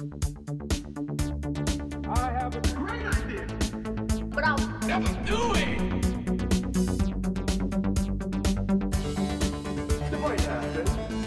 I 0.00 0.02
have 2.32 2.56
a 2.56 2.60
great 2.74 3.04
idea. 3.04 3.46
But 4.28 4.44
I'll 4.44 4.56
Never 4.86 5.12
do 5.26 5.52
it. 5.56 5.78
It 10.10 10.18
might 10.20 10.40
happen. 10.40 10.86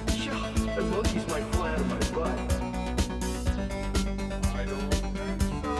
Sure, 0.09 0.33
the 0.75 0.81
monkeys 0.89 1.27
might 1.27 1.43
fly 1.53 1.69
out 1.71 1.79
of 1.79 1.87
my 1.87 1.99
butt. 2.17 2.39
I 4.55 4.65
don't 4.65 4.93
think 5.13 5.41
so. 5.61 5.73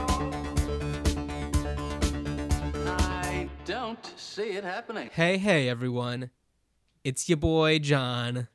I 2.92 3.50
don't 3.66 4.06
see 4.18 4.52
it 4.52 4.64
happening. 4.64 5.10
Hey, 5.14 5.40
hey, 5.40 5.68
everyone. 5.68 6.30
It's 7.04 7.28
your 7.28 7.38
boy, 7.38 7.80
John. 7.80 8.50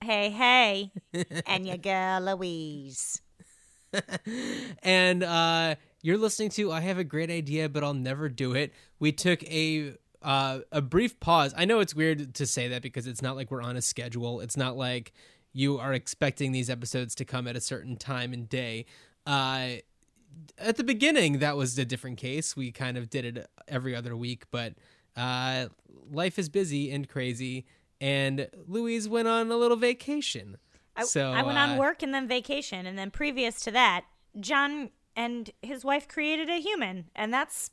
Hey, 0.00 0.30
hey, 0.30 0.92
and 1.44 1.66
your 1.66 1.76
girl 1.76 2.20
Louise. 2.20 3.20
and 4.82 5.22
uh, 5.22 5.74
you're 6.02 6.18
listening 6.18 6.50
to 6.50 6.72
I 6.72 6.80
Have 6.80 6.98
a 6.98 7.04
Great 7.04 7.30
Idea, 7.30 7.68
but 7.68 7.84
I'll 7.84 7.94
Never 7.94 8.28
Do 8.28 8.54
It. 8.54 8.72
We 8.98 9.12
took 9.12 9.42
a. 9.44 9.94
Uh, 10.22 10.58
a 10.70 10.82
brief 10.82 11.18
pause. 11.18 11.54
I 11.56 11.64
know 11.64 11.80
it's 11.80 11.94
weird 11.94 12.34
to 12.34 12.46
say 12.46 12.68
that 12.68 12.82
because 12.82 13.06
it's 13.06 13.22
not 13.22 13.36
like 13.36 13.50
we're 13.50 13.62
on 13.62 13.78
a 13.78 13.80
schedule. 13.80 14.40
It's 14.40 14.54
not 14.54 14.76
like 14.76 15.14
you 15.54 15.78
are 15.78 15.94
expecting 15.94 16.52
these 16.52 16.68
episodes 16.68 17.14
to 17.14 17.24
come 17.24 17.48
at 17.48 17.56
a 17.56 17.60
certain 17.62 17.96
time 17.96 18.34
and 18.34 18.46
day. 18.46 18.84
Uh, 19.26 19.76
at 20.58 20.76
the 20.76 20.84
beginning, 20.84 21.38
that 21.38 21.56
was 21.56 21.78
a 21.78 21.84
different 21.84 22.18
case. 22.18 22.56
We 22.56 22.70
kind 22.70 22.96
of 22.96 23.10
did 23.10 23.24
it 23.24 23.50
every 23.66 23.94
other 23.94 24.16
week, 24.16 24.44
but 24.50 24.74
uh, 25.16 25.66
life 26.10 26.38
is 26.38 26.48
busy 26.48 26.90
and 26.90 27.08
crazy. 27.08 27.66
And 28.00 28.48
Louise 28.66 29.08
went 29.08 29.28
on 29.28 29.50
a 29.50 29.56
little 29.56 29.76
vacation. 29.76 30.58
I, 30.96 31.04
so 31.04 31.30
I 31.30 31.42
went 31.42 31.58
uh, 31.58 31.62
on 31.62 31.78
work 31.78 32.02
and 32.02 32.12
then 32.14 32.28
vacation, 32.28 32.86
and 32.86 32.98
then 32.98 33.10
previous 33.10 33.60
to 33.62 33.70
that, 33.72 34.04
John 34.38 34.90
and 35.16 35.50
his 35.62 35.84
wife 35.84 36.08
created 36.08 36.48
a 36.48 36.60
human, 36.60 37.10
and 37.14 37.32
that's 37.32 37.70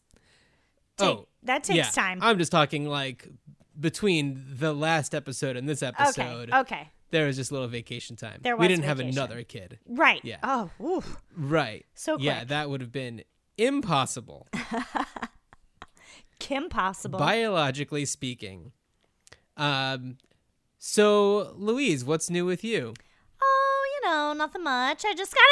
take, 0.98 1.08
oh, 1.08 1.28
that 1.44 1.64
takes 1.64 1.78
yeah. 1.78 2.04
time. 2.04 2.20
I'm 2.22 2.38
just 2.38 2.52
talking 2.52 2.88
like 2.88 3.28
between 3.80 4.44
the 4.48 4.74
last 4.74 5.14
episode 5.14 5.56
and 5.56 5.68
this 5.68 5.84
episode. 5.84 6.50
okay, 6.50 6.60
okay, 6.60 6.90
There 7.12 7.26
was 7.26 7.36
just 7.36 7.52
a 7.52 7.54
little 7.54 7.68
vacation 7.68 8.16
time. 8.16 8.40
There 8.42 8.56
was 8.56 8.64
we 8.64 8.68
didn't 8.68 8.86
have 8.86 9.00
another 9.00 9.44
kid. 9.44 9.80
right. 9.88 10.22
Yeah. 10.24 10.38
Oh, 10.44 10.72
oof. 10.84 11.18
Right. 11.36 11.86
So 11.94 12.18
Yeah, 12.20 12.44
that 12.46 12.70
would 12.70 12.82
have 12.82 12.92
been 12.92 13.24
impossible, 13.58 14.48
Kim 16.40 16.70
Possible. 16.70 17.20
biologically 17.20 18.06
speaking. 18.06 18.72
Um, 19.56 20.18
so 20.78 21.54
Louise, 21.56 22.06
what's 22.06 22.30
new 22.30 22.46
with 22.46 22.64
you? 22.64 22.94
Oh, 24.08 24.34
know, 24.34 24.34
nothing 24.34 24.64
much. 24.64 25.04
I 25.06 25.14
just 25.14 25.34
got 25.34 25.44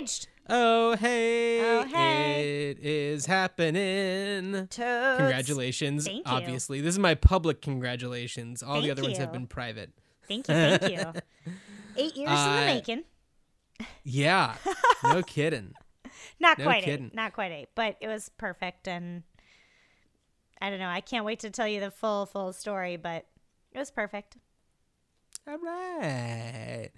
engaged. 0.00 0.28
Oh 0.48 0.96
hey, 0.96 1.60
Oh, 1.60 1.84
hey. 1.84 2.70
it 2.70 2.78
is 2.80 3.26
happening. 3.26 4.52
Totes. 4.66 5.16
Congratulations. 5.18 6.04
Thank 6.04 6.26
you. 6.26 6.32
Obviously, 6.32 6.80
this 6.80 6.94
is 6.94 6.98
my 6.98 7.14
public 7.14 7.62
congratulations. 7.62 8.62
All 8.62 8.74
the 8.74 8.80
Thank 8.88 8.92
other 8.92 9.02
ones 9.02 9.18
have 9.18 9.32
been 9.32 9.46
private. 9.46 9.90
Thank 10.26 10.48
you, 10.48 10.54
thank 10.54 10.82
you. 10.90 11.12
Eight 11.96 12.16
years 12.16 12.30
in 12.30 12.36
Uh, 12.36 12.60
the 12.60 12.66
making. 12.66 13.04
Yeah, 14.02 14.56
no 15.04 15.22
kidding. 15.22 15.74
Not 16.40 16.58
no 16.58 16.64
quite 16.64 16.82
kidding. 16.84 17.06
eight. 17.06 17.14
Not 17.14 17.32
quite 17.34 17.52
eight, 17.52 17.68
but 17.74 17.96
it 18.00 18.08
was 18.08 18.28
perfect, 18.36 18.88
and 18.88 19.22
I 20.60 20.70
don't 20.70 20.78
know. 20.80 20.88
I 20.88 21.00
can't 21.00 21.24
wait 21.24 21.40
to 21.40 21.50
tell 21.50 21.68
you 21.68 21.80
the 21.80 21.90
full, 21.90 22.26
full 22.26 22.52
story, 22.52 22.96
but 22.96 23.26
it 23.72 23.78
was 23.78 23.90
perfect. 23.90 24.36
All 25.46 25.58
right. 25.58 26.90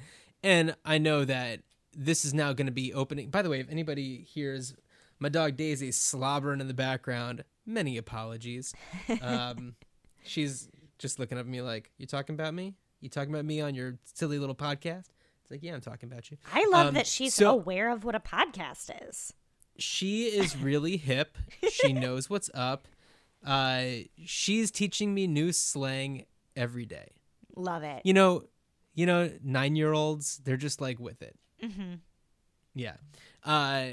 And 0.45 0.77
I 0.85 0.99
know 0.99 1.25
that 1.25 1.61
this 1.97 2.25
is 2.25 2.35
now 2.35 2.53
going 2.53 2.67
to 2.67 2.73
be 2.73 2.93
opening. 2.95 3.31
By 3.31 3.43
the 3.43 3.49
way, 3.51 3.61
if 3.61 3.69
anybody 3.71 4.19
hears 4.29 4.75
my 5.19 5.29
dog 5.29 5.57
Daisy 5.57 5.91
slobbering 5.91 6.61
in 6.61 6.69
the 6.69 6.75
background, 6.75 7.45
many 7.67 7.97
apologies. 7.97 8.75
Um, 9.23 9.75
she's 10.25 10.69
just 10.99 11.19
looking 11.19 11.39
at 11.39 11.47
me 11.47 11.61
like, 11.63 11.91
"You 11.99 12.07
talking 12.07 12.35
about 12.35 12.55
me? 12.55 12.75
You 13.01 13.09
talking 13.09 13.33
about 13.33 13.45
me 13.45 13.61
on 13.61 13.75
your 13.75 13.99
silly 14.05 14.39
little 14.39 14.55
podcast?" 14.55 15.07
It's 15.43 15.51
like, 15.51 15.63
"Yeah, 15.63 15.75
I'm 15.75 15.81
talking 15.81 16.11
about 16.11 16.31
you." 16.31 16.37
I 16.53 16.67
love 16.71 16.89
Um, 16.89 16.95
that 16.95 17.07
she's 17.07 17.35
so- 17.35 17.51
aware 17.51 17.91
of 17.91 18.05
what 18.05 18.15
a 18.15 18.21
podcast 18.21 18.91
is. 19.09 19.33
she 19.79 20.25
is 20.27 20.57
really 20.57 20.97
hip. 20.99 21.37
She 21.71 21.93
knows 22.05 22.29
what's 22.31 22.51
up. 22.55 22.87
Uh, 23.45 23.85
she's 24.25 24.71
teaching 24.71 25.13
me 25.15 25.27
new 25.27 25.53
slang 25.53 26.25
every 26.57 26.87
day. 26.87 27.09
Love 27.57 27.83
it. 27.83 28.03
You 28.05 28.15
know, 28.15 28.45
you 28.95 29.07
know, 29.07 29.31
nine 29.43 29.77
year 29.77 29.93
olds, 29.93 30.39
they're 30.45 30.57
just 30.57 30.81
like 30.81 30.99
with 30.99 31.23
it. 31.23 31.37
hmm 31.61 31.95
Yeah. 32.75 32.95
Uh, 33.45 33.91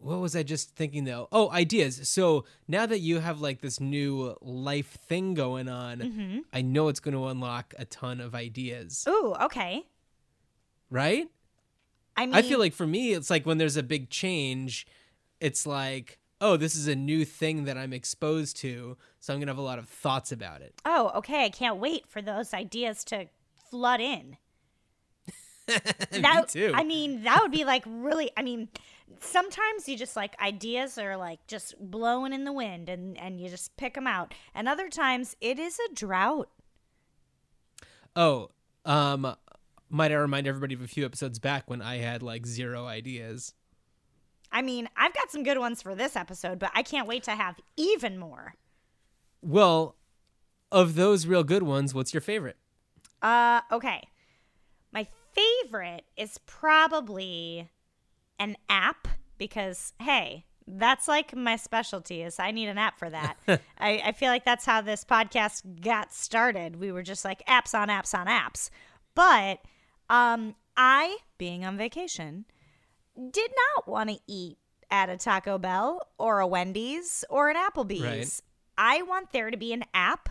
what 0.00 0.20
was 0.20 0.36
I 0.36 0.42
just 0.44 0.76
thinking 0.76 1.04
though? 1.04 1.28
Oh, 1.32 1.50
ideas. 1.50 2.08
So 2.08 2.44
now 2.68 2.86
that 2.86 3.00
you 3.00 3.18
have 3.18 3.40
like 3.40 3.60
this 3.60 3.80
new 3.80 4.36
life 4.40 4.96
thing 5.08 5.34
going 5.34 5.68
on, 5.68 6.00
hmm 6.00 6.38
I 6.52 6.62
know 6.62 6.88
it's 6.88 7.00
going 7.00 7.14
to 7.14 7.26
unlock 7.26 7.74
a 7.78 7.84
ton 7.84 8.20
of 8.20 8.34
ideas, 8.34 9.04
Ooh, 9.08 9.34
okay. 9.42 9.84
right? 10.90 11.28
I 12.16 12.26
mean, 12.26 12.34
I 12.34 12.42
feel 12.42 12.58
like 12.58 12.74
for 12.74 12.86
me, 12.86 13.12
it's 13.12 13.30
like 13.30 13.46
when 13.46 13.58
there's 13.58 13.76
a 13.76 13.82
big 13.82 14.10
change, 14.10 14.86
it's 15.40 15.66
like, 15.66 16.18
oh, 16.40 16.56
this 16.56 16.74
is 16.74 16.88
a 16.88 16.96
new 16.96 17.24
thing 17.24 17.64
that 17.64 17.76
I'm 17.78 17.92
exposed 17.92 18.56
to. 18.58 18.96
So 19.20 19.32
I'm 19.32 19.38
going 19.38 19.46
to 19.46 19.52
have 19.52 19.58
a 19.58 19.62
lot 19.62 19.78
of 19.78 19.88
thoughts 19.88 20.32
about 20.32 20.60
it. 20.62 20.74
oh, 20.84 21.12
okay. 21.16 21.44
I 21.44 21.50
can't 21.50 21.78
wait 21.78 22.06
for 22.08 22.20
those 22.22 22.52
ideas 22.54 23.04
to 23.04 23.26
flood 23.70 24.00
in. 24.00 24.36
me 25.68 26.20
That, 26.20 26.48
too. 26.48 26.72
I 26.74 26.84
mean, 26.84 27.22
that 27.24 27.40
would 27.42 27.52
be 27.52 27.64
like 27.64 27.84
really. 27.86 28.30
I 28.36 28.42
mean, 28.42 28.68
sometimes 29.20 29.88
you 29.88 29.96
just 29.96 30.16
like 30.16 30.40
ideas 30.40 30.98
are 30.98 31.16
like 31.16 31.46
just 31.46 31.74
blowing 31.78 32.32
in 32.32 32.44
the 32.44 32.52
wind, 32.52 32.88
and 32.88 33.18
and 33.18 33.40
you 33.40 33.48
just 33.48 33.76
pick 33.76 33.94
them 33.94 34.06
out. 34.06 34.34
And 34.54 34.68
other 34.68 34.88
times 34.88 35.36
it 35.40 35.58
is 35.58 35.78
a 35.78 35.94
drought. 35.94 36.48
Oh, 38.16 38.50
um, 38.84 39.36
might 39.90 40.10
I 40.10 40.16
remind 40.16 40.46
everybody 40.46 40.74
of 40.74 40.82
a 40.82 40.88
few 40.88 41.04
episodes 41.04 41.38
back 41.38 41.68
when 41.68 41.82
I 41.82 41.98
had 41.98 42.22
like 42.22 42.46
zero 42.46 42.86
ideas? 42.86 43.54
I 44.50 44.62
mean, 44.62 44.88
I've 44.96 45.14
got 45.14 45.30
some 45.30 45.42
good 45.42 45.58
ones 45.58 45.82
for 45.82 45.94
this 45.94 46.16
episode, 46.16 46.58
but 46.58 46.70
I 46.74 46.82
can't 46.82 47.06
wait 47.06 47.24
to 47.24 47.32
have 47.32 47.56
even 47.76 48.18
more. 48.18 48.54
Well, 49.42 49.96
of 50.72 50.94
those 50.94 51.26
real 51.26 51.44
good 51.44 51.62
ones, 51.62 51.94
what's 51.94 52.14
your 52.14 52.20
favorite? 52.20 52.56
Uh, 53.22 53.60
okay. 53.72 54.02
My 54.92 55.06
favorite 55.32 56.04
is 56.16 56.38
probably 56.46 57.68
an 58.38 58.56
app 58.68 59.08
because 59.36 59.92
hey, 60.00 60.44
that's 60.66 61.08
like 61.08 61.34
my 61.34 61.56
specialty 61.56 62.22
is 62.22 62.38
I 62.38 62.50
need 62.50 62.68
an 62.68 62.78
app 62.78 62.98
for 62.98 63.10
that. 63.10 63.36
I, 63.78 64.02
I 64.06 64.12
feel 64.12 64.30
like 64.30 64.44
that's 64.44 64.64
how 64.64 64.80
this 64.80 65.04
podcast 65.04 65.80
got 65.80 66.12
started. 66.12 66.76
We 66.76 66.92
were 66.92 67.02
just 67.02 67.24
like 67.24 67.44
apps 67.46 67.74
on 67.74 67.88
apps 67.88 68.18
on 68.18 68.26
apps. 68.26 68.70
But 69.14 69.60
um 70.08 70.54
I, 70.76 71.18
being 71.38 71.64
on 71.64 71.76
vacation, 71.76 72.44
did 73.16 73.50
not 73.76 73.88
want 73.88 74.10
to 74.10 74.18
eat 74.28 74.58
at 74.90 75.10
a 75.10 75.16
Taco 75.16 75.58
Bell 75.58 76.00
or 76.18 76.38
a 76.38 76.46
Wendy's 76.46 77.24
or 77.28 77.48
an 77.50 77.56
Applebee's. 77.56 78.02
Right. 78.02 78.40
I 78.78 79.02
want 79.02 79.32
there 79.32 79.50
to 79.50 79.56
be 79.56 79.72
an 79.72 79.84
app 79.92 80.28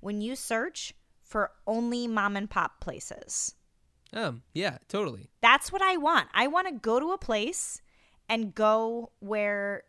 when 0.00 0.20
you 0.20 0.36
search 0.36 0.94
for 1.28 1.52
only 1.66 2.08
mom 2.08 2.36
and 2.36 2.48
pop 2.48 2.80
places. 2.80 3.54
Um, 4.12 4.42
yeah, 4.54 4.78
totally. 4.88 5.30
That's 5.42 5.70
what 5.70 5.82
I 5.82 5.98
want. 5.98 6.28
I 6.32 6.46
want 6.46 6.66
to 6.66 6.72
go 6.72 6.98
to 6.98 7.12
a 7.12 7.18
place 7.18 7.82
and 8.28 8.54
go 8.54 9.12
where 9.20 9.84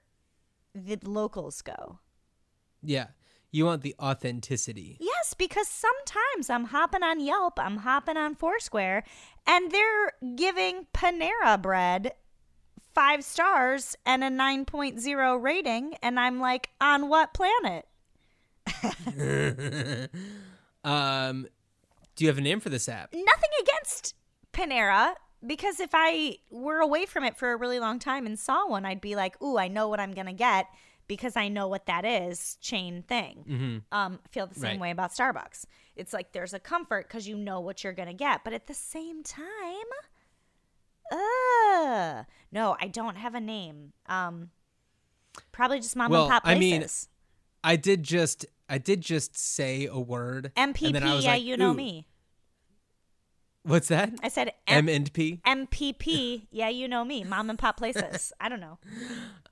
the 0.75 1.00
locals 1.03 1.61
go. 1.61 2.00
Yeah. 2.83 3.07
You 3.51 3.66
want 3.66 3.81
the 3.81 3.95
authenticity. 4.00 4.97
Yes, 5.00 5.33
because 5.33 5.67
sometimes 5.67 6.50
I'm 6.50 6.66
hopping 6.66 7.01
on 7.01 7.19
Yelp, 7.19 7.59
I'm 7.59 7.77
hopping 7.77 8.16
on 8.16 8.35
Foursquare, 8.35 9.03
and 9.47 9.71
they're 9.71 10.13
giving 10.35 10.85
Panera 10.94 11.59
bread 11.59 12.12
five 12.94 13.24
stars 13.24 13.95
and 14.06 14.24
a 14.24 14.30
9.0 14.30 15.41
rating. 15.41 15.95
And 16.03 16.19
I'm 16.19 16.39
like, 16.39 16.69
on 16.80 17.09
what 17.09 17.33
planet? 17.33 17.88
um, 20.89 21.47
do 22.15 22.25
you 22.25 22.30
have 22.30 22.38
a 22.38 22.41
name 22.41 22.59
for 22.59 22.69
this 22.69 22.89
app? 22.89 23.13
Nothing 23.13 23.50
against 23.62 24.15
Panera. 24.53 25.13
Because 25.45 25.80
if 25.80 25.91
I 25.94 26.38
were 26.50 26.80
away 26.80 27.06
from 27.06 27.24
it 27.24 27.38
for 27.38 27.53
a 27.53 27.56
really 27.56 27.80
long 27.80 27.97
time 27.97 28.25
and 28.25 28.38
saw 28.38 28.68
one, 28.68 28.86
I'd 28.86 29.00
be 29.00 29.15
like, 29.15 29.41
"Ooh, 29.41 29.57
I 29.57 29.69
know 29.69 29.88
what 29.88 30.01
I'm 30.01 30.12
gonna 30.12 30.33
get 30.33 30.65
because 31.07 31.38
I 31.38 31.47
know 31.47 31.69
what 31.69 31.86
that 31.86 32.03
is." 32.03 32.57
Chain 32.59 33.03
thing. 33.03 33.45
Mm-hmm. 33.47 33.97
um, 33.97 34.19
feel 34.31 34.47
the 34.47 34.56
same 34.56 34.71
Right. 34.71 34.80
way 34.81 34.91
about 34.91 35.12
Starbucks. 35.12 35.65
It's 35.95 36.12
like 36.12 36.33
there's 36.33 36.53
a 36.53 36.59
comfort 36.59 37.07
because 37.07 37.25
you 37.25 37.38
know 37.38 37.62
what 37.62 37.86
you're 37.86 37.94
gonna 37.94 38.13
get, 38.13 38.44
but 38.44 38.51
at 38.51 38.68
the 38.68 38.74
same 38.74 39.24
time, 39.24 39.88
uh, 41.12 42.24
no, 42.51 42.75
I 42.80 42.88
don't 42.91 43.15
have 43.15 43.33
a 43.36 43.39
name. 43.39 43.94
Um, 44.07 44.50
probably 45.51 45.80
just 45.80 45.95
mom 45.95 46.12
Well, 46.12 46.24
and 46.24 46.31
pop 46.31 46.44
I 46.45 46.56
mean, 46.56 46.80
places. 46.81 47.07
I 47.63 47.75
did 47.77 48.03
just 48.03 48.45
I 48.69 48.77
did 48.77 49.01
just 49.01 49.38
say 49.38 49.88
a 49.88 50.00
word. 50.00 50.51
and 50.56 50.74
then 50.75 50.95
I 51.04 51.18
MPP, 51.18 51.24
yeah, 51.24 51.31
like, 51.31 51.44
you 51.44 51.57
know 51.57 51.74
me. 51.74 52.06
What's 53.63 53.89
that? 53.89 54.13
I 54.24 54.30
said 54.30 54.54
M 54.68 54.88
M- 54.88 54.95
and 54.95 55.12
P. 55.13 55.42
MPP. 55.45 56.48
Yeah, 56.51 56.69
you 56.69 56.88
know 56.88 57.04
me, 57.04 57.24
mom 57.24 57.50
and 57.50 57.60
pop 57.60 57.77
places. 57.77 58.31
I 58.39 58.48
don't 58.50 58.62
know. 58.62 58.77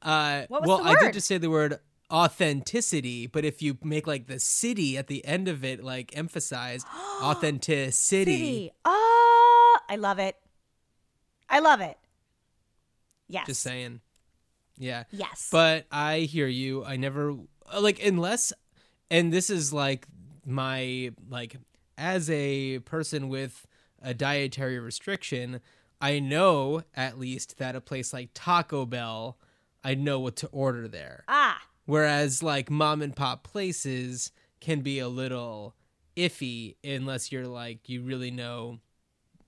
Uh, 0.02 0.44
What 0.48 0.62
was 0.62 0.68
well, 0.68 0.78
the 0.78 0.84
I 0.86 0.90
word? 0.92 1.00
did 1.02 1.14
just 1.14 1.28
say 1.28 1.38
the 1.38 1.50
word 1.50 1.80
authenticity, 2.12 3.28
but 3.28 3.44
if 3.44 3.62
you 3.62 3.78
make 3.84 4.08
like 4.08 4.28
the 4.28 4.40
city 4.40 4.98
at 4.98 5.08
the 5.08 5.26
end 5.26 5.48
of 5.48 5.66
it, 5.66 5.84
like 5.84 6.16
emphasized 6.18 6.88
authenticity. 7.22 7.92
City. 8.32 8.72
Oh, 8.86 9.78
I 9.90 9.96
love 9.98 10.20
it. 10.20 10.36
I 11.50 11.60
love 11.60 11.82
it. 11.82 11.98
Yes. 13.28 13.48
Just 13.48 13.62
saying. 13.62 14.00
Yeah. 14.78 15.04
Yes. 15.12 15.50
But 15.52 15.86
I 15.92 16.20
hear 16.20 16.48
you. 16.48 16.86
I 16.86 16.96
never 16.96 17.36
like 17.78 18.02
unless 18.04 18.54
and 19.12 19.32
this 19.34 19.50
is 19.50 19.72
like 19.74 20.08
my 20.46 21.12
like 21.30 21.58
as 21.98 22.30
a 22.30 22.80
person 22.80 23.28
with 23.30 23.66
a 24.02 24.14
dietary 24.14 24.80
restriction, 24.80 25.60
I 26.00 26.20
know 26.20 26.84
at 26.96 27.18
least 27.18 27.58
that 27.58 27.76
a 27.76 27.82
place 27.82 28.14
like 28.14 28.30
Taco 28.34 28.86
Bell, 28.86 29.38
I 29.84 29.96
know 29.96 30.20
what 30.20 30.36
to 30.38 30.48
order 30.48 30.88
there. 30.88 31.24
ah, 31.28 31.60
Whereas 31.86 32.44
like 32.44 32.70
mom 32.70 33.02
and 33.02 33.16
pop 33.16 33.44
places 33.44 34.32
can 34.60 34.82
be 34.82 35.00
a 35.00 35.08
little 35.08 35.76
iffy 36.16 36.76
unless 36.84 37.32
you're 37.32 37.48
like 37.48 37.88
you 37.90 38.02
really 38.02 38.32
know 38.32 38.80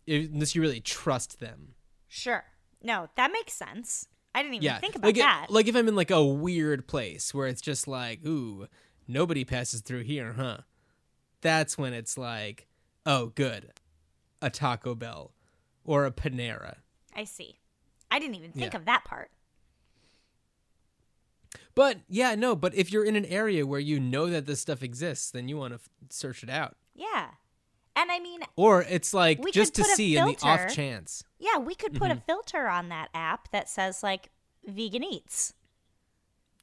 unless 0.08 0.56
you 0.56 0.62
really 0.62 0.80
trust 0.82 1.40
them. 1.40 1.76
sure. 2.08 2.44
No, 2.82 3.10
that 3.16 3.32
makes 3.34 3.54
sense. 3.54 4.08
I 4.34 4.42
didn't 4.42 4.56
even 4.56 4.66
yeah, 4.66 4.80
think 4.80 4.96
about 4.96 5.08
like 5.08 5.18
it- 5.18 5.22
that. 5.22 5.48
like 5.50 5.68
if 5.68 5.76
I'm 5.76 5.88
in 5.88 5.96
like 5.96 6.12
a 6.12 6.24
weird 6.24 6.88
place 6.88 7.34
where 7.34 7.48
it's 7.48 7.62
just 7.62 7.88
like, 7.88 8.26
ooh, 8.26 8.68
nobody 9.10 9.44
passes 9.44 9.82
through 9.82 10.04
here, 10.04 10.34
huh? 10.34 10.60
That's 11.42 11.78
when 11.78 11.94
it's 11.94 12.18
like, 12.18 12.68
oh, 13.06 13.28
good, 13.28 13.74
a 14.42 14.50
Taco 14.50 14.96
Bell 14.96 15.32
or 15.84 16.06
a 16.06 16.12
Panera. 16.12 16.78
I 17.16 17.24
see. 17.26 17.60
I 18.12 18.20
didn't 18.20 18.36
even 18.36 18.52
think 18.52 18.74
Yeah. 18.74 18.80
of 18.80 18.86
that 18.86 19.04
part. 19.04 19.32
But 21.76 22.00
yeah, 22.10 22.36
no. 22.36 22.56
But 22.56 22.76
if 22.76 22.92
you're 22.92 23.06
in 23.06 23.16
an 23.16 23.26
area 23.26 23.66
where 23.66 23.80
you 23.80 24.00
know 24.00 24.28
that 24.30 24.46
this 24.46 24.60
stuff 24.62 24.84
exists, 24.84 25.32
then 25.32 25.48
you 25.48 25.58
want 25.58 25.72
to 25.72 25.76
f- 25.76 25.90
search 26.10 26.44
it 26.44 26.50
out. 26.50 26.76
Yeah. 26.94 27.30
And 27.96 28.12
I 28.12 28.20
mean, 28.20 28.42
Or 28.56 28.84
it's 28.84 29.14
like 29.14 29.44
We 29.44 29.52
just 29.52 29.76
to 29.76 29.84
see 29.84 30.16
in 30.18 30.26
the 30.26 30.38
off 30.44 30.74
chance. 30.74 31.24
yeah, 31.38 31.58
we 31.58 31.76
could 31.76 31.94
put 31.94 32.10
Mm-hmm. 32.10 32.18
a 32.20 32.22
filter 32.22 32.68
on 32.68 32.90
that 32.90 33.10
app 33.14 33.52
that 33.52 33.70
says 33.70 34.04
like 34.04 34.30
vegan 34.66 35.04
eats. 35.04 35.54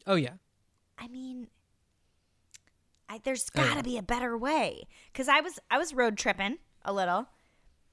Oh 0.06 0.14
yeah, 0.14 0.34
I 0.98 1.08
mean, 1.08 1.48
I, 3.08 3.20
there's 3.24 3.48
got 3.50 3.70
to 3.70 3.76
yeah. 3.76 3.82
be 3.82 3.98
a 3.98 4.02
better 4.02 4.36
way. 4.36 4.86
Cause 5.14 5.28
I 5.28 5.40
was 5.40 5.58
I 5.70 5.78
was 5.78 5.94
road 5.94 6.16
tripping 6.18 6.58
a 6.84 6.92
little, 6.92 7.26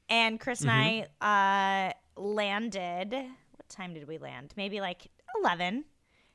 and 0.10 0.39
Chris 0.39 0.62
Mm-hmm. 0.62 0.69
and 0.69 1.07
I 1.21 1.89
uh, 2.18 2.21
landed. 2.21 3.12
What 3.13 3.69
time 3.69 3.94
did 3.94 4.07
we 4.07 4.18
land? 4.18 4.54
Maybe 4.57 4.81
like 4.81 5.07
eleven. 5.39 5.86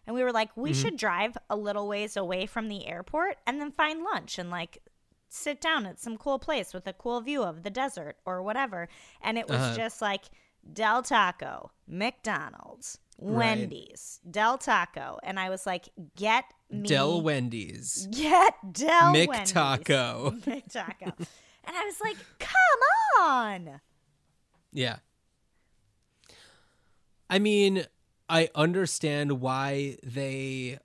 And 0.07 0.15
we 0.15 0.23
were 0.25 0.33
like, 0.33 0.57
we 0.57 0.71
Mm-hmm. 0.71 0.81
should 0.81 0.97
drive 0.97 1.37
a 1.51 1.57
little 1.57 1.87
ways 1.87 2.17
away 2.17 2.47
from 2.47 2.69
the 2.69 2.87
airport 2.87 3.37
and 3.47 3.61
then 3.61 3.71
find 3.73 4.03
lunch 4.03 4.39
and 4.39 4.49
like 4.51 4.79
sit 5.29 5.61
down 5.61 5.85
at 5.85 5.99
some 6.01 6.17
cool 6.17 6.39
place 6.39 6.73
with 6.73 6.87
a 6.87 6.95
cool 6.95 7.21
view 7.21 7.43
of 7.43 7.63
the 7.63 7.69
desert 7.71 8.17
or 8.25 8.43
whatever. 8.43 8.89
And 9.21 9.37
it 9.37 9.49
was 9.49 9.59
Uh-huh. 9.61 9.77
just 9.77 10.01
like 10.01 10.25
Del 10.73 11.03
Taco, 11.03 11.73
McDonald's, 11.87 12.99
Right. 13.20 13.59
Wendy's, 13.59 14.20
Del 14.31 14.59
Taco. 14.59 15.19
And 15.23 15.41
I 15.41 15.50
was 15.50 15.67
like, 15.67 15.88
get 16.17 16.44
me 16.70 16.88
Del 16.88 17.20
Wendy's, 17.20 18.06
Get 18.11 18.55
Del 18.73 19.12
Mick 19.12 19.29
Wendy's. 19.29 19.53
Taco. 19.53 20.35
Mick 20.47 20.73
Taco. 20.73 21.12
And 21.65 21.76
I 21.76 21.85
was 21.85 22.00
like, 22.00 22.17
come 22.38 23.25
on. 23.26 23.81
Yeah. 24.73 24.99
I 27.29 27.38
mean, 27.38 27.85
I 28.29 28.50
understand 28.55 29.41
why 29.41 29.99
they 30.03 30.79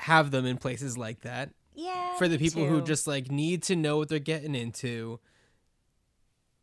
have 0.00 0.30
them 0.30 0.46
in 0.46 0.56
places 0.56 0.98
like 0.98 1.20
that. 1.22 1.50
Yeah. 1.74 2.16
For 2.16 2.28
the 2.28 2.38
people 2.38 2.66
who 2.66 2.82
just 2.82 3.06
like 3.06 3.30
need 3.30 3.62
to 3.64 3.76
know 3.76 3.96
what 3.96 4.08
they're 4.08 4.18
getting 4.18 4.54
into, 4.54 5.18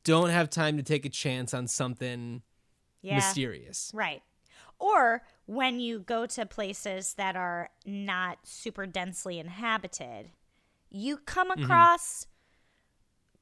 don't 0.03 0.29
have 0.29 0.49
time 0.49 0.77
to 0.77 0.83
take 0.83 1.05
a 1.05 1.09
chance 1.09 1.53
on 1.53 1.67
something 1.67 2.41
yeah. 3.01 3.15
mysterious. 3.15 3.91
Right. 3.93 4.21
Or 4.79 5.23
when 5.45 5.79
you 5.79 5.99
go 5.99 6.25
to 6.27 6.45
places 6.45 7.13
that 7.15 7.35
are 7.35 7.69
not 7.85 8.39
super 8.43 8.85
densely 8.85 9.39
inhabited, 9.39 10.31
you 10.89 11.17
come 11.17 11.49
Mm-hmm. 11.51 11.63
across 11.63 12.27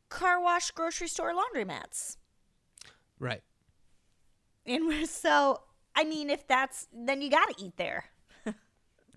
car 0.09 0.41
wash, 0.41 0.71
grocery 0.71 1.07
store, 1.07 1.33
laundromats. 1.33 2.17
Right. 3.19 3.41
And 4.65 5.07
so, 5.07 5.61
I 5.95 6.03
mean, 6.05 6.29
if 6.29 6.47
that's, 6.47 6.87
then 6.93 7.21
you 7.21 7.29
got 7.29 7.55
to 7.55 7.63
eat 7.63 7.77
there. 7.77 8.05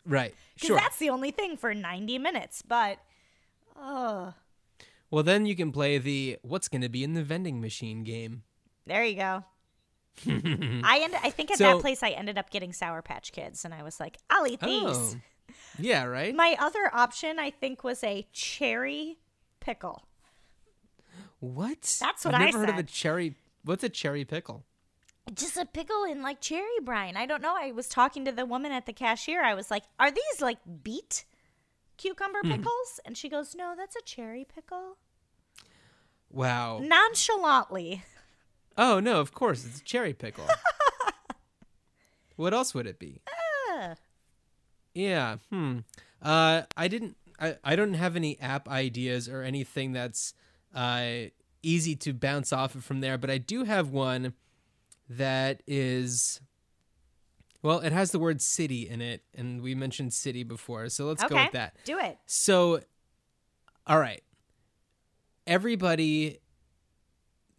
Right. 0.06 0.35
Because 0.55 0.69
Sure. 0.69 0.76
that's 0.76 0.97
the 0.99 1.11
only 1.11 1.31
thing 1.31 1.56
for 1.59 1.75
90 1.75 2.19
minutes. 2.19 2.62
But, 2.67 2.99
oh, 3.76 4.32
Well, 5.11 5.23
then 5.23 5.44
you 5.44 5.55
can 5.55 5.71
play 5.71 5.99
the 5.99 6.38
what's 6.43 6.69
going 6.69 6.81
to 6.81 6.88
be 6.88 7.05
in 7.05 7.12
the 7.12 7.23
vending 7.23 7.61
machine 7.61 8.05
game. 8.05 8.43
there 8.87 9.05
you 9.05 9.17
go. 9.17 9.44
I 10.26 11.00
end, 11.03 11.15
I 11.23 11.31
think 11.31 11.50
at 11.50 11.59
So- 11.59 11.65
that 11.75 11.81
place 11.81 12.03
I 12.03 12.11
ended 12.11 12.38
up 12.38 12.50
getting 12.50 12.73
Sour 12.73 13.03
Patch 13.03 13.32
Kids, 13.32 13.65
and 13.65 13.73
I 13.75 13.82
was 13.82 14.00
like, 14.00 14.19
I'll 14.31 14.47
eat 14.47 14.61
these. 14.61 15.17
Oh. 15.17 15.17
Yeah, 15.79 16.05
right? 16.05 16.35
My 16.35 16.56
other 16.59 16.91
option, 16.93 17.38
I 17.38 17.50
think, 17.50 17.82
was 17.85 18.03
a 18.05 18.26
cherry 18.32 19.19
pickle. 19.61 20.05
what? 21.41 21.97
That's 22.00 22.25
what 22.25 22.35
I've 22.35 22.41
I 22.43 22.44
never 22.47 22.59
heard 22.59 22.69
of 22.69 22.75
a 22.75 22.79
said. 22.79 22.88
cherry. 22.88 23.35
What's 23.65 23.85
a 23.85 23.88
cherry 23.88 24.25
pickle? 24.25 24.65
Just 25.35 25.56
a 25.56 25.67
pickle 25.67 26.05
in 26.05 26.23
like 26.23 26.41
cherry 26.41 26.81
brine. 26.82 27.17
I 27.17 27.26
don't 27.26 27.43
know. 27.43 27.55
I 27.56 27.73
was 27.73 27.87
talking 27.88 28.25
to 28.25 28.32
the 28.32 28.47
woman 28.47 28.73
at 28.73 28.87
the 28.87 28.93
cashier. 28.93 29.43
I 29.43 29.55
was 29.55 29.71
like, 29.71 29.85
"Are 30.00 30.11
these 30.11 30.41
like 30.41 30.59
beet 30.82 31.25
cucumber 31.97 32.41
Hmm. 32.43 32.53
pickles?" 32.53 33.00
And 33.05 33.17
she 33.17 33.29
goes, 33.29 33.55
"No, 33.55 33.75
that's 33.76 33.94
a 33.97 34.03
cherry 34.03 34.47
pickle." 34.53 34.97
Wow. 36.31 36.81
Nonchalantly. 36.82 38.03
Oh 38.78 39.00
no, 39.00 39.20
of 39.20 39.32
course 39.32 39.66
it's 39.66 39.80
a 39.80 39.84
cherry 39.84 40.14
pickle. 40.14 40.46
what 42.36 42.54
else 42.54 42.72
would 42.75 42.86
it 42.86 42.98
be? 43.00 43.20
Ah. 43.28 43.94
Yeah. 44.94 45.36
Hmm. 45.50 45.78
Uh, 46.22 46.62
I 46.76 46.88
didn't. 46.88 47.16
I, 47.40 47.56
I 47.62 47.76
don't 47.76 47.94
have 47.94 48.16
any 48.16 48.40
app 48.40 48.69
ideas 48.69 49.28
or 49.28 49.42
anything 49.42 49.92
that's 49.92 50.32
uh 50.75 51.26
easy 51.62 51.96
to 51.96 52.12
bounce 52.12 52.52
off 52.52 52.75
of 52.76 52.84
from 52.84 53.00
there, 53.00 53.19
but 53.19 53.30
I 53.30 53.38
do 53.38 53.64
have 53.64 53.90
one 53.90 54.32
that 55.08 55.62
is. 55.66 56.40
Well, 57.61 57.80
it 57.80 57.90
has 57.92 58.12
the 58.12 58.20
word 58.20 58.40
city 58.40 58.88
in 58.88 59.00
it, 59.00 59.25
and 59.35 59.61
we 59.61 59.75
mentioned 59.75 60.14
city 60.14 60.44
before, 60.44 60.88
so 60.88 61.06
let's 61.06 61.25
go 61.25 61.35
with 61.35 61.52
that. 61.52 61.75
do 61.85 61.99
it. 61.99 62.16
So, 62.26 62.80
all 63.85 63.99
right. 63.99 64.23
Everybody 65.44 66.38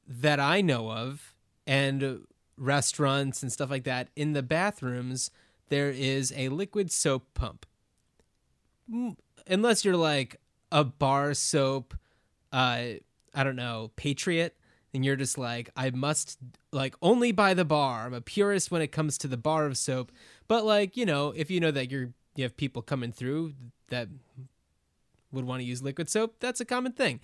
that 0.10 0.40
I 0.40 0.62
know 0.62 0.92
of 0.92 1.36
and 1.68 2.26
restaurants 2.58 3.44
and 3.44 3.52
stuff 3.52 3.70
like 3.70 3.84
that, 3.84 4.10
in 4.16 4.34
the 4.34 4.44
bathrooms, 4.44 5.30
there 5.70 5.92
is 5.92 6.34
a 6.36 6.50
liquid 6.50 6.92
soap 6.92 7.28
pump. 7.36 7.66
Unless 9.48 9.86
you're 9.86 9.96
like 9.96 10.42
a 10.72 10.84
bar 10.84 11.36
soap, 11.36 11.94
uh, 12.52 12.98
I 13.36 13.44
don't 13.44 13.56
know, 13.56 13.92
patriot, 13.96 14.56
and 14.94 15.06
you're 15.06 15.16
just 15.16 15.38
like, 15.38 15.70
I 15.76 15.92
must 15.92 16.40
like 16.72 16.96
only 17.02 17.32
buy 17.32 17.54
the 17.54 17.66
bar. 17.66 18.08
I'm 18.08 18.14
a 18.16 18.22
purist 18.22 18.72
when 18.72 18.82
it 18.82 18.92
comes 18.92 19.20
to 19.20 19.28
the 19.28 19.38
bar 19.38 19.68
of 19.68 19.78
soap. 19.78 20.12
But 20.48 20.66
like, 20.66 20.98
you 20.98 21.06
know, 21.06 21.32
if 21.36 21.52
you 21.52 21.60
know 21.60 21.72
that 21.72 21.92
you're 21.92 22.10
you 22.36 22.44
have 22.44 22.58
people 22.58 22.82
coming 22.82 23.12
through 23.12 23.54
that 23.90 24.08
would 25.32 25.46
want 25.46 25.62
to 25.62 25.66
use 25.66 25.84
liquid 25.84 26.10
soap, 26.10 26.36
that's 26.40 26.62
a 26.62 26.66
common 26.66 26.94
thing. 26.94 27.20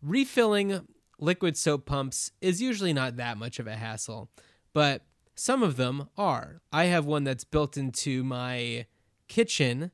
Refilling 0.00 0.86
liquid 1.18 1.56
soap 1.56 1.86
pumps 1.86 2.30
is 2.40 2.62
usually 2.62 2.92
not 2.92 3.16
that 3.16 3.38
much 3.38 3.58
of 3.58 3.66
a 3.66 3.76
hassle, 3.76 4.30
but 4.72 5.02
some 5.34 5.62
of 5.62 5.76
them 5.76 6.08
are. 6.16 6.60
I 6.72 6.84
have 6.84 7.06
one 7.06 7.24
that's 7.24 7.44
built 7.44 7.76
into 7.76 8.24
my 8.24 8.86
kitchen 9.28 9.90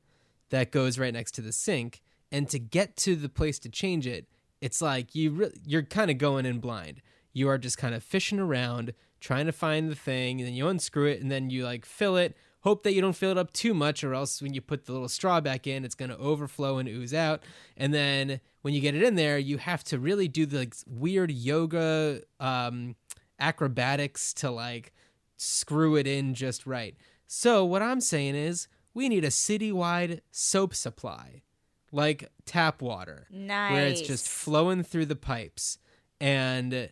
that 0.49 0.71
goes 0.71 0.97
right 0.97 1.13
next 1.13 1.33
to 1.33 1.41
the 1.41 1.51
sink, 1.51 2.01
and 2.31 2.49
to 2.49 2.59
get 2.59 2.95
to 2.97 3.15
the 3.15 3.29
place 3.29 3.59
to 3.59 3.69
change 3.69 4.07
it, 4.07 4.27
it's 4.61 4.81
like 4.81 5.13
you 5.13 5.31
re- 5.31 5.53
you're 5.65 5.83
kind 5.83 6.09
of 6.09 6.17
going 6.17 6.45
in 6.45 6.59
blind. 6.59 7.01
You 7.33 7.49
are 7.49 7.57
just 7.57 7.77
kind 7.77 7.93
of 7.93 8.03
fishing 8.03 8.39
around 8.39 8.93
trying 9.19 9.45
to 9.45 9.51
find 9.51 9.89
the 9.89 9.95
thing, 9.95 10.39
and 10.39 10.47
then 10.47 10.55
you 10.55 10.67
unscrew 10.67 11.07
it, 11.07 11.21
and 11.21 11.31
then 11.31 11.49
you 11.49 11.63
like 11.63 11.85
fill 11.85 12.17
it. 12.17 12.35
Hope 12.65 12.81
that 12.81 12.93
you 12.93 12.99
don't 13.01 13.15
fill 13.15 13.29
it 13.29 13.37
up 13.37 13.53
too 13.53 13.75
much, 13.75 14.03
or 14.03 14.15
else 14.15 14.41
when 14.41 14.55
you 14.55 14.59
put 14.59 14.85
the 14.85 14.91
little 14.91 15.07
straw 15.07 15.39
back 15.39 15.67
in, 15.67 15.85
it's 15.85 15.93
going 15.93 16.09
to 16.09 16.17
overflow 16.17 16.79
and 16.79 16.89
ooze 16.89 17.13
out. 17.13 17.43
And 17.77 17.93
then 17.93 18.39
when 18.63 18.73
you 18.73 18.81
get 18.81 18.95
it 18.95 19.03
in 19.03 19.13
there, 19.13 19.37
you 19.37 19.59
have 19.59 19.83
to 19.85 19.99
really 19.99 20.27
do 20.27 20.47
the 20.47 20.57
like, 20.57 20.73
weird 20.87 21.31
yoga 21.31 22.21
um, 22.39 22.95
acrobatics 23.39 24.33
to 24.33 24.49
like 24.49 24.93
screw 25.37 25.95
it 25.95 26.07
in 26.07 26.33
just 26.33 26.65
right. 26.65 26.95
So 27.27 27.63
what 27.63 27.83
I'm 27.83 28.01
saying 28.01 28.33
is, 28.33 28.67
we 28.95 29.09
need 29.09 29.23
a 29.25 29.29
citywide 29.29 30.21
soap 30.31 30.73
supply, 30.73 31.43
like 31.91 32.31
tap 32.45 32.81
water 32.81 33.27
Nice. 33.29 33.71
where 33.73 33.85
it's 33.85 34.01
just 34.01 34.27
flowing 34.27 34.81
through 34.81 35.05
the 35.05 35.15
pipes 35.15 35.77
and 36.19 36.89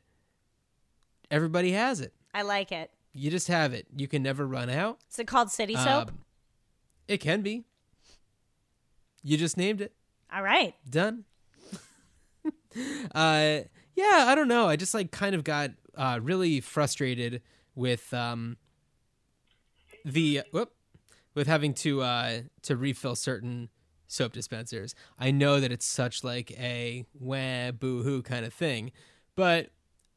everybody 1.31 1.71
has 1.71 1.99
it. 1.99 2.13
I 2.31 2.43
like 2.43 2.71
it. 2.71 2.91
You 3.13 3.29
just 3.29 3.47
have 3.47 3.73
it. 3.73 3.87
You 3.95 4.07
can 4.07 4.23
never 4.23 4.45
run 4.45 4.69
out. 4.69 4.99
Is 5.11 5.19
it 5.19 5.27
called 5.27 5.51
City 5.51 5.75
Soap? 5.75 6.09
Um, 6.09 6.19
it 7.07 7.17
can 7.17 7.41
be. 7.41 7.63
You 9.21 9.37
just 9.37 9.55
named 9.55 9.81
it. 9.81 9.93
All 10.33 10.41
right. 10.41 10.73
Done. 10.89 11.25
uh, 13.15 13.59
yeah, 13.95 14.25
I 14.27 14.35
don't 14.35 14.47
know. 14.47 14.67
I 14.67 14.75
just 14.75 14.93
like 14.93 15.11
kind 15.11 15.35
of 15.35 15.43
got 15.43 15.71
uh, 15.95 16.19
really 16.21 16.59
frustrated 16.59 17.41
with 17.75 18.11
um, 18.13 18.57
the 20.03 20.41
whoop, 20.51 20.73
with 21.35 21.47
having 21.47 21.73
to 21.75 22.01
uh, 22.01 22.41
to 22.63 22.75
refill 22.75 23.15
certain 23.15 23.69
soap 24.07 24.33
dispensers. 24.33 24.95
I 25.19 25.31
know 25.31 25.59
that 25.59 25.71
it's 25.71 25.85
such 25.85 26.23
like 26.23 26.51
a 26.51 27.05
wah 27.13 27.71
boo 27.71 28.03
hoo 28.03 28.21
kind 28.23 28.45
of 28.45 28.53
thing, 28.53 28.91
but 29.35 29.69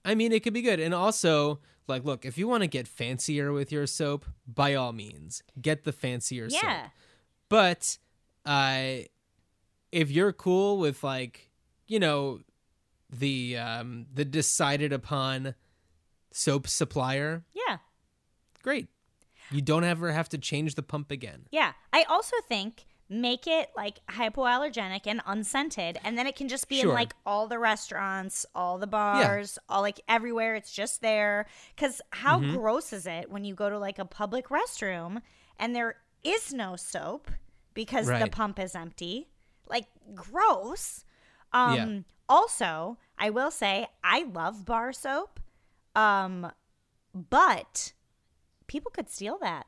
I 0.06 0.14
mean 0.14 0.32
it 0.32 0.42
could 0.42 0.54
be 0.54 0.62
good. 0.62 0.80
And 0.80 0.94
also, 0.94 1.58
like, 1.88 2.04
look, 2.04 2.24
if 2.24 2.38
you 2.38 2.48
want 2.48 2.62
to 2.62 2.66
get 2.68 2.86
fancier 2.88 3.52
with 3.52 3.70
your 3.72 3.86
soap, 3.86 4.24
by 4.46 4.74
all 4.74 4.92
means, 4.92 5.42
get 5.60 5.84
the 5.84 5.92
fancier 5.92 6.48
soap. 6.48 6.62
Yeah. 6.62 6.86
But 7.48 7.98
uh, 8.44 9.02
if 9.92 10.10
you're 10.10 10.32
cool 10.32 10.78
with 10.78 11.02
like, 11.04 11.50
you 11.88 11.98
know, 11.98 12.40
the 13.10 13.56
um, 13.58 14.06
the 14.14 14.24
decided 14.24 14.92
upon 14.92 15.54
soap 16.32 16.66
supplier, 16.66 17.44
Yeah. 17.54 17.78
great. 18.62 18.88
You 19.50 19.62
don't 19.62 19.84
ever 19.84 20.10
have 20.12 20.28
to 20.30 20.38
change 20.38 20.74
the 20.74 20.82
pump 20.82 21.10
again. 21.12 21.46
Yeah. 21.52 21.72
I 21.92 22.02
also 22.08 22.34
think 22.48 22.84
make 23.08 23.46
it 23.46 23.70
like 23.76 24.00
hypoallergenic 24.08 25.06
and 25.06 25.20
unscented 25.26 25.98
and 26.04 26.18
then 26.18 26.26
it 26.26 26.34
can 26.34 26.48
just 26.48 26.68
be 26.68 26.80
in 26.80 26.90
like 26.92 27.14
all 27.24 27.46
the 27.46 27.58
restaurants, 27.58 28.44
all 28.54 28.78
the 28.78 28.86
bars, 28.86 29.58
all 29.68 29.80
like 29.82 30.00
everywhere 30.08 30.56
it's 30.56 30.72
just 30.72 31.00
there 31.02 31.46
cuz 31.76 32.00
how 32.10 32.40
Mm-hmm. 32.40 32.50
gross 32.56 32.92
is 32.92 33.06
it 33.06 33.30
when 33.30 33.44
you 33.44 33.54
go 33.54 33.70
to 33.70 33.78
like 33.78 33.98
a 33.98 34.04
public 34.04 34.48
restroom 34.48 35.22
and 35.58 35.74
there 35.74 35.96
is 36.24 36.52
no 36.52 36.74
soap 36.76 37.30
because 37.74 38.08
the 38.08 38.26
pump 38.26 38.58
is 38.58 38.74
empty? 38.74 39.28
Like 39.68 39.86
gross. 40.14 41.04
Um 41.52 41.72
Yeah. 41.74 42.00
also, 42.28 42.98
I 43.18 43.30
will 43.30 43.52
say 43.52 43.86
I 44.02 44.24
love 44.24 44.64
bar 44.64 44.92
soap. 44.92 45.38
Um 45.94 46.50
but 47.14 47.92
people 48.66 48.90
could 48.90 49.08
steal 49.08 49.38
that. 49.40 49.66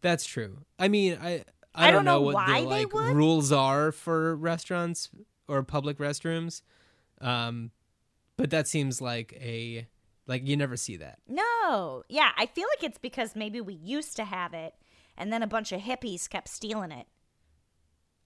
That's 0.00 0.24
true. 0.26 0.58
I 0.78 0.88
mean, 0.88 1.18
I 1.20 1.44
I 1.74 1.88
I, 1.88 1.90
don't 1.90 2.04
don't 2.04 2.04
know 2.06 2.12
know 2.18 2.20
what 2.34 2.46
the 2.46 2.60
like 2.62 2.92
would. 2.94 3.14
rules 3.16 3.52
are 3.52 3.92
for 3.92 4.34
restaurants 4.36 5.10
or 5.46 5.62
public 5.62 5.98
restrooms. 5.98 6.62
Um 7.20 7.70
but 8.36 8.50
that 8.50 8.68
seems 8.68 9.00
like 9.00 9.32
a 9.40 9.86
like 10.26 10.46
you 10.46 10.56
never 10.56 10.76
see 10.76 10.96
that. 10.98 11.18
No. 11.28 12.02
Yeah, 12.08 12.30
I 12.36 12.46
feel 12.46 12.66
like 12.76 12.84
it's 12.84 12.98
because 12.98 13.34
maybe 13.34 13.60
we 13.60 13.74
used 13.74 14.16
to 14.16 14.24
have 14.24 14.54
it 14.54 14.74
and 15.16 15.32
then 15.32 15.42
a 15.42 15.46
bunch 15.46 15.72
of 15.72 15.80
hippies 15.80 16.28
kept 16.28 16.48
stealing 16.48 16.92
it. 16.92 17.06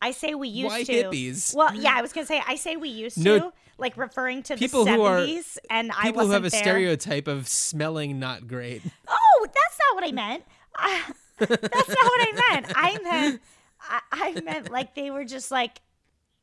I 0.00 0.10
say 0.10 0.34
we 0.34 0.48
used 0.48 0.70
Why 0.72 0.82
to. 0.82 0.92
hippies? 0.92 1.54
Well, 1.54 1.72
yeah, 1.74 1.94
I 1.96 2.02
was 2.02 2.12
going 2.12 2.26
to 2.26 2.28
say 2.32 2.42
I 2.46 2.56
say 2.56 2.74
we 2.76 2.88
used 2.88 3.18
No, 3.22 3.38
to, 3.38 3.52
like 3.78 3.96
referring 3.96 4.42
to 4.44 4.56
people 4.56 4.84
the 4.84 4.92
who 4.94 5.02
are- 5.02 5.18
70s 5.20 5.58
and 5.70 5.92
I 5.96 6.02
People 6.02 6.26
who 6.26 6.32
have 6.32 6.44
a 6.44 6.50
there. 6.50 6.60
stereotype 6.60 7.28
of 7.28 7.46
smelling 7.48 8.18
not 8.18 8.48
great. 8.48 8.82
Oh, 9.08 9.46
that's 9.46 9.78
not 9.78 9.94
what 9.94 10.04
I 10.08 10.12
meant. 10.12 10.42
I, 10.76 11.02
that's 11.48 11.88
not 11.88 12.04
what 12.04 12.28
I 12.28 12.32
meant. 12.50 12.66
I 12.74 12.98
meant 13.02 13.40
I, 13.80 14.00
I 14.12 14.40
meant 14.40 14.70
like 14.70 14.94
they 14.94 15.10
were 15.10 15.24
just 15.24 15.50
like 15.50 15.80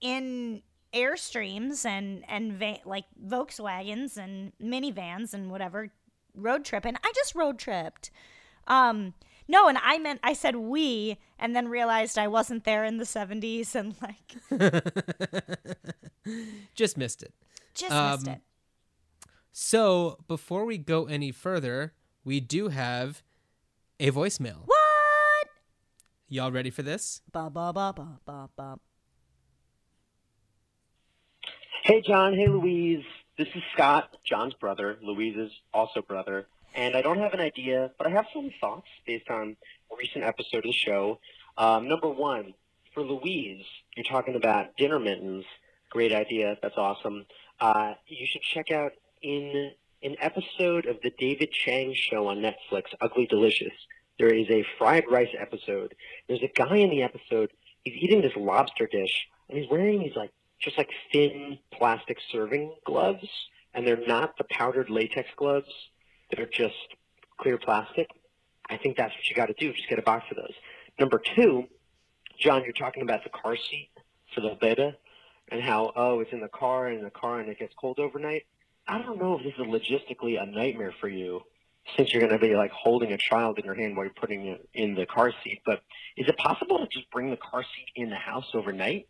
in 0.01 0.62
airstreams 0.94 1.86
and 1.86 2.24
and 2.27 2.53
va- 2.53 2.79
like 2.86 3.06
Volkswagens 3.25 4.18
and 4.18 4.51
minivans 4.62 5.34
and 5.34 5.51
whatever 5.51 5.89
road 6.36 6.65
trip 6.65 6.86
and 6.86 6.98
I 7.03 7.12
just 7.15 7.36
road 7.36 7.60
tripped. 7.60 8.12
Um 8.68 9.13
no, 9.48 9.68
and 9.68 9.77
I 9.84 9.98
meant 9.98 10.20
I 10.24 10.34
said 10.34 10.56
we 10.56 11.18
and 11.39 11.56
then 11.56 11.68
realized 11.70 12.18
I 12.18 12.27
wasn't 12.27 12.65
there 12.65 12.84
in 12.84 12.98
the 12.98 13.03
70s 13.03 13.75
and 13.75 13.96
like 14.01 14.36
Just 16.75 16.98
missed 16.98 17.24
it. 17.24 17.34
just 17.74 17.91
missed 17.91 18.27
Um, 18.27 18.34
it. 18.36 18.41
So 19.51 20.18
before 20.27 20.65
we 20.65 20.77
go 20.77 21.06
any 21.06 21.32
further, 21.32 21.94
we 22.24 22.39
do 22.39 22.70
have 22.70 23.24
a 24.00 24.12
voicemail. 24.12 24.62
What? 24.65 24.78
Y'all 26.31 26.51
ready 26.51 26.69
for 26.69 26.83
this? 26.83 27.21
Ba 27.31 27.50
ba 27.50 27.74
ba 27.74 27.91
ba 27.91 28.19
ba 28.24 28.50
ba. 28.55 28.79
Hey, 31.81 32.01
John. 32.01 32.36
Hey, 32.36 32.48
Louise. 32.48 33.03
This 33.36 33.48
is 33.55 33.63
Scott, 33.74 34.15
John's 34.24 34.53
brother, 34.53 35.00
Louise's 35.01 35.51
also 35.74 36.03
brother. 36.03 36.48
And 36.75 36.95
I 36.95 37.01
don't 37.01 37.17
have 37.17 37.33
an 37.33 37.39
idea, 37.39 37.89
but 37.98 38.05
I 38.05 38.12
have 38.12 38.27
some 38.31 38.51
thoughts 38.62 38.86
based 39.07 39.27
on 39.31 39.57
a 39.91 39.95
recent 39.98 40.24
episode 40.24 40.59
of 40.59 40.63
the 40.65 40.71
show. 40.71 41.19
Um, 41.57 41.88
number 41.88 42.09
one, 42.09 42.53
for 42.93 43.01
Louise, 43.01 43.65
you're 43.95 44.03
talking 44.03 44.36
about 44.36 44.77
dinner 44.77 45.00
mittens. 45.00 45.45
Great 45.89 46.13
idea. 46.13 46.57
That's 46.62 46.77
awesome. 46.77 47.25
Uh, 47.59 47.93
you 48.05 48.27
should 48.27 48.43
check 48.43 48.69
out 48.69 48.91
in 49.24 49.71
an 50.03 50.15
episode 50.19 50.86
of 50.86 50.98
the 51.01 51.12
David 51.17 51.51
Chang 51.51 51.95
show 51.95 52.27
on 52.27 52.38
Netflix, 52.38 52.93
Ugly 53.01 53.25
Delicious. 53.25 53.74
There 54.19 54.33
is 54.33 54.49
a 54.49 54.65
fried 54.77 55.05
rice 55.09 55.33
episode. 55.39 55.95
There's 56.27 56.43
a 56.43 56.51
guy 56.53 56.75
in 56.75 56.89
the 56.89 57.03
episode. 57.03 57.51
He's 57.83 57.95
eating 57.95 58.21
this 58.21 58.35
lobster 58.35 58.85
dish, 58.85 59.27
and 59.47 59.57
he's 59.57 59.69
wearing 59.69 59.99
these 59.99 60.15
like 60.15 60.31
just 60.59 60.77
like 60.77 60.89
thin 61.11 61.57
plastic 61.71 62.17
serving 62.29 62.75
gloves, 62.85 63.27
and 63.73 63.88
they're 63.88 64.05
not 64.05 64.38
the 64.38 64.43
powdered 64.49 64.89
latex 64.89 65.29
gloves. 65.38 65.71
They're 66.31 66.45
just 66.45 66.75
clear 67.39 67.57
plastic. 67.57 68.09
I 68.69 68.77
think 68.77 68.97
that's 68.97 69.13
what 69.15 69.27
you 69.29 69.35
got 69.35 69.47
to 69.47 69.53
do. 69.53 69.71
Just 69.71 69.88
get 69.88 69.97
a 69.97 70.03
box 70.03 70.25
of 70.29 70.38
those. 70.38 70.53
Number 70.99 71.19
two, 71.35 71.65
John, 72.38 72.63
you're 72.63 72.73
talking 72.73 73.03
about 73.03 73.23
the 73.23 73.29
car 73.29 73.55
seat 73.55 73.89
for 74.35 74.41
the 74.41 74.57
beta 74.59 74.95
and 75.49 75.61
how, 75.61 75.93
oh, 75.95 76.19
it's 76.19 76.31
in 76.33 76.41
the 76.41 76.49
car 76.49 76.88
and 76.88 76.99
in 76.99 77.03
the 77.03 77.09
car 77.09 77.39
and 77.39 77.49
it 77.49 77.57
gets 77.57 77.73
cold 77.79 77.99
overnight. 77.99 78.45
I 78.88 79.01
don't 79.01 79.17
know 79.17 79.39
if 79.39 79.43
this 79.43 79.53
is 79.53 79.65
logistically 79.65 80.41
a 80.41 80.45
nightmare 80.45 80.93
for 80.99 81.07
you 81.07 81.41
since 81.96 82.13
you're 82.13 82.22
going 82.25 82.39
to 82.39 82.46
be 82.46 82.55
like 82.55 82.72
holding 82.72 83.12
a 83.12 83.17
child 83.17 83.60
in 83.60 83.65
your 83.65 83.75
hand 83.75 83.96
while 83.96 84.05
you're 84.05 84.13
putting 84.13 84.48
it 84.48 84.67
in 84.74 84.96
the 84.96 85.05
car 85.05 85.31
seat. 85.43 85.62
But 85.65 85.81
is 86.17 86.27
it 86.27 86.38
possible 86.38 86.79
to 86.79 86.88
just 86.88 87.10
bring 87.12 87.29
the 87.29 87.38
car 87.38 87.63
seat 87.63 88.01
in 88.01 88.10
the 88.10 88.15
house 88.15 88.48
overnight 88.53 89.08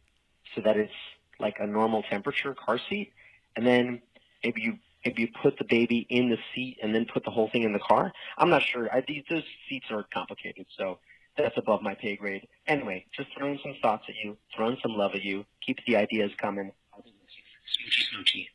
so 0.56 0.62
that 0.62 0.78
it's 0.78 0.94
like 1.40 1.58
a 1.60 1.68
normal 1.68 2.04
temperature 2.04 2.54
car 2.54 2.80
seat? 2.90 3.12
And 3.56 3.66
then 3.66 4.02
maybe 4.44 4.62
you 4.62 4.80
maybe 5.06 5.24
you 5.24 5.30
put 5.42 5.58
the 5.58 5.66
baby 5.66 6.06
in 6.10 6.30
the 6.30 6.38
seat 6.54 6.78
and 6.82 6.94
then 6.94 7.06
put 7.06 7.24
the 7.24 7.32
whole 7.32 7.50
thing 7.50 7.64
in 7.64 7.74
the 7.74 7.80
car. 7.80 8.12
I'm 8.38 8.50
not 8.50 8.64
sure. 8.64 8.90
I, 8.94 9.04
these 9.08 9.24
those 9.30 9.44
seats 9.68 9.88
are 9.92 10.06
complicated, 10.14 10.66
so 10.78 11.00
that's 11.38 11.58
above 11.58 11.82
my 11.82 11.96
pay 11.96 12.16
grade. 12.16 12.48
Anyway, 12.68 13.06
just 13.16 13.30
throwing 13.38 13.60
some 13.64 13.76
thoughts 13.82 14.04
at 14.10 14.16
you, 14.24 14.38
throwing 14.56 14.78
some 14.82 14.92
love 14.96 15.16
at 15.16 15.24
you. 15.24 15.46
Keep 15.66 15.80
the 15.88 15.96
ideas 15.96 16.32
coming. 16.38 16.72
Smoochy 16.96 18.04
smoochy. 18.14 18.48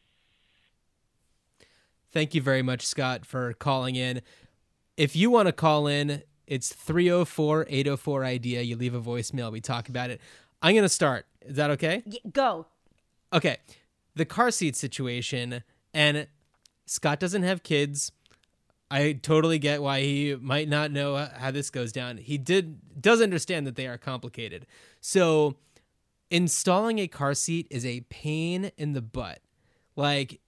Thank 2.15 2.33
you 2.33 2.41
very 2.41 2.63
much, 2.63 2.87
Scott, 2.87 3.27
for 3.27 3.55
calling 3.55 3.97
in. 3.97 4.23
If 4.97 5.17
you 5.17 5.31
want 5.31 5.47
to 5.49 5.53
call 5.53 5.89
in, 5.89 6.23
it's 6.47 6.73
304 6.73 7.67
804 7.69 8.25
IDEA. 8.25 8.63
You 8.63 8.77
leave 8.77 8.95
a 8.95 9.01
voicemail, 9.01 9.51
we 9.51 9.61
talk 9.61 9.89
about 9.89 10.11
it. 10.11 10.21
I'm 10.63 10.75
going 10.75 10.85
to 10.85 10.89
start. 10.89 11.27
Is 11.45 11.57
that 11.57 11.73
okay? 11.73 12.05
Go. 12.33 12.67
Okay. 13.33 13.57
The 14.15 14.25
car 14.25 14.53
seat 14.53 14.77
situation, 14.77 15.65
and 15.93 16.29
Scott 16.87 17.19
doesn't 17.19 17.43
have 17.43 17.65
kids. 17.65 18.13
I 18.93 19.15
totally 19.15 19.59
get 19.59 19.83
why 19.83 20.03
he 20.03 20.37
might 20.41 20.69
not 20.69 20.93
know 20.93 21.29
how 21.37 21.51
this 21.51 21.69
goes 21.69 21.91
down. 21.91 22.19
He 22.19 22.39
did 22.39 23.03
does 23.03 23.21
understand 23.21 23.67
that 23.67 23.75
they 23.75 23.89
are 23.89 23.99
complicated. 23.99 24.67
So 25.01 25.57
installing 26.31 27.01
a 27.01 27.09
car 27.09 27.35
seat 27.35 27.67
is 27.71 27.85
a 27.85 28.03
pain 28.03 28.71
in 28.77 28.93
the 28.93 29.03
butt. 29.03 29.41
Like 29.97 30.41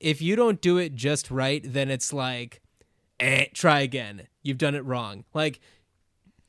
if 0.00 0.22
you 0.22 0.34
don't 0.34 0.60
do 0.60 0.78
it 0.78 0.94
just 0.94 1.30
right, 1.30 1.62
then 1.64 1.90
it's 1.90 2.12
like 2.12 2.60
eh, 3.20 3.46
try 3.54 3.80
again. 3.80 4.26
You've 4.42 4.58
done 4.58 4.74
it 4.74 4.84
wrong. 4.84 5.24
Like 5.34 5.60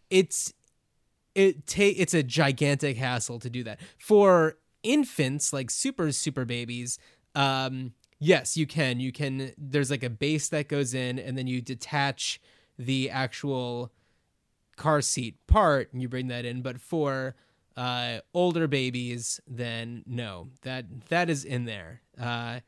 it's 0.10 0.54
it 1.36 1.68
ta- 1.68 1.94
it's 1.96 2.14
a 2.14 2.24
gigantic 2.24 2.98
hassle 2.98 3.40
to 3.40 3.50
do 3.50 3.64
that. 3.64 3.80
For 3.98 4.58
infants 4.84 5.54
like 5.54 5.70
super 5.70 6.12
super 6.12 6.46
babies, 6.46 6.98
um 7.36 7.94
yes, 8.20 8.56
you 8.56 8.66
can. 8.66 9.00
You 9.00 9.12
can 9.12 9.52
there's 9.58 9.92
like 9.92 10.04
a 10.04 10.10
base 10.10 10.50
that 10.50 10.70
goes 10.70 10.94
in 10.94 11.20
and 11.20 11.38
then 11.38 11.48
you 11.48 11.62
detach 11.62 12.42
the 12.80 13.10
actual 13.10 13.92
car 14.78 15.02
seat 15.02 15.36
part 15.46 15.92
and 15.94 16.02
you 16.02 16.08
bring 16.08 16.28
that 16.30 16.46
in, 16.46 16.62
but 16.62 16.80
for 16.80 17.36
uh 17.76 18.20
older 18.34 18.68
babies 18.68 19.42
then 19.46 20.04
no. 20.08 20.48
That 20.62 20.86
that 21.10 21.30
is 21.30 21.44
in 21.44 21.66
there. 21.66 22.02
Uh 22.20 22.62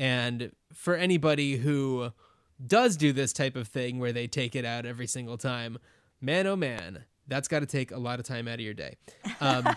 and 0.00 0.50
for 0.72 0.96
anybody 0.96 1.56
who 1.56 2.10
does 2.66 2.96
do 2.96 3.12
this 3.12 3.34
type 3.34 3.54
of 3.54 3.68
thing 3.68 3.98
where 3.98 4.12
they 4.12 4.26
take 4.26 4.56
it 4.56 4.64
out 4.64 4.86
every 4.86 5.06
single 5.06 5.36
time, 5.36 5.76
man, 6.22 6.46
oh 6.46 6.56
man, 6.56 7.04
that's 7.28 7.48
got 7.48 7.60
to 7.60 7.66
take 7.66 7.90
a 7.90 7.98
lot 7.98 8.18
of 8.18 8.24
time 8.24 8.48
out 8.48 8.54
of 8.54 8.60
your 8.60 8.72
day. 8.72 8.96
Um, 9.42 9.68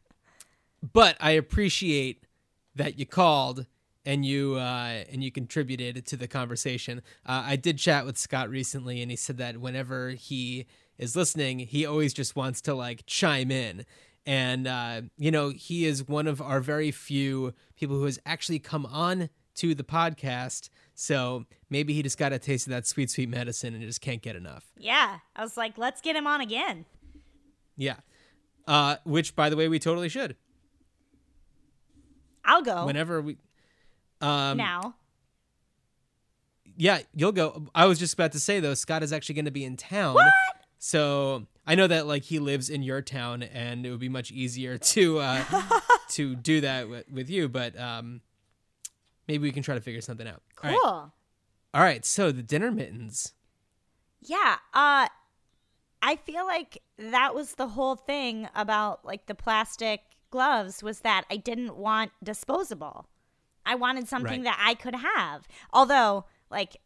but 0.92 1.18
I 1.20 1.32
appreciate 1.32 2.24
that 2.76 2.98
you 2.98 3.04
called 3.04 3.66
and 4.06 4.24
you 4.24 4.54
uh, 4.54 5.04
and 5.12 5.22
you 5.22 5.30
contributed 5.30 6.06
to 6.06 6.16
the 6.16 6.26
conversation. 6.26 7.02
Uh, 7.26 7.44
I 7.44 7.56
did 7.56 7.76
chat 7.76 8.06
with 8.06 8.16
Scott 8.16 8.48
recently, 8.48 9.02
and 9.02 9.10
he 9.10 9.18
said 9.18 9.36
that 9.36 9.58
whenever 9.58 10.10
he 10.10 10.64
is 10.96 11.14
listening, 11.14 11.58
he 11.58 11.84
always 11.84 12.14
just 12.14 12.36
wants 12.36 12.62
to 12.62 12.74
like 12.74 13.04
chime 13.04 13.50
in. 13.50 13.84
And 14.26 14.66
uh, 14.66 15.02
you 15.16 15.30
know, 15.30 15.50
he 15.50 15.86
is 15.86 16.06
one 16.08 16.26
of 16.26 16.42
our 16.42 16.60
very 16.60 16.90
few 16.90 17.54
people 17.76 17.96
who 17.96 18.04
has 18.04 18.18
actually 18.26 18.58
come 18.58 18.84
on 18.86 19.28
to 19.54 19.74
the 19.74 19.84
podcast. 19.84 20.68
So 20.94 21.44
maybe 21.70 21.92
he 21.94 22.02
just 22.02 22.18
got 22.18 22.32
a 22.32 22.38
taste 22.38 22.66
of 22.66 22.72
that 22.72 22.86
sweet, 22.86 23.10
sweet 23.10 23.28
medicine 23.28 23.74
and 23.74 23.82
just 23.82 24.00
can't 24.00 24.20
get 24.22 24.34
enough. 24.34 24.64
Yeah. 24.76 25.18
I 25.36 25.42
was 25.42 25.56
like, 25.56 25.78
let's 25.78 26.00
get 26.00 26.16
him 26.16 26.26
on 26.26 26.40
again. 26.40 26.86
Yeah. 27.76 27.96
Uh, 28.66 28.96
which, 29.04 29.36
by 29.36 29.48
the 29.48 29.56
way, 29.56 29.68
we 29.68 29.78
totally 29.78 30.08
should. 30.08 30.36
I'll 32.44 32.62
go 32.62 32.86
Whenever 32.86 33.20
we, 33.20 33.36
um, 34.20 34.56
now. 34.56 34.94
yeah, 36.76 37.00
you'll 37.14 37.32
go. 37.32 37.66
I 37.74 37.86
was 37.86 37.98
just 37.98 38.14
about 38.14 38.32
to 38.32 38.40
say 38.40 38.60
though, 38.60 38.74
Scott 38.74 39.02
is 39.02 39.12
actually 39.12 39.34
going 39.34 39.46
to 39.46 39.50
be 39.50 39.64
in 39.64 39.76
town. 39.76 40.14
What? 40.14 40.32
So 40.78 41.46
I 41.66 41.74
know 41.74 41.86
that 41.86 42.06
like 42.06 42.22
he 42.22 42.38
lives 42.38 42.68
in 42.70 42.82
your 42.82 43.02
town, 43.02 43.42
and 43.42 43.84
it 43.86 43.90
would 43.90 44.00
be 44.00 44.08
much 44.08 44.30
easier 44.30 44.78
to 44.94 45.18
uh, 45.18 45.44
to 46.10 46.36
do 46.36 46.60
that 46.60 46.88
with, 46.88 47.10
with 47.10 47.30
you. 47.30 47.48
But 47.48 47.78
um, 47.78 48.20
maybe 49.28 49.42
we 49.42 49.52
can 49.52 49.62
try 49.62 49.74
to 49.74 49.80
figure 49.80 50.00
something 50.00 50.26
out. 50.28 50.42
Cool. 50.56 50.70
right. 50.70 51.10
All 51.74 51.82
right. 51.82 52.04
So 52.04 52.32
the 52.32 52.42
dinner 52.42 52.70
mittens. 52.70 53.32
Yeah. 54.22 54.56
Uh 54.74 55.08
I 56.02 56.16
feel 56.16 56.44
like 56.46 56.82
that 56.98 57.34
was 57.34 57.54
the 57.54 57.68
whole 57.68 57.96
thing 57.96 58.48
about 58.54 59.04
like 59.04 59.26
the 59.26 59.34
plastic 59.34 60.00
gloves 60.30 60.82
was 60.82 61.00
that 61.00 61.24
I 61.30 61.36
didn't 61.36 61.76
want 61.76 62.12
disposable. 62.22 63.08
I 63.64 63.74
wanted 63.74 64.06
something 64.08 64.42
Right. 64.42 64.44
that 64.44 64.62
I 64.64 64.74
could 64.74 64.94
have. 64.94 65.48
Although, 65.72 66.24
like 66.50 66.76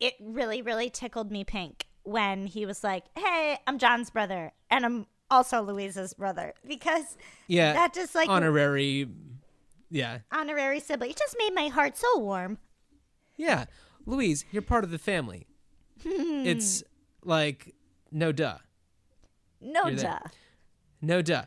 it 0.00 0.14
really 0.20 0.60
really 0.62 0.90
tickled 0.90 1.30
me 1.30 1.44
pink 1.44 1.86
when 2.04 2.46
he 2.46 2.66
was 2.66 2.82
like, 2.84 3.04
"Hey, 3.16 3.58
I'm 3.66 3.78
John's 3.78 4.10
brother 4.10 4.52
and 4.70 4.84
I'm 4.84 5.06
also 5.30 5.62
Louisa's 5.62 6.14
brother." 6.14 6.54
Because 6.66 7.16
Yeah. 7.48 7.72
that 7.74 7.94
just 7.94 8.14
like 8.14 8.28
honorary. 8.28 9.08
Yeah. 9.90 10.18
honorary 10.32 10.80
sibling. 10.80 11.10
It 11.10 11.16
just 11.18 11.36
made 11.38 11.54
my 11.54 11.68
heart 11.68 11.96
so 11.98 12.18
warm. 12.18 12.58
Yeah. 13.36 13.66
Louise, 14.06 14.44
you're 14.50 14.62
part 14.62 14.84
of 14.84 14.90
the 14.90 14.98
family. 14.98 15.46
it's 16.04 16.82
like 17.24 17.74
no 18.10 18.32
duh. 18.32 18.58
No 19.60 19.86
You're 19.86 19.96
there. 19.96 20.20
duh. 20.24 20.28
No 21.00 21.22
duh. 21.22 21.44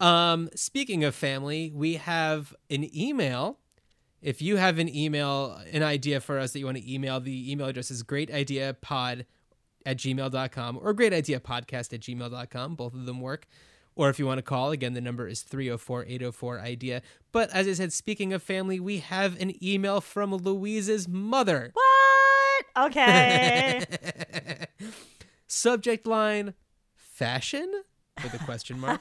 Um, 0.00 0.50
speaking 0.54 1.04
of 1.04 1.14
family, 1.14 1.70
we 1.74 1.94
have 1.94 2.54
an 2.68 2.94
email. 2.96 3.58
If 4.20 4.42
you 4.42 4.56
have 4.56 4.78
an 4.78 4.94
email, 4.94 5.60
an 5.72 5.82
idea 5.82 6.20
for 6.20 6.38
us 6.38 6.52
that 6.52 6.58
you 6.58 6.64
want 6.66 6.78
to 6.78 6.92
email, 6.92 7.20
the 7.20 7.50
email 7.52 7.66
address 7.68 7.90
is 7.90 8.02
greatideapod 8.02 9.24
at 9.86 9.98
gmail.com 9.98 10.78
or 10.80 10.92
great 10.92 11.12
idea 11.12 11.40
podcast 11.40 11.92
at 11.92 12.00
gmail.com. 12.00 12.74
Both 12.74 12.94
of 12.94 13.06
them 13.06 13.20
work. 13.20 13.46
Or 13.96 14.08
if 14.08 14.18
you 14.18 14.26
want 14.26 14.38
to 14.38 14.42
call, 14.42 14.72
again, 14.72 14.94
the 14.94 15.00
number 15.00 15.28
is 15.28 15.42
304 15.42 16.04
804 16.06 16.60
IDEA. 16.60 17.02
But 17.30 17.50
as 17.50 17.68
I 17.68 17.74
said, 17.74 17.92
speaking 17.92 18.32
of 18.32 18.42
family, 18.42 18.80
we 18.80 18.98
have 18.98 19.40
an 19.40 19.62
email 19.64 20.00
from 20.00 20.34
Louise's 20.34 21.06
mother. 21.06 21.70
What? 21.72 22.86
Okay. 22.86 23.84
Subject 25.46 26.06
line 26.06 26.54
fashion 26.96 27.70
with 28.22 28.34
a 28.34 28.38
question 28.44 28.80
mark. 28.80 29.00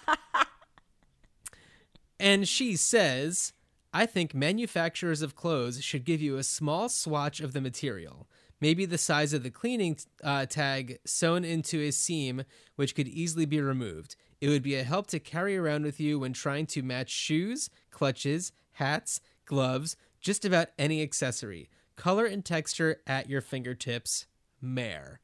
and 2.19 2.47
she 2.47 2.75
says, 2.75 3.53
I 3.93 4.05
think 4.05 4.35
manufacturers 4.35 5.21
of 5.23 5.35
clothes 5.35 5.83
should 5.83 6.05
give 6.05 6.21
you 6.21 6.37
a 6.37 6.43
small 6.43 6.89
swatch 6.89 7.39
of 7.39 7.53
the 7.53 7.61
material, 7.61 8.27
maybe 8.63 8.85
the 8.85 8.97
size 8.97 9.33
of 9.33 9.43
the 9.43 9.51
cleaning 9.51 9.97
uh, 10.23 10.45
tag 10.45 10.97
sewn 11.03 11.43
into 11.43 11.81
a 11.81 11.91
seam, 11.91 12.43
which 12.77 12.95
could 12.95 13.09
easily 13.09 13.45
be 13.45 13.59
removed. 13.59 14.15
It 14.39 14.47
would 14.47 14.63
be 14.63 14.75
a 14.75 14.83
help 14.85 15.07
to 15.07 15.19
carry 15.19 15.57
around 15.57 15.83
with 15.83 15.99
you 15.99 16.17
when 16.19 16.31
trying 16.31 16.65
to 16.67 16.81
match 16.81 17.09
shoes, 17.09 17.69
clutches, 17.91 18.53
hats, 18.71 19.19
gloves, 19.45 19.97
just 20.21 20.45
about 20.45 20.69
any 20.79 21.01
accessory. 21.01 21.69
Color 21.97 22.25
and 22.25 22.45
texture 22.45 23.01
at 23.05 23.29
your 23.29 23.41
fingertips. 23.41 24.27
Mare. 24.61 25.19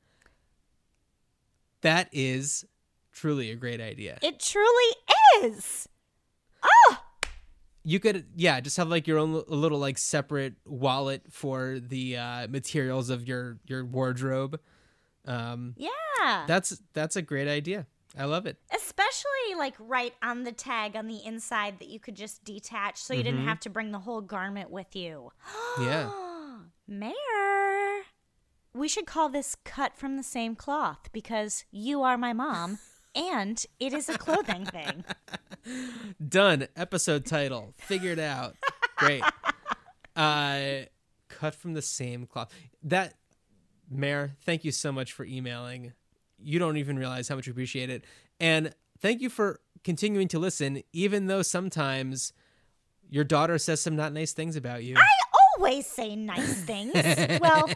That 1.79 2.09
is 2.11 2.65
truly 3.13 3.51
a 3.51 3.55
great 3.55 3.79
idea. 3.79 4.19
it 4.21 4.41
truly 4.41 4.95
is. 5.43 5.87
You 7.83 7.99
could, 7.99 8.25
yeah, 8.35 8.59
just 8.59 8.77
have 8.77 8.89
like 8.89 9.07
your 9.07 9.17
own 9.17 9.33
a 9.47 9.55
little 9.55 9.79
like 9.79 9.97
separate 9.97 10.55
wallet 10.65 11.23
for 11.29 11.79
the 11.79 12.17
uh, 12.17 12.47
materials 12.49 13.09
of 13.09 13.27
your 13.27 13.57
your 13.65 13.85
wardrobe. 13.85 14.59
Um, 15.25 15.75
Yeah. 15.77 16.45
that's 16.47 16.81
that's 16.93 17.15
a 17.15 17.21
great 17.21 17.47
idea. 17.47 17.87
I 18.17 18.25
love 18.25 18.45
it. 18.47 18.57
Especially 18.75 19.55
like 19.57 19.75
right 19.79 20.13
on 20.21 20.43
the 20.43 20.51
tag 20.51 20.95
on 20.95 21.07
the 21.07 21.23
inside 21.23 21.79
that 21.79 21.89
you 21.89 21.99
could 21.99 22.15
just 22.15 22.43
detach 22.43 22.97
so 22.97 23.13
you 23.13 23.21
didn't 23.23 23.45
have 23.45 23.59
to 23.61 23.69
bring 23.69 23.91
the 23.91 23.99
whole 23.99 24.21
garment 24.21 24.69
with 24.71 24.95
you. 24.95 25.31
Yeah. 25.79 26.09
Mare, 26.87 28.01
we 28.73 28.87
should 28.87 29.05
call 29.05 29.29
this 29.29 29.55
cut 29.63 29.95
from 29.95 30.17
the 30.17 30.23
same 30.23 30.55
cloth 30.55 31.09
because 31.11 31.65
you 31.71 32.01
are 32.01 32.17
my 32.17 32.33
mom 32.33 32.79
and 33.15 33.63
it 33.79 33.93
is 33.93 34.09
a 34.09 34.17
clothing 34.17 34.65
thing. 34.65 35.03
Done. 36.27 36.67
Episode 36.75 37.25
title. 37.25 37.73
Figured 37.77 38.19
out. 38.19 38.55
Great. 38.97 39.23
Uh, 40.15 40.85
cut 41.27 41.55
from 41.55 41.73
the 41.73 41.81
same 41.81 42.25
cloth. 42.25 42.53
That, 42.83 43.13
Mare, 43.89 44.35
thank 44.41 44.63
you 44.65 44.71
so 44.71 44.91
much 44.91 45.13
for 45.13 45.25
emailing. 45.25 45.93
You 46.37 46.59
don't 46.59 46.77
even 46.77 46.97
realize 46.97 47.27
how 47.27 47.35
much 47.35 47.47
we 47.47 47.51
appreciate 47.51 47.89
it. 47.89 48.03
And 48.39 48.73
thank 48.99 49.21
you 49.21 49.29
for 49.29 49.59
continuing 49.83 50.27
to 50.29 50.39
listen, 50.39 50.83
even 50.93 51.27
though 51.27 51.41
sometimes 51.41 52.33
your 53.09 53.23
daughter 53.23 53.57
says 53.57 53.81
some 53.81 53.95
not 53.95 54.13
nice 54.13 54.33
things 54.33 54.55
about 54.55 54.83
you. 54.83 54.95
I 54.97 55.07
always 55.57 55.87
say 55.87 56.15
nice 56.15 56.61
things. 56.63 56.93
well, 57.41 57.69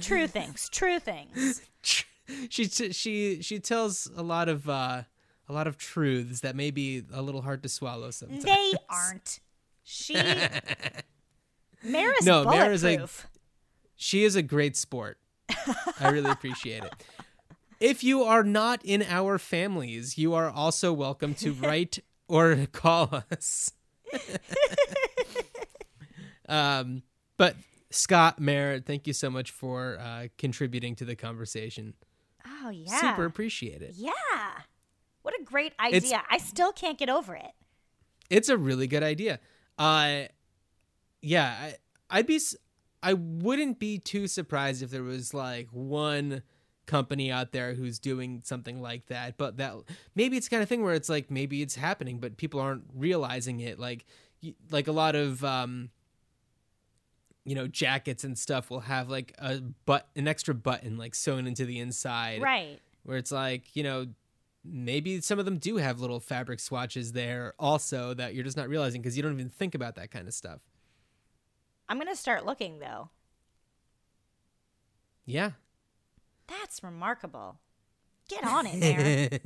true 0.00 0.26
things, 0.26 0.68
true 0.68 0.98
things. 0.98 1.62
she 2.48 2.66
she 2.66 3.42
she 3.42 3.58
tells 3.58 4.10
a 4.16 4.22
lot 4.22 4.48
of 4.48 4.68
uh, 4.68 5.02
a 5.48 5.52
lot 5.52 5.66
of 5.66 5.76
truths 5.76 6.40
that 6.40 6.56
may 6.56 6.70
be 6.70 7.02
a 7.12 7.22
little 7.22 7.42
hard 7.42 7.62
to 7.62 7.68
swallow 7.68 8.10
sometimes. 8.10 8.44
They 8.44 8.72
aren't. 8.88 9.40
She 9.84 10.14
Mare 10.14 12.14
is 12.18 12.24
No, 12.24 12.44
Mare 12.44 12.72
is 12.72 12.84
a- 12.84 13.06
She 13.96 14.24
is 14.24 14.36
a 14.36 14.42
great 14.42 14.76
sport. 14.76 15.18
I 16.00 16.08
really 16.10 16.30
appreciate 16.30 16.84
it. 16.84 16.92
If 17.80 18.04
you 18.04 18.22
are 18.22 18.44
not 18.44 18.80
in 18.84 19.02
our 19.02 19.38
families, 19.38 20.16
you 20.16 20.34
are 20.34 20.48
also 20.48 20.92
welcome 20.92 21.34
to 21.34 21.52
write 21.52 21.98
or 22.28 22.66
call 22.70 23.24
us. 23.32 23.72
um, 26.48 27.02
but 27.36 27.56
Scott 27.90 28.38
Merritt, 28.38 28.86
thank 28.86 29.08
you 29.08 29.12
so 29.12 29.30
much 29.30 29.50
for 29.50 29.98
uh, 29.98 30.28
contributing 30.38 30.94
to 30.94 31.04
the 31.04 31.16
conversation. 31.16 31.94
Oh 32.64 32.70
yeah. 32.70 33.00
Super 33.00 33.24
appreciate 33.24 33.82
it. 33.82 33.94
Yeah. 33.96 34.12
What 35.22 35.34
a 35.40 35.44
great 35.44 35.72
idea. 35.80 36.22
I 36.30 36.38
still 36.38 36.72
can't 36.72 36.98
get 36.98 37.08
over 37.08 37.34
it. 37.34 37.52
It's 38.30 38.48
a 38.48 38.56
really 38.56 38.86
good 38.86 39.02
idea. 39.02 39.40
Uh, 39.78 40.22
yeah, 41.20 41.56
I, 41.60 41.74
I'd 42.10 42.26
be, 42.26 42.40
I 43.02 43.14
wouldn't 43.14 43.78
be 43.78 43.98
too 43.98 44.26
surprised 44.26 44.82
if 44.82 44.90
there 44.90 45.02
was 45.02 45.32
like 45.32 45.68
one 45.70 46.42
company 46.86 47.30
out 47.30 47.52
there 47.52 47.74
who's 47.74 47.98
doing 47.98 48.42
something 48.44 48.80
like 48.82 49.06
that. 49.06 49.36
But 49.38 49.58
that 49.58 49.74
maybe 50.14 50.36
it's 50.36 50.46
the 50.46 50.50
kind 50.50 50.62
of 50.62 50.68
thing 50.68 50.82
where 50.82 50.94
it's 50.94 51.08
like 51.08 51.30
maybe 51.30 51.62
it's 51.62 51.76
happening, 51.76 52.18
but 52.18 52.36
people 52.36 52.60
aren't 52.60 52.84
realizing 52.94 53.60
it. 53.60 53.78
Like, 53.78 54.04
like 54.70 54.88
a 54.88 54.92
lot 54.92 55.14
of, 55.14 55.44
um, 55.44 55.90
you 57.44 57.54
know, 57.54 57.66
jackets 57.66 58.24
and 58.24 58.38
stuff 58.38 58.70
will 58.70 58.80
have 58.80 59.08
like 59.08 59.34
a 59.38 59.60
but 59.84 60.08
an 60.16 60.28
extra 60.28 60.54
button 60.54 60.96
like 60.96 61.14
sewn 61.14 61.46
into 61.46 61.64
the 61.64 61.78
inside, 61.80 62.40
Right. 62.42 62.78
where 63.02 63.16
it's 63.16 63.32
like 63.32 63.74
you 63.74 63.82
know 63.82 64.06
maybe 64.64 65.20
some 65.20 65.38
of 65.40 65.44
them 65.44 65.58
do 65.58 65.76
have 65.78 65.98
little 66.00 66.20
fabric 66.20 66.60
swatches 66.60 67.12
there 67.12 67.52
also 67.58 68.14
that 68.14 68.32
you're 68.34 68.44
just 68.44 68.56
not 68.56 68.68
realizing 68.68 69.02
because 69.02 69.16
you 69.16 69.22
don't 69.22 69.32
even 69.32 69.48
think 69.48 69.74
about 69.74 69.96
that 69.96 70.12
kind 70.12 70.28
of 70.28 70.34
stuff 70.34 70.60
I'm 71.88 71.96
going 71.98 72.06
to 72.06 72.14
start 72.14 72.46
looking 72.46 72.78
though. 72.78 73.10
yeah 75.24 75.50
That's 76.48 76.82
remarkable. 76.82 77.56
Get 78.28 78.44
on 78.44 78.66
it, 78.66 78.76
Mare. 78.78 79.40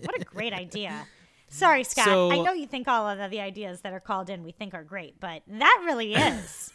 what 0.00 0.20
a 0.20 0.24
great 0.24 0.52
idea. 0.52 1.06
Sorry, 1.48 1.84
Scott. 1.84 2.04
So- 2.06 2.32
I 2.32 2.38
know 2.42 2.52
you 2.52 2.66
think 2.66 2.88
all 2.88 3.08
of 3.08 3.30
the 3.30 3.40
ideas 3.40 3.82
that 3.82 3.92
are 3.92 4.00
called 4.00 4.28
in 4.30 4.42
we 4.42 4.50
think 4.52 4.74
are 4.74 4.82
great, 4.84 5.20
but 5.20 5.42
that 5.46 5.82
really 5.84 6.14
is. 6.14 6.72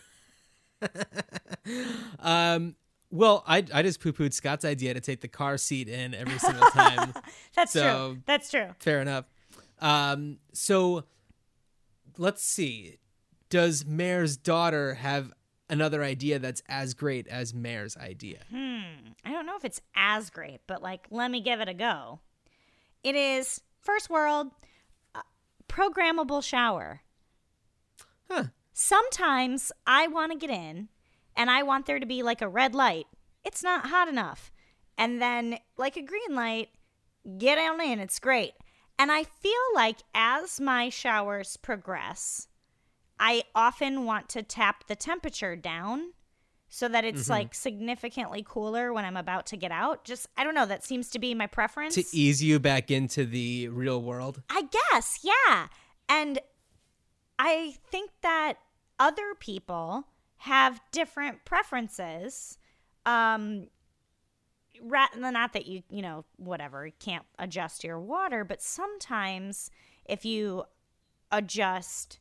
um 2.20 2.76
well 3.12 3.44
i 3.48 3.64
i 3.74 3.82
just 3.82 4.00
poo-pooed 4.00 4.34
scott's 4.34 4.66
idea 4.66 4.94
to 4.94 5.00
take 5.00 5.22
the 5.22 5.28
car 5.28 5.58
seat 5.58 5.88
in 5.90 6.14
every 6.14 6.40
single 6.40 6.68
time 6.70 7.14
That's 7.56 7.74
So- 7.74 8.14
true. 8.14 8.22
That's 8.26 8.50
true. 8.52 8.68
fair 8.80 9.02
enough 9.02 9.26
um 9.80 10.38
so 10.54 11.04
let's 12.18 12.44
see 12.44 12.98
does 13.50 13.86
Mare's 13.86 14.38
daughter 14.38 14.94
have 14.96 15.34
another 15.70 16.04
idea 16.04 16.40
that's 16.40 16.62
as 16.70 16.94
great 16.94 17.28
as 17.28 17.54
Mare's 17.54 17.98
idea? 17.98 18.40
Hmm. 18.50 18.80
I 19.26 19.32
don't 19.32 19.46
know 19.46 19.58
if 19.58 19.66
it's 19.66 19.82
as 19.94 20.30
great, 20.30 20.62
but 20.68 20.82
like, 20.82 21.06
let 21.12 21.30
me 21.30 21.42
give 21.42 21.60
it 21.60 21.68
a 21.68 21.74
go. 21.74 22.22
It 23.04 23.16
is 23.16 23.60
first 23.82 24.10
world 24.10 24.48
uh, 25.14 25.20
programmable 25.68 26.42
shower. 26.42 27.02
Huh. 28.30 28.46
Sometimes 28.84 29.72
I 29.86 30.08
want 30.08 30.32
to 30.32 30.38
get 30.40 30.50
in 30.50 30.90
and 31.38 31.52
I 31.52 31.62
want 31.62 31.86
there 31.86 32.00
to 32.00 32.06
be 32.08 32.24
like 32.24 32.42
a 32.42 32.50
red 32.50 32.74
light. 32.74 33.06
It's 33.46 33.62
not 33.62 33.86
hot 33.86 34.08
enough. 34.08 34.52
And 34.98 35.22
then 35.22 35.60
like 35.78 35.98
a 35.98 36.02
green 36.02 36.36
light, 36.36 36.70
get 37.38 37.60
on 37.60 37.80
in. 37.80 38.00
It's 38.00 38.18
great. 38.18 38.54
And 38.98 39.12
I 39.12 39.24
feel 39.24 39.54
like 39.76 39.98
as 40.16 40.60
my 40.60 40.90
showers 40.90 41.58
progress, 41.58 42.48
I 43.20 43.44
often 43.54 44.04
want 44.06 44.30
to 44.30 44.42
tap 44.42 44.88
the 44.88 44.96
temperature 44.96 45.56
down 45.56 46.14
so 46.68 46.88
that 46.88 47.06
it's 47.06 47.24
mm-hmm. 47.24 47.34
like 47.34 47.54
significantly 47.54 48.44
cooler 48.44 48.92
when 48.92 49.06
I'm 49.06 49.16
about 49.16 49.46
to 49.48 49.58
get 49.58 49.72
out. 49.72 50.06
Just 50.06 50.28
I 50.36 50.44
don't 50.44 50.56
know, 50.56 50.66
that 50.66 50.84
seems 50.84 51.12
to 51.12 51.20
be 51.20 51.36
my 51.36 51.46
preference. 51.46 51.94
To 51.94 52.06
ease 52.12 52.44
you 52.44 52.60
back 52.60 52.90
into 52.90 53.26
the 53.26 53.68
real 53.68 54.02
world. 54.02 54.42
I 54.50 54.64
guess, 54.92 55.20
yeah. 55.22 55.68
And 56.10 56.40
I 57.38 57.76
think 57.92 58.10
that 58.24 58.58
other 59.02 59.34
people 59.40 60.06
have 60.38 60.80
different 60.92 61.44
preferences. 61.46 62.58
Um 63.06 63.68
ra- 64.82 65.08
not 65.16 65.54
that 65.54 65.66
you, 65.66 65.84
you 65.90 66.02
know, 66.02 66.26
whatever, 66.38 66.86
you 66.86 66.94
can't 67.00 67.26
adjust 67.40 67.84
your 67.84 68.00
water, 68.00 68.44
but 68.44 68.62
sometimes 68.62 69.70
if 70.06 70.26
you 70.26 70.64
adjust 71.32 72.20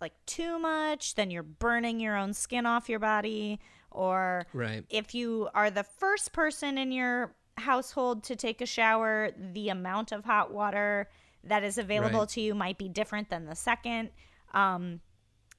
like 0.00 0.12
too 0.26 0.58
much, 0.58 1.14
then 1.14 1.30
you're 1.30 1.42
burning 1.42 2.00
your 2.00 2.16
own 2.16 2.32
skin 2.34 2.66
off 2.66 2.88
your 2.88 2.98
body 2.98 3.60
or 3.90 4.46
Right. 4.52 4.84
if 4.90 5.14
you 5.14 5.48
are 5.54 5.70
the 5.70 5.84
first 5.84 6.32
person 6.32 6.76
in 6.78 6.90
your 6.92 7.34
household 7.56 8.24
to 8.24 8.36
take 8.36 8.60
a 8.60 8.66
shower, 8.66 9.30
the 9.36 9.68
amount 9.68 10.10
of 10.12 10.24
hot 10.24 10.52
water 10.52 11.08
that 11.44 11.62
is 11.62 11.78
available 11.78 12.20
Right. 12.20 12.28
to 12.30 12.40
you 12.40 12.54
might 12.54 12.76
be 12.78 12.88
different 12.88 13.30
than 13.30 13.46
the 13.46 13.54
second. 13.54 14.10
Um, 14.52 15.00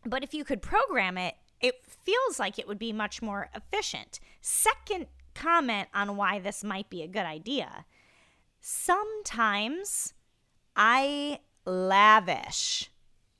but 0.05 0.23
if 0.23 0.33
you 0.33 0.43
could 0.43 0.61
program 0.61 1.17
it, 1.17 1.35
it 1.59 1.75
feels 1.85 2.39
like 2.39 2.59
it 2.59 2.67
would 2.67 2.79
be 2.79 2.93
much 2.93 3.21
more 3.21 3.49
efficient. 3.55 4.19
Second 4.41 5.07
comment 5.33 5.89
on 5.93 6.15
why 6.15 6.39
this 6.39 6.63
might 6.63 6.89
be 6.89 7.01
a 7.01 7.07
good 7.07 7.25
idea. 7.25 7.85
Sometimes 8.61 10.13
I 10.75 11.39
lavish 11.65 12.89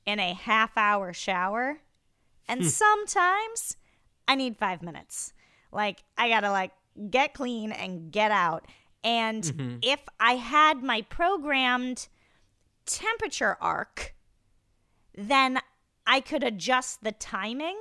in 0.04 0.20
a 0.20 0.34
half 0.34 0.76
hour 0.76 1.12
shower, 1.12 1.78
and 2.48 2.62
hmm. 2.62 2.68
sometimes 2.68 3.76
I 4.28 4.34
need 4.34 4.56
five 4.56 4.82
minutes. 4.82 5.32
Like, 5.72 6.02
I 6.16 6.28
gotta, 6.28 6.50
like, 6.50 6.72
get 7.10 7.34
clean 7.34 7.72
and 7.72 8.10
get 8.10 8.30
out. 8.30 8.66
And 9.04 9.42
mm-hmm. 9.42 9.76
if 9.82 10.00
I 10.18 10.36
had 10.36 10.82
my 10.82 11.02
programmed 11.02 12.08
temperature 12.86 13.56
arc, 13.60 14.14
then 15.14 15.60
I 16.06 16.20
could 16.20 16.42
adjust 16.44 17.02
the 17.02 17.12
timing 17.12 17.76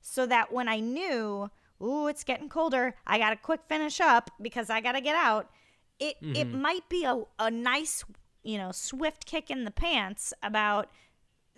so 0.00 0.24
that 0.26 0.52
when 0.52 0.68
I 0.68 0.80
knew, 0.80 1.50
ooh, 1.82 2.06
it's 2.06 2.24
getting 2.24 2.48
colder, 2.48 2.94
I 3.06 3.18
got 3.18 3.30
to 3.30 3.36
quick 3.36 3.60
finish 3.68 4.00
up 4.00 4.30
because 4.40 4.70
I 4.70 4.80
got 4.80 4.92
to 4.92 5.00
get 5.00 5.16
out. 5.16 5.50
It 5.98 6.16
it 6.22 6.46
might 6.52 6.88
be 6.88 7.04
a, 7.04 7.22
a 7.38 7.50
nice, 7.50 8.04
you 8.44 8.56
know, 8.56 8.70
swift 8.72 9.26
kick 9.26 9.50
in 9.50 9.64
the 9.64 9.70
pants 9.72 10.32
about 10.42 10.88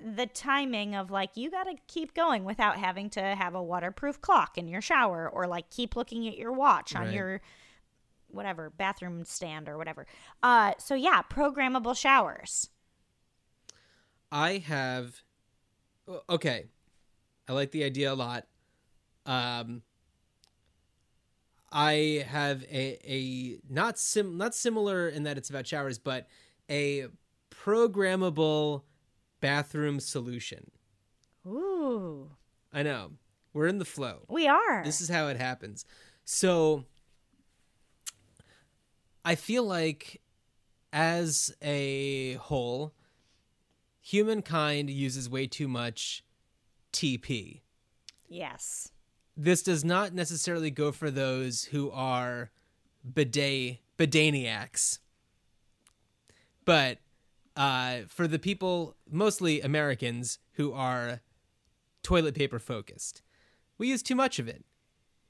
the 0.03 0.25
timing 0.27 0.94
of 0.94 1.11
like 1.11 1.37
you 1.37 1.51
got 1.51 1.64
to 1.64 1.75
keep 1.87 2.14
going 2.14 2.42
without 2.44 2.79
having 2.79 3.11
to 3.11 3.20
have 3.20 3.55
a 3.55 3.62
waterproof 3.62 4.18
clock 4.23 4.57
in 4.57 4.66
your 4.66 4.81
shower 4.81 5.29
or 5.29 5.46
like 5.46 5.68
keep 5.70 5.94
looking 5.94 6.27
at 6.27 6.38
your 6.38 6.53
watch 6.53 6.96
on 6.96 7.03
Right. 7.03 7.12
your 7.12 7.40
whatever 8.29 8.70
bathroom 8.70 9.25
stand 9.27 9.68
or 9.68 9.77
whatever. 9.77 10.07
Uh 10.42 10.73
so 10.79 10.94
yeah, 10.94 11.20
programmable 11.31 11.94
showers. 11.94 12.70
I 14.33 14.59
have 14.59 15.23
okay. 16.29 16.66
I 17.49 17.53
like 17.53 17.70
the 17.70 17.85
idea 17.85 18.12
a 18.12 18.14
lot. 18.14 18.46
Um 19.27 19.83
I 21.73 22.25
have 22.29 22.62
a 22.64 22.99
a 23.05 23.59
not 23.68 23.99
sim 23.99 24.37
not 24.37 24.55
similar 24.55 25.09
in 25.09 25.23
that 25.25 25.38
it's 25.38 25.51
about 25.51 25.66
showers, 25.66 25.99
but 25.99 26.27
a 26.68 27.07
programmable 27.51 28.83
bathroom 29.40 30.01
solution. 30.01 30.70
Ooh. 31.46 32.31
I 32.73 32.83
know. 32.83 33.12
We're 33.53 33.66
in 33.66 33.79
the 33.79 33.85
flow. 33.85 34.27
We 34.29 34.46
are. 34.46 34.85
This 34.85 35.01
is 35.01 35.09
how 35.09 35.29
it 35.29 35.37
happens. 35.37 35.85
So 36.25 36.85
I 39.25 39.35
feel 39.35 39.64
like 39.64 40.20
as 40.92 41.55
a 41.62 42.35
whole, 42.35 42.92
humankind 44.11 44.90
uses 44.90 45.31
way 45.31 45.46
too 45.46 45.68
much 45.68 46.25
TP. 46.92 47.61
yes. 48.29 48.90
This 49.37 49.62
does 49.62 49.85
not 49.85 50.12
necessarily 50.12 50.70
go 50.70 50.92
for 50.92 51.11
those 51.11 51.64
who 51.66 51.90
are 51.92 52.51
bidet 53.05 53.79
bidaniacs. 53.96 54.99
But 56.66 56.99
uh, 57.57 58.01
for 58.09 58.27
the 58.29 58.38
people, 58.38 58.96
mostly 59.11 59.62
Americans, 59.62 60.40
who 60.55 60.73
are 60.75 61.20
toilet 62.03 62.35
paper 62.35 62.59
focused, 62.59 63.23
we 63.79 63.88
use 63.88 64.03
too 64.03 64.14
much 64.14 64.38
of 64.38 64.46
it. 64.46 64.64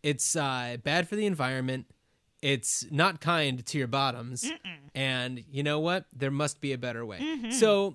It's 0.03 0.35
uh, 0.35 0.79
bad 0.83 1.07
for 1.09 1.15
the 1.15 1.27
environment. 1.27 1.87
It's 2.43 2.87
not 2.91 3.21
kind 3.21 3.65
to 3.65 3.79
your 3.79 3.87
bottoms. 3.87 4.51
And 4.95 5.45
you 5.49 5.63
know 5.63 5.79
what? 5.79 6.07
There 6.13 6.33
must 6.33 6.61
be 6.61 6.73
a 6.73 6.79
better 6.79 7.07
way. 7.07 7.21
So, 7.51 7.95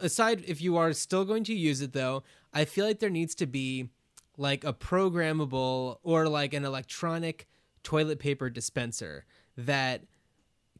aside 0.00 0.44
if 0.46 0.60
you 0.60 0.76
are 0.76 0.92
still 0.92 1.24
going 1.24 1.44
to 1.44 1.54
use 1.54 1.80
it, 1.80 1.92
though, 1.92 2.22
I 2.52 2.64
feel 2.64 2.86
like 2.86 2.98
there 2.98 3.10
needs 3.10 3.34
to 3.36 3.46
be 3.46 3.90
like 4.36 4.64
a 4.64 4.72
programmable 4.72 5.98
or 6.02 6.28
like 6.28 6.54
an 6.54 6.64
electronic 6.64 7.46
toilet 7.82 8.18
paper 8.18 8.50
dispenser 8.50 9.24
that 9.56 10.02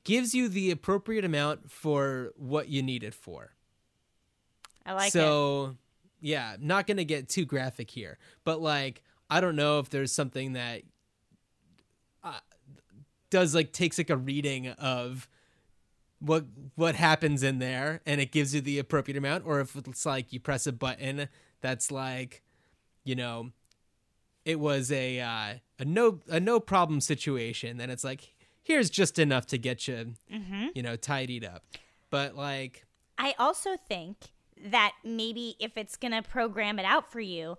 gives 0.05 0.35
you 0.35 0.49
the 0.49 0.71
appropriate 0.71 1.25
amount 1.25 1.71
for 1.71 2.33
what 2.37 2.69
you 2.69 2.83
need 2.83 3.03
it 3.03 3.15
for 3.15 3.55
I 4.85 4.93
like 4.93 5.09
it. 5.09 5.13
so 5.13 5.77
yeah 6.21 6.57
not 6.61 6.87
gonna 6.87 7.05
get 7.05 7.29
too 7.29 7.45
graphic 7.45 7.91
here 7.91 8.19
but 8.45 8.61
like 8.61 9.03
i 9.29 9.41
don't 9.41 9.57
know 9.57 9.79
if 9.79 9.91
there's 9.91 10.13
something 10.13 10.53
that 10.53 10.83
uh, 12.23 12.39
does 13.31 13.55
like 13.55 13.73
takes 13.73 13.99
like 13.99 14.11
a 14.11 14.17
reading 14.17 14.69
of 14.69 15.29
what 16.27 16.45
what 16.75 16.95
happens 16.95 17.43
in 17.43 17.59
there 17.59 18.01
and 18.05 18.21
it 18.21 18.33
gives 18.33 18.55
you 18.55 18.61
the 18.61 18.79
appropriate 18.79 19.17
amount 19.17 19.45
or 19.47 19.61
if 19.61 19.77
it's 19.77 20.05
like 20.05 20.33
you 20.33 20.41
press 20.41 20.67
a 20.67 20.73
button 20.73 21.29
that's 21.61 21.91
like 21.91 22.43
you 23.05 23.15
know 23.15 23.51
it 24.45 24.61
was 24.61 24.93
a 24.93 25.21
uh, 25.21 25.55
a 25.79 25.85
no 25.85 26.21
a 26.29 26.41
no 26.41 26.61
problem 26.61 27.01
situation 27.01 27.77
then 27.77 27.91
it's 27.91 28.05
like 28.05 28.35
here's 28.67 28.91
just 28.91 29.19
enough 29.19 29.47
to 29.47 29.59
get 29.59 29.87
you 29.87 30.15
you 30.75 30.83
know 30.83 30.97
tidied 30.97 31.45
up. 31.45 31.63
But 32.11 32.35
like 32.37 32.85
I 33.17 33.35
also 33.39 33.77
think 33.77 34.17
that 34.71 34.93
maybe 35.05 35.57
if 35.61 35.77
it's 35.77 35.97
going 35.97 36.13
to 36.13 36.23
program 36.23 36.79
it 36.79 36.85
out 36.85 37.11
for 37.11 37.21
you, 37.21 37.59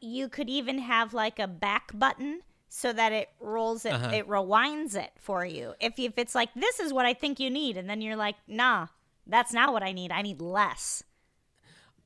you 0.00 0.28
could 0.28 0.48
even 0.48 0.78
have 0.78 1.12
like 1.12 1.38
a 1.38 1.48
back 1.48 1.90
button 1.94 2.42
so 2.74 2.90
that 2.90 3.12
it 3.12 3.28
rolls 3.38 3.84
it, 3.84 3.92
Uh-huh. 3.92 4.10
it 4.14 4.26
rewinds 4.26 4.96
it 4.96 5.10
for 5.20 5.44
you. 5.44 5.74
If, 5.78 5.98
if 5.98 6.16
it's 6.16 6.34
like, 6.34 6.48
this 6.54 6.80
is 6.80 6.90
what 6.90 7.04
I 7.04 7.12
think 7.12 7.38
you 7.38 7.50
need, 7.50 7.76
and 7.76 7.86
then 7.88 8.00
you're 8.00 8.16
like, 8.16 8.36
nah, 8.48 8.86
that's 9.26 9.52
not 9.52 9.74
what 9.74 9.82
I 9.82 9.92
need. 9.92 10.10
I 10.10 10.22
need 10.22 10.40
less. 10.40 11.04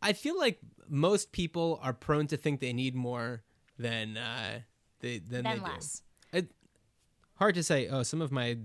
I 0.02 0.12
feel 0.12 0.36
like 0.36 0.58
most 0.88 1.30
people 1.30 1.78
are 1.84 1.92
prone 1.92 2.26
to 2.26 2.36
think 2.36 2.58
they 2.58 2.72
need 2.72 2.96
more 2.96 3.44
than 3.78 4.16
uh, 4.16 4.60
they 5.00 5.18
than, 5.18 5.44
Then 5.44 5.58
they 5.58 5.62
less. 5.62 6.02
do. 6.32 6.38
It, 6.38 6.50
hard 7.36 7.54
to 7.54 7.62
say. 7.62 7.86
Oh, 7.88 8.02
some 8.02 8.20
of 8.20 8.32
my 8.32 8.58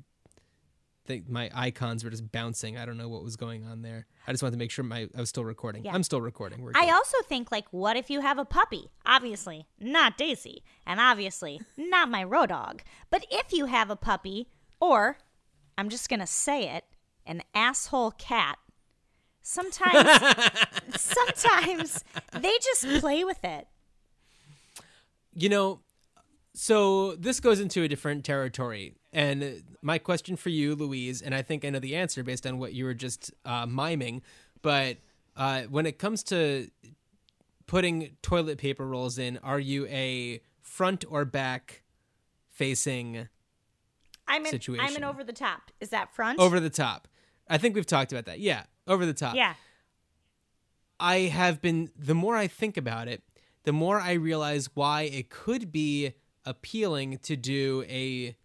my 1.28 1.50
icons 1.54 2.04
were 2.04 2.10
just 2.10 2.32
bouncing. 2.32 2.78
I 2.78 2.86
don't 2.86 2.97
know 2.97 3.10
what 3.10 3.24
was 3.24 3.36
going 3.36 3.65
on 3.65 3.82
there. 3.82 4.06
I 4.28 4.32
just 4.32 4.43
wanted 4.43 4.54
to 4.54 4.58
make 4.58 4.71
sure 4.71 4.84
my 4.84 5.08
I 5.15 5.19
was 5.19 5.30
still 5.30 5.45
recording. 5.45 5.86
Yeah. 5.86 5.93
I'm 5.93 6.04
still 6.04 6.21
recording. 6.21 6.67
I 6.76 6.89
also 6.91 7.17
think, 7.28 7.52
like, 7.52 7.65
what 7.71 7.97
if 7.97 8.10
you 8.10 8.21
have 8.21 8.38
a 8.38 8.45
puppy? 8.45 8.91
Obviously, 9.06 9.67
not 9.80 10.17
Daisy, 10.17 10.63
and 10.86 11.00
obviously, 11.00 11.62
not 11.78 12.10
my 12.10 12.24
road 12.24 12.50
dog. 12.50 12.82
But 13.10 13.26
if 13.32 13.54
you 13.54 13.65
have 13.65 13.89
a 13.89 13.95
puppy, 13.95 14.47
or 14.80 15.17
I'm 15.78 15.89
just 15.89 16.10
gonna 16.10 16.28
say 16.28 16.69
it, 16.69 16.86
an 17.26 17.43
asshole 17.54 18.12
cat. 18.12 18.58
Sometimes, 19.41 20.08
sometimes 20.95 22.04
they 22.32 22.54
just 22.62 23.02
play 23.02 23.24
with 23.24 23.43
it. 23.43 23.67
You 25.34 25.50
know, 25.50 25.80
so 26.53 27.15
this 27.15 27.39
goes 27.39 27.59
into 27.59 27.83
a 27.83 27.87
different 27.87 28.25
territory. 28.25 28.95
And 29.13 29.63
my 29.81 29.97
question 29.97 30.35
for 30.35 30.49
you, 30.49 30.75
Louise, 30.75 31.21
and 31.21 31.33
I 31.33 31.41
think 31.41 31.65
I 31.65 31.69
know 31.69 31.79
the 31.79 31.95
answer 31.95 32.23
based 32.23 32.45
on 32.45 32.59
what 32.59 32.73
you 32.73 32.85
were 32.85 32.93
just 32.93 33.31
uh, 33.45 33.65
miming, 33.65 34.21
but 34.61 34.97
uh, 35.35 35.63
when 35.63 35.85
it 35.85 35.97
comes 35.97 36.23
to 36.23 36.69
putting 37.67 38.17
toilet 38.21 38.57
paper 38.57 38.85
rolls 38.85 39.17
in, 39.17 39.37
are 39.43 39.59
you 39.59 39.87
a 39.87 40.41
front 40.61 41.05
or 41.09 41.25
back 41.25 41.83
facing 42.49 43.27
I'm 44.27 44.45
an, 44.45 44.59
I'm 44.79 44.95
an 44.95 45.03
over 45.03 45.23
the 45.23 45.33
top. 45.33 45.71
Is 45.81 45.89
that 45.89 46.13
front? 46.13 46.39
over 46.39 46.59
the 46.59 46.69
top? 46.69 47.07
I 47.49 47.57
think 47.57 47.75
we've 47.75 47.85
talked 47.85 48.13
about 48.13 48.25
that. 48.25 48.39
Yeah, 48.39 48.63
over 48.87 49.05
the 49.05 49.13
top. 49.13 49.35
Yeah. 49.35 49.55
I 50.99 51.19
have 51.19 51.61
been 51.61 51.89
the 51.97 52.15
more 52.15 52.37
I 52.37 52.47
think 52.47 52.77
about 52.77 53.07
it, 53.07 53.23
the 53.63 53.73
more 53.73 53.99
I 53.99 54.13
realize 54.13 54.69
why 54.73 55.03
it 55.03 55.29
could 55.29 55.71
be 55.71 56.13
appealing 56.45 57.19
to 57.19 57.36
do 57.36 57.84
a 57.88 58.36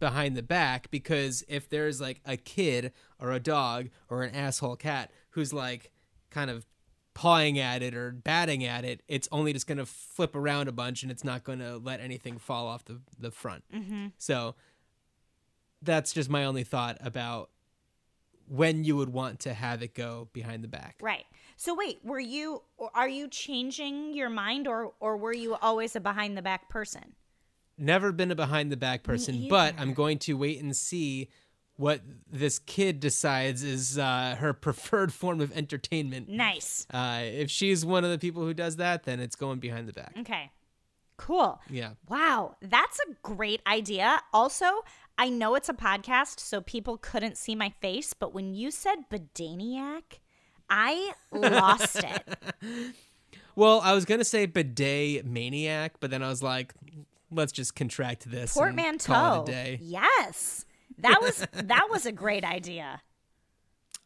behind 0.00 0.36
the 0.36 0.42
back 0.42 0.90
because 0.90 1.44
if 1.48 1.68
there's 1.68 2.00
like 2.00 2.20
a 2.26 2.36
kid 2.36 2.92
or 3.18 3.32
a 3.32 3.40
dog 3.40 3.88
or 4.10 4.22
an 4.22 4.34
asshole 4.34 4.76
cat 4.76 5.10
who's 5.30 5.52
like 5.52 5.90
kind 6.30 6.50
of 6.50 6.66
pawing 7.14 7.58
at 7.58 7.82
it 7.82 7.94
or 7.94 8.10
batting 8.10 8.64
at 8.64 8.84
it, 8.84 9.02
it's 9.08 9.28
only 9.32 9.52
just 9.52 9.66
going 9.66 9.78
to 9.78 9.86
flip 9.86 10.34
around 10.34 10.68
a 10.68 10.72
bunch 10.72 11.02
and 11.02 11.10
it's 11.10 11.24
not 11.24 11.44
going 11.44 11.60
to 11.60 11.78
let 11.78 12.00
anything 12.00 12.38
fall 12.38 12.66
off 12.66 12.84
the, 12.84 13.00
the 13.18 13.30
front. 13.30 13.64
Mm-hmm. 13.74 14.08
So 14.18 14.56
that's 15.80 16.12
just 16.12 16.28
my 16.28 16.44
only 16.44 16.64
thought 16.64 16.98
about 17.00 17.50
when 18.48 18.84
you 18.84 18.96
would 18.96 19.10
want 19.10 19.40
to 19.40 19.54
have 19.54 19.82
it 19.82 19.94
go 19.94 20.28
behind 20.32 20.62
the 20.64 20.68
back. 20.68 20.96
Right. 21.00 21.24
So 21.56 21.74
wait, 21.74 22.00
were 22.04 22.20
you 22.20 22.62
are 22.94 23.08
you 23.08 23.28
changing 23.28 24.14
your 24.14 24.28
mind 24.28 24.66
or 24.66 24.92
or 25.00 25.16
were 25.16 25.32
you 25.32 25.54
always 25.54 25.94
a 25.96 26.00
behind 26.00 26.36
the 26.36 26.42
back 26.42 26.68
person? 26.68 27.14
Never 27.76 28.12
been 28.12 28.30
a 28.30 28.36
behind 28.36 28.70
the 28.70 28.76
back 28.76 29.02
person, 29.02 29.48
but 29.48 29.74
I'm 29.78 29.94
going 29.94 30.18
to 30.20 30.34
wait 30.34 30.62
and 30.62 30.76
see 30.76 31.28
what 31.76 32.00
this 32.30 32.60
kid 32.60 33.00
decides 33.00 33.64
is 33.64 33.98
uh, 33.98 34.36
her 34.38 34.52
preferred 34.52 35.12
form 35.12 35.40
of 35.40 35.50
entertainment. 35.56 36.28
Nice. 36.28 36.86
Uh, 36.92 37.22
if 37.22 37.50
she's 37.50 37.84
one 37.84 38.04
of 38.04 38.10
the 38.10 38.18
people 38.18 38.44
who 38.44 38.54
does 38.54 38.76
that, 38.76 39.04
then 39.04 39.18
it's 39.18 39.34
going 39.34 39.58
behind 39.58 39.88
the 39.88 39.92
back. 39.92 40.14
Okay. 40.20 40.50
Cool. 41.16 41.60
Yeah. 41.70 41.90
Wow, 42.08 42.56
that's 42.60 42.98
a 43.00 43.14
great 43.22 43.60
idea. 43.66 44.20
Also, 44.32 44.66
I 45.16 45.28
know 45.28 45.54
it's 45.54 45.68
a 45.68 45.74
podcast, 45.74 46.40
so 46.40 46.60
people 46.60 46.96
couldn't 46.96 47.36
see 47.38 47.54
my 47.54 47.70
face, 47.70 48.14
but 48.14 48.34
when 48.34 48.54
you 48.54 48.70
said 48.70 49.08
Bedaniac, 49.10 50.20
I 50.68 51.12
lost 51.32 52.02
it. 52.02 52.94
Well, 53.56 53.80
I 53.82 53.92
was 53.92 54.04
gonna 54.04 54.24
say 54.24 54.46
bidet 54.46 55.24
maniac, 55.24 55.94
but 56.00 56.10
then 56.10 56.22
I 56.24 56.28
was 56.28 56.42
like, 56.42 56.74
let's 57.30 57.52
just 57.52 57.76
contract 57.76 58.28
this. 58.28 58.56
and 58.56 59.00
Call 59.00 59.44
it 59.44 59.46
Portmanteau. 59.46 59.76
Yes. 59.80 60.64
That 60.98 61.20
was 61.22 61.46
that 61.52 61.86
was 61.90 62.06
a 62.06 62.12
great 62.12 62.44
idea. 62.44 63.00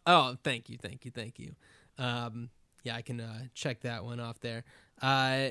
Oh, 0.07 0.37
thank 0.43 0.69
you, 0.69 0.77
thank 0.77 1.05
you, 1.05 1.11
thank 1.11 1.39
you. 1.39 1.55
Um, 1.99 2.51
yeah, 2.85 2.97
I 2.97 3.03
can 3.03 3.21
uh, 3.21 3.45
check 3.55 3.81
that 3.83 4.05
one 4.05 4.21
off 4.21 4.41
there. 4.41 4.65
Uh, 5.01 5.51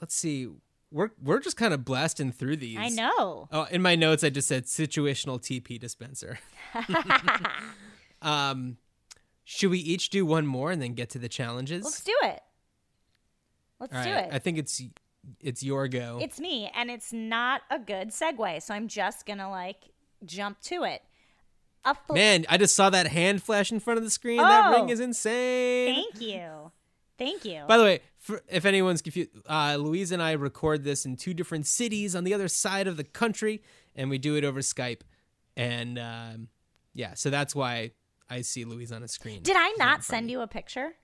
let's 0.00 0.14
see. 0.14 0.48
We're 0.92 1.10
we're 1.20 1.40
just 1.40 1.56
kind 1.56 1.74
of 1.74 1.84
blasting 1.84 2.30
through 2.30 2.56
these. 2.58 2.78
I 2.78 2.88
know. 2.88 3.48
Oh, 3.50 3.66
in 3.70 3.82
my 3.82 3.96
notes, 3.96 4.22
I 4.22 4.30
just 4.30 4.46
said 4.48 4.66
situational 4.66 5.40
TP 5.40 5.80
dispenser. 5.80 6.38
um, 8.22 8.76
should 9.48 9.70
we 9.70 9.78
each 9.78 10.10
do 10.10 10.26
one 10.26 10.44
more 10.44 10.72
and 10.72 10.82
then 10.82 10.94
get 10.94 11.08
to 11.10 11.20
the 11.20 11.28
challenges? 11.28 11.84
Let's 11.84 12.02
do 12.02 12.14
it. 12.24 12.40
Let's 13.78 13.94
All 13.94 14.02
do 14.02 14.10
right, 14.10 14.24
it. 14.24 14.34
I 14.34 14.38
think 14.40 14.58
it's 14.58 14.82
it's 15.40 15.62
your 15.62 15.86
go. 15.86 16.18
It's 16.20 16.40
me, 16.40 16.68
and 16.74 16.90
it's 16.90 17.12
not 17.12 17.62
a 17.70 17.78
good 17.78 18.08
segue, 18.08 18.60
so 18.62 18.74
I'm 18.74 18.88
just 18.88 19.24
gonna 19.24 19.48
like 19.48 19.76
jump 20.24 20.60
to 20.62 20.82
it. 20.82 21.02
A 21.84 21.94
fl- 21.94 22.14
Man, 22.14 22.44
I 22.48 22.56
just 22.56 22.74
saw 22.74 22.90
that 22.90 23.06
hand 23.06 23.40
flash 23.42 23.70
in 23.70 23.78
front 23.78 23.98
of 23.98 24.04
the 24.04 24.10
screen. 24.10 24.38
That 24.38 24.72
Oh. 24.72 24.72
ring 24.80 24.88
is 24.88 24.98
insane. 24.98 25.94
Thank 25.94 26.20
you, 26.20 26.72
thank 27.16 27.44
you. 27.44 27.62
By 27.68 27.76
the 27.76 27.84
way, 27.84 28.00
for, 28.16 28.42
if 28.48 28.64
anyone's 28.64 29.00
confused, 29.00 29.30
uh, 29.48 29.76
Louise 29.78 30.10
and 30.10 30.20
I 30.20 30.32
record 30.32 30.82
this 30.82 31.06
in 31.06 31.14
two 31.16 31.34
different 31.34 31.66
cities 31.66 32.16
on 32.16 32.24
the 32.24 32.34
other 32.34 32.48
side 32.48 32.88
of 32.88 32.96
the 32.96 33.04
country, 33.04 33.62
and 33.94 34.10
we 34.10 34.18
do 34.18 34.34
it 34.34 34.42
over 34.42 34.58
Skype. 34.60 35.02
And 35.56 35.98
um, 36.00 36.48
yeah, 36.94 37.14
so 37.14 37.30
that's 37.30 37.54
why 37.54 37.92
I 38.28 38.40
see 38.42 38.64
Louise 38.64 38.92
on 38.92 39.02
a 39.02 39.08
screen. 39.08 39.42
Did 39.42 39.56
I 39.56 39.74
not 39.78 40.02
send 40.04 40.30
you 40.30 40.40
a 40.40 40.46
picture? 40.46 40.94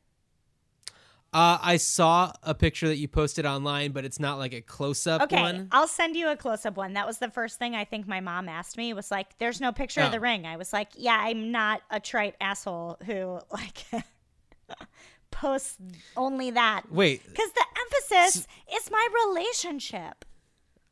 Uh, 1.35 1.57
I 1.63 1.79
saw 1.79 2.33
a 2.43 2.55
picture 2.55 2.89
that 2.89 2.99
you 2.99 3.09
posted 3.09 3.47
online, 3.47 3.93
but 3.93 4.05
it's 4.05 4.21
not 4.21 4.39
like 4.39 4.53
a 4.53 4.61
close 4.61 5.07
up 5.07 5.23
Okay, 5.23 5.41
one. 5.41 5.69
I'll 5.73 5.89
send 5.89 6.15
you 6.15 6.29
a 6.29 6.37
close 6.37 6.67
up 6.67 6.77
one. 6.77 6.93
That 6.93 7.07
was 7.07 7.19
the 7.19 7.31
first 7.31 7.59
thing 7.59 7.75
I 7.75 7.87
think 7.87 8.07
my 8.07 8.21
mom 8.21 8.51
asked 8.51 8.77
me 8.77 8.93
was 8.93 9.11
like, 9.11 9.39
"There's 9.39 9.59
no 9.59 9.73
picture 9.73 10.03
of 10.03 10.09
Oh. 10.09 10.11
the 10.11 10.21
ring." 10.21 10.45
I 10.47 10.57
was 10.59 10.75
like, 10.75 10.91
"Yeah, 10.95 11.17
I'm 11.19 11.51
not 11.51 11.81
a 11.91 12.01
trite 12.01 12.35
asshole 12.39 12.99
who 13.07 13.41
like 13.51 13.87
posts 15.31 15.79
only 16.17 16.51
that." 16.51 16.91
Wait, 16.93 17.25
Because 17.27 17.51
the 17.53 17.65
emphasis 17.81 18.47
is 18.75 18.91
my 18.91 19.09
relationship. 19.27 20.25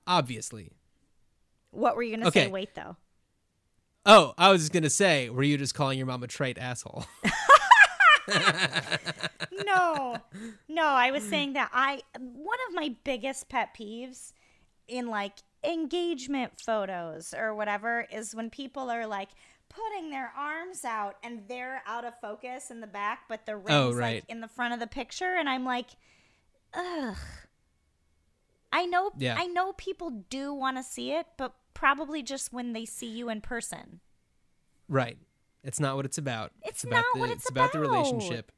obviously. 0.07 0.71
What 1.71 1.97
were 1.97 2.03
you 2.03 2.17
gonna 2.17 2.31
say? 2.33 2.49
Wait 2.49 2.75
though. 2.75 2.97
Oh, 4.07 4.33
I 4.39 4.51
was 4.51 4.63
just 4.63 4.73
gonna 4.73 4.91
say, 4.91 5.29
were 5.29 5.43
you 5.43 5.59
just 5.59 5.75
calling 5.75 5.99
your 5.99 6.07
mom 6.07 6.23
a 6.23 6.27
trite 6.27 6.59
asshole? 6.59 7.05
no, 9.65 10.17
no. 10.69 10.85
I 10.85 11.11
was 11.11 11.23
saying 11.23 11.55
that 11.55 11.71
I 11.73 12.03
one 12.19 12.59
of 12.69 12.75
my 12.75 12.95
biggest 13.05 13.49
pet 13.49 13.77
peeves 13.79 14.33
in 14.89 15.09
like 15.09 15.35
engagement 15.65 16.53
photos 16.61 17.35
or 17.35 17.55
whatever 17.55 18.07
is 18.11 18.35
when 18.35 18.51
people 18.51 18.91
are 18.91 19.07
like 19.07 19.29
putting 19.69 20.11
their 20.11 20.33
arms 20.37 20.85
out 20.85 21.17
and 21.23 21.43
they're 21.49 21.83
out 21.87 22.05
of 22.05 22.19
focus 22.21 22.71
in 22.71 22.81
the 22.81 22.87
back, 22.87 23.21
but 23.29 23.47
the 23.47 23.53
oh, 23.53 23.57
ring's 23.57 23.71
Oh, 23.71 23.93
right. 23.93 24.15
like 24.17 24.25
in 24.29 24.41
the 24.41 24.49
front 24.49 24.75
of 24.75 24.81
the 24.81 24.87
picture, 24.87 25.37
and 25.39 25.49
I'm 25.49 25.65
like, 25.65 25.91
ugh. 26.75 27.17
I 28.73 28.87
know, 28.87 29.11
Yeah. 29.19 29.37
I 29.39 29.47
know 29.47 29.73
people 29.73 30.11
do 30.31 30.53
want 30.55 30.77
to 30.77 30.83
see 30.83 31.13
it, 31.13 31.27
but 31.37 31.55
probably 31.75 32.23
just 32.23 32.53
when 32.53 32.73
they 32.73 32.85
see 32.85 33.09
you 33.09 33.29
in 33.29 33.41
person. 33.41 34.01
right. 34.89 35.19
It's 35.63 35.79
not 35.79 35.95
what 35.97 36.07
it's 36.07 36.17
about. 36.17 36.53
It's 36.63 36.85
about 36.85 36.97
not 36.97 37.05
the, 37.13 37.21
what 37.21 37.29
it's 37.31 37.51
about 37.51 37.73
the 37.73 37.81
about. 37.83 37.91
relationship. 37.91 38.51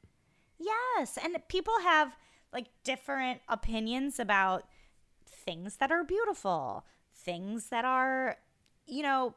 Yes, 0.61 1.19
and 1.21 1.37
people 1.49 1.75
have 1.83 2.17
like 2.53 2.67
different 2.85 3.41
opinions 3.49 4.21
about 4.21 4.69
things 5.27 5.79
that 5.79 5.91
are 5.91 6.05
beautiful, 6.05 6.85
things 7.13 7.71
that 7.71 7.85
are, 7.85 8.37
you 8.87 9.03
know, 9.03 9.35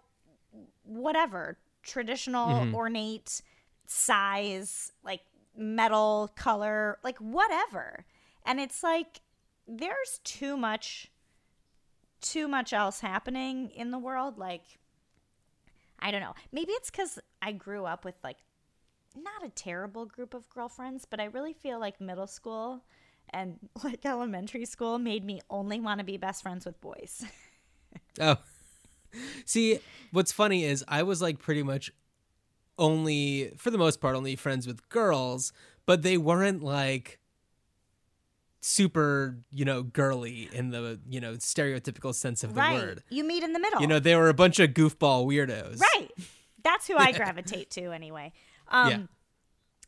whatever, 0.83 1.57
traditional, 1.81 2.49
Mm-hmm. 2.65 2.75
ornate, 2.75 3.41
size, 3.87 4.91
like 5.03 5.21
metal 5.57 6.29
color, 6.35 6.99
like 7.03 7.17
whatever. 7.17 8.05
And 8.45 8.59
it's 8.59 8.83
like 8.83 9.21
there's 9.67 10.19
too 10.23 10.57
much 10.57 11.11
too 12.21 12.47
much 12.47 12.73
else 12.73 12.99
happening 12.99 13.69
in 13.69 13.91
the 13.91 13.99
world 13.99 14.37
like 14.37 14.63
I 15.99 16.11
don't 16.11 16.21
know. 16.21 16.35
Maybe 16.51 16.71
it's 16.73 16.89
cuz 16.89 17.19
I 17.41 17.51
grew 17.51 17.85
up 17.85 18.03
with 18.03 18.15
like 18.23 18.37
not 19.15 19.43
a 19.45 19.49
terrible 19.49 20.05
group 20.05 20.33
of 20.33 20.49
girlfriends, 20.49 21.05
but 21.05 21.19
I 21.19 21.25
really 21.25 21.53
feel 21.53 21.79
like 21.79 22.01
middle 22.01 22.27
school 22.27 22.83
and 23.29 23.59
like 23.83 24.05
elementary 24.05 24.65
school 24.65 24.99
made 24.99 25.23
me 25.23 25.41
only 25.49 25.79
want 25.79 25.99
to 25.99 26.03
be 26.03 26.17
best 26.17 26.43
friends 26.43 26.65
with 26.65 26.79
boys. 26.81 27.25
Oh. 28.19 28.37
See, 29.45 29.79
what's 30.11 30.31
funny 30.31 30.63
is 30.63 30.85
I 30.87 31.03
was 31.03 31.21
like 31.21 31.39
pretty 31.39 31.63
much 31.63 31.91
only, 32.77 33.51
for 33.57 33.71
the 33.71 33.77
most 33.77 33.99
part, 33.99 34.15
only 34.15 34.35
friends 34.35 34.67
with 34.67 34.87
girls, 34.89 35.51
but 35.85 36.01
they 36.01 36.17
weren't 36.17 36.63
like 36.63 37.19
super, 38.65 39.37
you 39.51 39.63
know, 39.63 39.83
girly 39.83 40.49
in 40.51 40.71
the, 40.71 40.99
you 41.07 41.21
know, 41.21 41.33
stereotypical 41.33 42.13
sense 42.15 42.43
of 42.43 42.55
the 42.55 42.59
right. 42.59 42.73
word. 42.73 43.03
You 43.09 43.23
meet 43.23 43.43
in 43.43 43.53
the 43.53 43.59
middle. 43.59 43.79
You 43.79 43.87
know, 43.87 43.99
they 43.99 44.15
were 44.15 44.27
a 44.27 44.33
bunch 44.33 44.59
of 44.59 44.71
goofball 44.71 45.27
weirdos. 45.27 45.79
Right. 45.79 46.09
That's 46.63 46.87
who 46.87 46.97
I 46.97 47.11
gravitate 47.11 47.69
to 47.71 47.91
anyway. 47.91 48.33
Um 48.69 48.89
Yeah. 48.89 48.97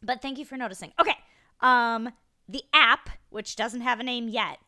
but 0.04 0.22
thank 0.22 0.38
you 0.38 0.46
for 0.46 0.58
noticing. 0.58 0.94
Okay. 1.00 1.16
Um 1.60 2.12
the 2.48 2.64
app, 2.72 3.10
which 3.30 3.56
doesn't 3.56 3.82
have 3.82 4.00
a 4.00 4.04
name 4.04 4.30
yet, 4.30 4.60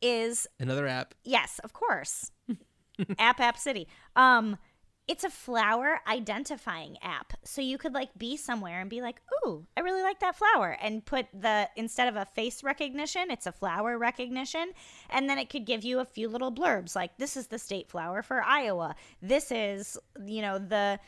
is 0.00 0.46
Another 0.60 0.86
app. 0.86 1.14
yes, 1.24 1.58
of 1.64 1.72
course. 1.72 2.30
app 3.18 3.40
App 3.40 3.58
City. 3.58 3.88
Um 4.14 4.58
it's 5.08 5.22
a 5.22 5.30
flower 5.30 6.00
identifying 6.08 6.98
app. 7.00 7.34
So 7.44 7.60
you 7.60 7.78
could 7.78 7.94
like 7.94 8.16
be 8.18 8.36
somewhere 8.36 8.80
and 8.80 8.90
be 8.90 9.00
like, 9.00 9.20
"Ooh, 9.44 9.66
I 9.76 9.80
really 9.80 10.02
like 10.02 10.18
that 10.20 10.36
flower." 10.36 10.76
And 10.80 11.04
put 11.04 11.26
the 11.32 11.68
instead 11.76 12.08
of 12.08 12.16
a 12.16 12.24
face 12.24 12.64
recognition, 12.64 13.30
it's 13.30 13.46
a 13.46 13.52
flower 13.52 13.98
recognition, 13.98 14.72
and 15.08 15.30
then 15.30 15.38
it 15.38 15.48
could 15.48 15.64
give 15.64 15.84
you 15.84 16.00
a 16.00 16.04
few 16.04 16.28
little 16.28 16.52
blurbs 16.52 16.96
like, 16.96 17.16
"This 17.18 17.36
is 17.36 17.46
the 17.46 17.58
state 17.58 17.88
flower 17.88 18.22
for 18.22 18.42
Iowa. 18.42 18.96
This 19.22 19.52
is, 19.52 19.96
you 20.24 20.42
know, 20.42 20.58
the 20.58 20.98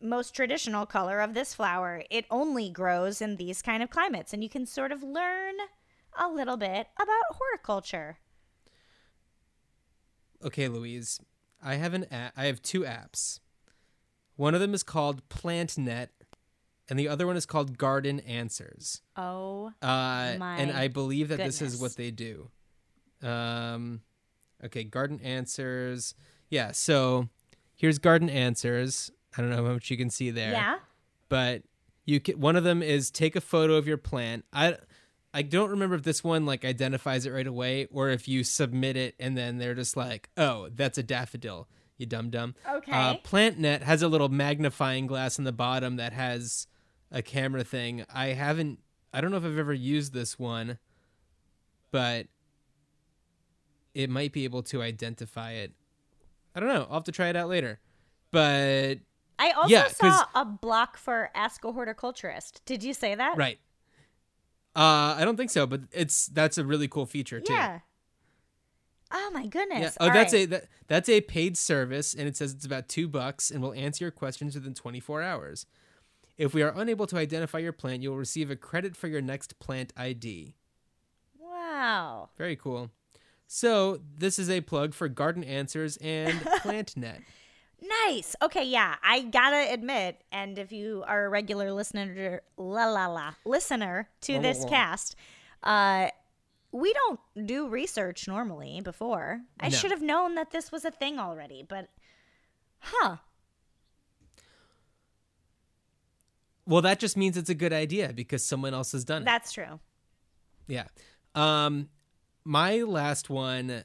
most 0.00 0.34
traditional 0.34 0.86
color 0.86 1.20
of 1.20 1.34
this 1.34 1.54
flower. 1.54 2.02
It 2.10 2.26
only 2.30 2.70
grows 2.70 3.20
in 3.20 3.36
these 3.36 3.62
kind 3.62 3.82
of 3.82 3.90
climates." 3.90 4.32
And 4.32 4.42
you 4.42 4.48
can 4.48 4.66
sort 4.66 4.90
of 4.90 5.02
learn 5.04 5.54
a 6.18 6.28
little 6.28 6.56
bit 6.56 6.88
about 6.96 7.36
horticulture. 7.36 8.18
Okay, 10.42 10.68
Louise. 10.68 11.20
I 11.62 11.74
have 11.74 11.94
an 11.94 12.06
app. 12.10 12.32
I 12.36 12.46
have 12.46 12.62
two 12.62 12.80
apps. 12.82 13.40
One 14.36 14.54
of 14.54 14.60
them 14.60 14.72
is 14.74 14.82
called 14.82 15.28
PlantNet, 15.28 16.08
and 16.88 16.98
the 16.98 17.08
other 17.08 17.26
one 17.26 17.36
is 17.36 17.44
called 17.46 17.76
Garden 17.76 18.20
Answers. 18.20 19.02
Oh, 19.16 19.72
Uh, 19.82 20.36
My 20.38 20.56
and 20.58 20.72
I 20.72 20.88
believe 20.88 21.28
that 21.28 21.38
this 21.38 21.60
is 21.60 21.80
what 21.80 21.96
they 21.96 22.10
do. 22.10 22.50
Um, 23.22 24.00
okay, 24.64 24.84
Garden 24.84 25.20
Answers. 25.20 26.14
Yeah, 26.48 26.72
so 26.72 27.28
here's 27.76 27.98
Garden 27.98 28.30
Answers. 28.30 29.10
I 29.36 29.42
don't 29.42 29.50
know 29.50 29.64
how 29.64 29.72
much 29.72 29.90
you 29.90 29.96
can 29.96 30.10
see 30.10 30.30
there. 30.30 30.52
yeah. 30.52 30.78
but 31.28 31.62
you 32.06 32.18
can, 32.18 32.40
one 32.40 32.56
of 32.56 32.64
them 32.64 32.82
is 32.82 33.10
take 33.10 33.36
a 33.36 33.40
photo 33.40 33.74
of 33.74 33.86
your 33.86 33.98
plant. 33.98 34.44
I 34.52 34.76
I 35.32 35.42
don't 35.42 35.70
remember 35.70 35.94
if 35.94 36.02
this 36.02 36.24
one 36.24 36.44
like 36.44 36.64
identifies 36.64 37.24
it 37.24 37.30
right 37.30 37.46
away 37.46 37.86
or 37.92 38.10
if 38.10 38.26
you 38.26 38.42
submit 38.42 38.96
it 38.96 39.14
and 39.20 39.36
then 39.36 39.58
they're 39.58 39.74
just 39.74 39.96
like, 39.96 40.28
"Oh, 40.36 40.68
that's 40.74 40.98
a 40.98 41.02
daffodil." 41.02 41.68
You 41.98 42.06
dumb 42.06 42.30
dumb. 42.30 42.54
Okay. 42.68 42.92
Uh, 42.92 43.16
PlantNet 43.18 43.82
has 43.82 44.02
a 44.02 44.08
little 44.08 44.30
magnifying 44.30 45.06
glass 45.06 45.38
in 45.38 45.44
the 45.44 45.52
bottom 45.52 45.96
that 45.96 46.12
has 46.14 46.66
a 47.12 47.22
camera 47.22 47.62
thing. 47.62 48.04
I 48.12 48.28
haven't 48.28 48.80
I 49.12 49.20
don't 49.20 49.30
know 49.30 49.36
if 49.36 49.44
I've 49.44 49.58
ever 49.58 49.74
used 49.74 50.12
this 50.14 50.38
one, 50.38 50.78
but 51.90 52.26
it 53.94 54.08
might 54.08 54.32
be 54.32 54.44
able 54.44 54.62
to 54.64 54.82
identify 54.82 55.52
it. 55.52 55.72
I 56.54 56.60
don't 56.60 56.68
know. 56.68 56.86
I'll 56.88 56.94
have 56.94 57.04
to 57.04 57.12
try 57.12 57.28
it 57.28 57.36
out 57.36 57.48
later. 57.48 57.80
But 58.30 58.96
I 59.38 59.50
also 59.50 59.68
Yeah, 59.68 59.88
saw 59.88 60.24
a 60.34 60.44
block 60.44 60.96
for 60.96 61.30
Ask 61.34 61.64
a 61.64 61.72
Horticulturist. 61.72 62.62
Did 62.64 62.82
you 62.84 62.94
say 62.94 63.14
that? 63.14 63.36
Right. 63.36 63.58
Uh, 64.76 65.16
I 65.18 65.22
don't 65.24 65.36
think 65.36 65.50
so, 65.50 65.66
but 65.66 65.82
it's 65.92 66.26
that's 66.26 66.58
a 66.58 66.64
really 66.64 66.88
cool 66.88 67.06
feature 67.06 67.40
too. 67.40 67.52
Yeah. 67.52 67.80
Oh 69.12 69.30
my 69.32 69.46
goodness. 69.46 69.80
Yeah. 69.80 69.90
Oh, 70.00 70.06
All 70.06 70.12
that's 70.14 70.32
right. 70.32 70.42
a 70.42 70.46
that, 70.46 70.64
that's 70.86 71.08
a 71.08 71.20
paid 71.20 71.56
service, 71.56 72.14
and 72.14 72.28
it 72.28 72.36
says 72.36 72.52
it's 72.52 72.64
about 72.64 72.88
two 72.88 73.08
bucks, 73.08 73.50
and 73.50 73.62
will 73.62 73.72
answer 73.74 74.04
your 74.04 74.12
questions 74.12 74.54
within 74.54 74.74
24 74.74 75.22
hours. 75.22 75.66
If 76.38 76.54
we 76.54 76.62
are 76.62 76.72
unable 76.76 77.06
to 77.08 77.16
identify 77.16 77.58
your 77.58 77.72
plant, 77.72 78.02
you 78.02 78.10
will 78.10 78.16
receive 78.16 78.50
a 78.50 78.56
credit 78.56 78.96
for 78.96 79.08
your 79.08 79.20
next 79.20 79.58
plant 79.58 79.92
ID. 79.96 80.54
Wow. 81.38 82.30
Very 82.38 82.56
cool. 82.56 82.90
So 83.46 84.00
this 84.16 84.38
is 84.38 84.48
a 84.48 84.60
plug 84.60 84.94
for 84.94 85.08
Garden 85.08 85.42
Answers 85.42 85.96
and 85.96 86.32
PlantNet. 86.62 87.22
Nice. 87.82 88.36
Okay, 88.42 88.64
yeah. 88.64 88.96
I 89.02 89.22
gotta 89.22 89.72
admit, 89.72 90.20
and 90.30 90.58
if 90.58 90.70
you 90.72 91.02
are 91.06 91.24
a 91.24 91.28
regular 91.28 91.72
listener, 91.72 92.42
la 92.56 92.86
la 92.86 93.06
la, 93.06 93.34
listener 93.44 94.08
to 94.22 94.32
La, 94.32 94.38
la, 94.38 94.42
this 94.42 94.62
la. 94.64 94.68
cast, 94.68 95.16
uh, 95.62 96.08
we 96.72 96.92
don't 96.92 97.20
do 97.46 97.68
research 97.68 98.28
normally. 98.28 98.80
Before, 98.82 99.40
I 99.58 99.68
No. 99.68 99.76
should 99.76 99.90
have 99.90 100.02
known 100.02 100.34
that 100.36 100.50
this 100.50 100.70
was 100.70 100.84
a 100.84 100.90
thing 100.90 101.18
already. 101.18 101.64
But, 101.66 101.88
huh? 102.80 103.16
Well, 106.66 106.82
that 106.82 107.00
just 107.00 107.16
means 107.16 107.36
it's 107.36 107.50
a 107.50 107.54
good 107.54 107.72
idea 107.72 108.12
because 108.12 108.44
someone 108.44 108.74
else 108.74 108.92
has 108.92 109.04
done 109.04 109.22
it. 109.22 109.24
That's 109.24 109.52
true. 109.52 109.80
Yeah. 110.68 110.86
Um 111.34 111.88
my 112.44 112.82
last 112.82 113.28
one 113.28 113.84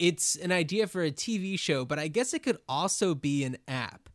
it's 0.00 0.34
an 0.36 0.50
idea 0.50 0.86
for 0.86 1.02
a 1.02 1.12
TV 1.12 1.58
show, 1.58 1.84
but 1.84 1.98
I 1.98 2.08
guess 2.08 2.32
it 2.32 2.42
could 2.42 2.56
also 2.66 3.14
be 3.14 3.44
an 3.44 3.58
app. 3.68 4.08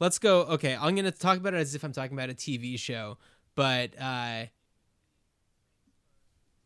Let's 0.00 0.18
go. 0.18 0.42
Okay, 0.42 0.74
I'm 0.74 0.96
going 0.96 1.04
to 1.04 1.12
talk 1.12 1.38
about 1.38 1.54
it 1.54 1.58
as 1.58 1.76
if 1.76 1.84
I'm 1.84 1.92
talking 1.92 2.16
about 2.16 2.28
a 2.28 2.34
TV 2.34 2.78
show, 2.78 3.16
but 3.54 3.90
uh 4.00 4.46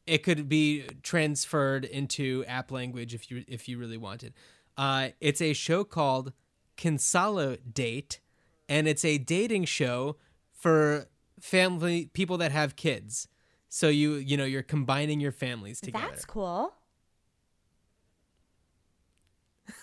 it 0.04 0.24
could 0.24 0.48
be 0.48 0.84
transferred 1.04 1.84
into 1.84 2.44
app 2.46 2.72
language 2.72 3.14
if 3.14 3.30
you 3.30 3.44
if 3.46 3.68
you 3.68 3.78
really 3.78 3.96
wanted. 3.96 4.34
Uh 4.76 5.10
it's 5.20 5.40
a 5.40 5.52
show 5.52 5.84
called 5.84 6.32
Consolidate 6.76 8.20
and 8.68 8.88
it's 8.88 9.04
a 9.04 9.18
dating 9.18 9.66
show 9.66 10.16
for 10.52 11.08
family 11.40 12.06
people 12.06 12.38
that 12.38 12.52
have 12.52 12.74
kids. 12.74 13.28
So 13.68 13.88
you 13.88 14.14
you 14.14 14.36
know 14.36 14.44
you're 14.44 14.62
combining 14.62 15.20
your 15.20 15.32
families 15.32 15.80
together. 15.80 16.06
That's 16.10 16.24
cool. 16.24 16.74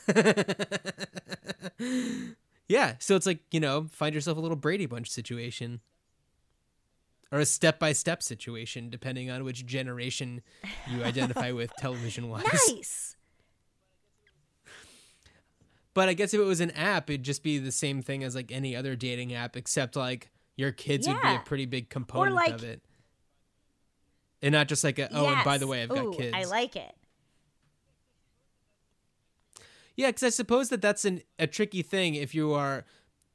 yeah, 2.67 2.95
so 2.99 3.15
it's 3.15 3.25
like 3.25 3.39
you 3.51 3.59
know 3.59 3.87
find 3.91 4.15
yourself 4.15 4.37
a 4.37 4.41
little 4.41 4.57
Brady 4.57 4.85
Bunch 4.85 5.09
situation, 5.09 5.81
or 7.31 7.39
a 7.39 7.45
step 7.45 7.79
by 7.79 7.93
step 7.93 8.23
situation, 8.23 8.89
depending 8.89 9.29
on 9.29 9.43
which 9.43 9.65
generation 9.65 10.41
you 10.89 11.03
identify 11.03 11.51
with 11.51 11.71
television 11.77 12.29
wise. 12.29 12.45
Nice. 12.67 13.15
But 15.93 16.07
I 16.07 16.13
guess 16.13 16.33
if 16.33 16.39
it 16.39 16.45
was 16.45 16.61
an 16.61 16.71
app, 16.71 17.09
it'd 17.09 17.23
just 17.23 17.43
be 17.43 17.57
the 17.57 17.71
same 17.71 18.01
thing 18.01 18.23
as 18.23 18.35
like 18.35 18.51
any 18.51 18.75
other 18.75 18.95
dating 18.95 19.33
app, 19.33 19.57
except 19.57 19.95
like 19.95 20.29
your 20.55 20.71
kids 20.71 21.07
would 21.07 21.21
be 21.21 21.27
a 21.27 21.41
pretty 21.43 21.65
big 21.65 21.89
component 21.89 22.35
like- 22.35 22.53
of 22.53 22.63
it. 22.63 22.81
And 24.41 24.53
not 24.53 24.69
just 24.69 24.85
like 24.85 24.97
a 24.99 25.09
oh, 25.11 25.27
and 25.27 25.43
by 25.43 25.57
the 25.57 25.67
way, 25.67 25.83
I've 25.83 25.89
got 25.89 26.15
kids. 26.15 26.33
I 26.33 26.45
like 26.45 26.77
it. 26.77 26.95
Yeah, 29.99 30.07
because 30.07 30.23
I 30.23 30.29
suppose 30.29 30.69
that 30.69 30.81
that's 30.81 31.03
an, 31.03 31.23
a 31.39 31.45
tricky 31.45 31.81
thing 31.81 32.15
if 32.15 32.33
you 32.33 32.53
are 32.53 32.85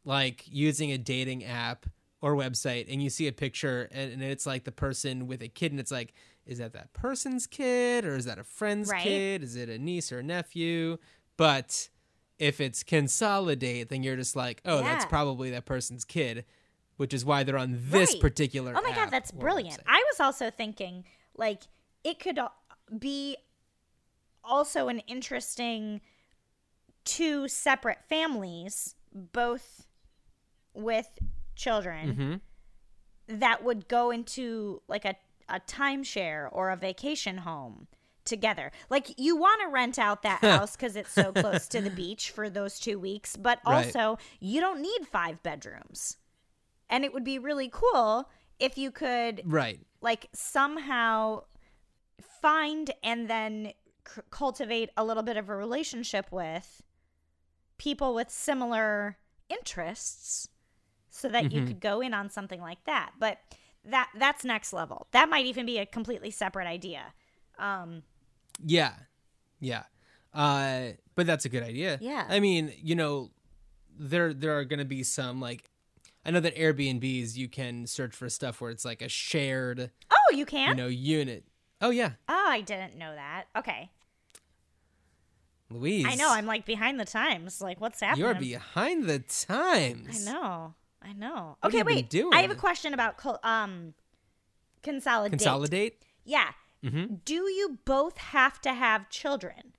like 0.07 0.45
using 0.47 0.93
a 0.93 0.97
dating 0.97 1.45
app 1.45 1.85
or 2.23 2.35
website 2.35 2.87
and 2.91 3.03
you 3.03 3.11
see 3.11 3.29
a 3.29 3.33
picture 3.33 3.87
and, 3.93 4.15
and 4.15 4.23
it's 4.23 4.47
like 4.47 4.65
the 4.65 4.73
person 4.73 5.27
with 5.27 5.43
a 5.43 5.49
kid 5.49 5.73
and 5.73 5.79
it's 5.79 5.91
like, 5.91 6.15
is 6.47 6.57
that 6.57 6.73
that 6.73 6.95
person's 6.95 7.47
kid 7.47 8.07
or 8.07 8.17
is 8.17 8.25
that 8.25 8.39
a 8.39 8.45
friend's 8.45 8.91
Right. 8.91 9.03
kid? 9.03 9.43
Is 9.43 9.57
it 9.57 9.69
a 9.69 9.79
niece 9.79 10.11
or 10.11 10.21
a 10.21 10.23
nephew? 10.23 10.97
But 11.37 11.91
if 12.39 12.63
it's 12.63 12.83
consolidate, 12.83 13.91
then 13.91 14.03
you're 14.03 14.17
just 14.17 14.35
like, 14.35 14.63
oh, 14.65 14.81
that's 14.81 15.05
probably 15.05 15.51
that 15.51 15.67
person's 15.67 16.07
kid, 16.07 16.47
which 16.97 17.13
is 17.13 17.27
why 17.27 17.43
they're 17.43 17.59
on 17.59 17.79
this 17.91 18.13
Right. 18.13 18.21
particular. 18.23 18.73
Oh 18.75 18.81
my 18.81 18.93
god, 18.97 19.11
that's 19.11 19.33
brilliant. 19.33 19.81
website. 19.81 19.87
I 19.87 20.03
was 20.11 20.19
also 20.19 20.49
thinking 20.49 21.05
like 21.37 21.65
it 22.05 22.19
could 22.19 22.39
be 22.99 23.37
also 24.43 24.89
an 24.89 25.01
interesting 25.01 26.01
two 27.05 27.49
separate 27.49 27.99
families, 28.09 28.95
both 29.13 29.87
with 30.73 31.19
children, 31.55 32.41
Mhm. 33.29 33.39
that 33.41 33.63
would 33.65 33.89
go 33.89 34.11
into 34.11 34.83
like 34.89 35.05
a, 35.05 35.15
a 35.49 35.61
timeshare 35.61 36.49
or 36.53 36.71
a 36.71 36.77
vacation 36.77 37.39
home 37.39 37.87
together. 38.25 38.73
Like 38.91 39.19
you 39.19 39.37
want 39.37 39.61
to 39.63 39.69
rent 39.69 39.99
out 39.99 40.23
that 40.23 40.41
house 40.43 40.77
because 40.77 40.97
it's 40.97 41.13
so 41.13 41.33
close 41.33 41.69
to 41.69 41.81
the 41.81 41.91
beach 42.03 42.31
for 42.31 42.49
those 42.51 42.79
two 42.81 42.99
weeks, 42.99 43.37
but 43.37 43.61
Right. 43.67 43.85
also 43.87 44.19
you 44.41 44.61
don't 44.61 44.81
need 44.81 45.07
five 45.07 45.43
bedrooms. 45.43 46.17
And 46.91 47.05
it 47.05 47.13
would 47.13 47.25
be 47.25 47.39
really 47.39 47.69
cool 47.73 48.29
if 48.59 48.77
you 48.79 48.91
could 48.91 49.43
Right. 49.45 49.81
like 50.01 50.29
somehow 50.33 51.45
find 52.41 52.91
and 53.03 53.29
then 53.29 53.73
c- 54.07 54.23
cultivate 54.31 54.91
a 54.97 55.05
little 55.05 55.23
bit 55.23 55.37
of 55.37 55.49
a 55.49 55.57
relationship 55.57 56.31
with 56.31 56.83
people 57.85 58.15
with 58.15 58.31
similar 58.31 59.19
interests 59.51 60.49
so 61.11 61.29
that 61.29 61.53
you 61.53 61.65
could 61.65 61.81
go 61.81 62.01
in 62.01 62.13
on 62.15 62.31
something 62.31 62.61
like 62.61 62.83
that 62.85 63.13
but 63.21 63.39
that 63.85 64.09
that's 64.19 64.43
next 64.45 64.73
level 64.73 65.07
that 65.13 65.29
might 65.29 65.47
even 65.47 65.67
be 65.67 65.79
a 65.79 65.87
completely 65.87 66.31
separate 66.31 66.67
idea 66.67 67.13
um 67.59 68.03
Yeah. 68.65 68.95
Yeah. 69.61 69.85
Uh 70.33 70.93
but 71.15 71.27
that's 71.27 71.45
a 71.45 71.49
good 71.49 71.63
idea. 71.63 71.99
Yeah. 72.01 72.27
I 72.29 72.41
mean, 72.41 72.73
you 72.83 72.97
know, 72.97 73.31
there 73.97 74.33
there 74.35 74.59
are 74.59 74.65
going 74.65 74.81
to 74.81 74.85
be 74.85 75.03
some 75.05 75.41
like 75.41 75.71
I 76.25 76.31
know 76.33 76.41
that 76.41 76.57
Airbnbs 76.57 77.37
you 77.37 77.49
can 77.49 77.87
search 77.87 78.15
for 78.17 78.29
stuff 78.29 78.61
where 78.61 78.71
it's 78.71 78.85
like 78.85 79.03
a 79.03 79.09
shared, 79.09 79.91
oh 80.11 80.35
you 80.35 80.47
can 80.47 80.71
you 80.71 80.75
know, 80.83 80.89
unit. 80.89 81.45
Oh 81.81 81.91
yeah. 81.91 82.13
oh 82.29 82.47
i 82.49 82.61
didn't 82.63 82.97
know 82.97 83.15
that 83.15 83.45
okay 83.57 83.91
Louise. 85.75 86.07
i 86.09 86.15
know 86.15 86.31
i'm 86.31 86.47
like 86.47 86.65
behind 86.65 86.99
the 87.01 87.05
times 87.05 87.61
like 87.61 87.81
what's 87.81 88.01
happening 88.01 88.25
You're 88.25 88.35
behind 88.35 89.05
the 89.05 89.19
times. 89.19 90.27
I 90.29 90.33
know. 90.33 90.75
I 91.03 91.13
know. 91.13 91.57
What 91.61 91.69
okay, 91.75 91.83
wait. 91.83 92.09
doing? 92.09 92.33
I 92.33 92.41
have 92.41 92.51
a 92.51 92.55
question 92.55 92.95
about 92.95 93.15
um 93.45 93.93
consolidate. 94.83 95.33
Consolidate? 95.39 96.03
Yeah. 96.25 96.51
Mhm. 96.83 97.25
Do 97.25 97.35
you 97.35 97.79
both 97.85 98.17
have 98.19 98.61
to 98.63 98.73
have 98.73 99.09
children? 99.11 99.75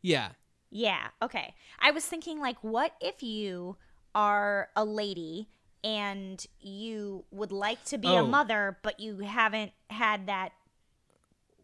Yeah. 0.00 0.30
Yeah. 0.70 1.08
Okay. 1.20 1.54
I 1.78 1.90
was 1.92 2.04
thinking 2.04 2.40
like 2.40 2.56
what 2.62 2.94
if 3.00 3.22
you 3.22 3.76
are 4.14 4.68
a 4.74 4.84
lady 4.84 5.48
and 5.84 6.44
you 6.60 7.24
would 7.30 7.52
like 7.52 7.84
to 7.86 7.98
be 7.98 8.08
a 8.08 8.20
Oh. 8.22 8.26
mother 8.26 8.78
but 8.82 9.00
you 9.00 9.18
haven't 9.18 9.72
had 9.90 10.26
that 10.26 10.50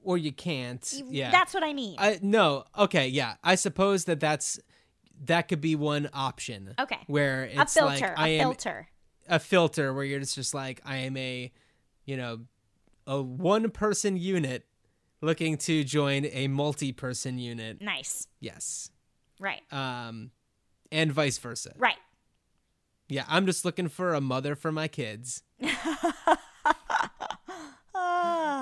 Or 0.09 0.17
you 0.17 0.33
can't. 0.33 0.91
Yeah. 1.11 1.31
That's 1.31 1.53
what 1.53 1.63
I 1.63 1.75
mean. 1.75 1.97
I 1.99 2.19
no. 2.23 2.65
Okay, 2.79 3.09
yeah. 3.09 3.35
I 3.45 3.57
suppose 3.57 4.07
that 4.07 4.21
that's 4.21 4.59
that 5.27 5.49
could 5.49 5.61
be 5.61 5.77
one 5.77 6.09
option. 6.15 6.73
Okay. 6.79 7.01
Where 7.09 7.45
a 7.45 7.61
it's 7.61 7.75
filter, 7.75 7.91
like 7.91 8.03
a 8.03 8.19
I 8.19 8.29
am 8.29 8.41
a 8.41 8.43
filter. 8.45 8.89
a 9.29 9.39
filter 9.39 9.93
where 9.93 10.05
you're 10.05 10.21
just, 10.21 10.35
just 10.35 10.55
like 10.55 10.81
I 10.83 10.97
am 10.97 11.15
a, 11.19 11.53
you 12.07 12.17
know, 12.17 12.39
a 13.07 13.21
one 13.21 13.69
person 13.71 14.17
unit 14.17 14.65
looking 15.21 15.59
to 15.59 15.85
join 15.85 16.25
a 16.33 16.49
multi 16.49 16.93
person 16.93 17.39
unit. 17.39 17.83
Nice. 17.83 18.29
Yes. 18.41 18.91
Right. 19.39 19.61
Um, 19.71 20.31
and 20.91 21.13
vice 21.13 21.37
versa. 21.37 21.75
Right. 21.77 21.99
Yeah, 23.11 23.25
I'm 23.29 23.45
just 23.45 23.63
looking 23.63 23.89
for 23.89 24.15
a 24.15 24.23
mother 24.23 24.57
for 24.57 24.73
my 24.73 24.89
kids. 24.89 25.43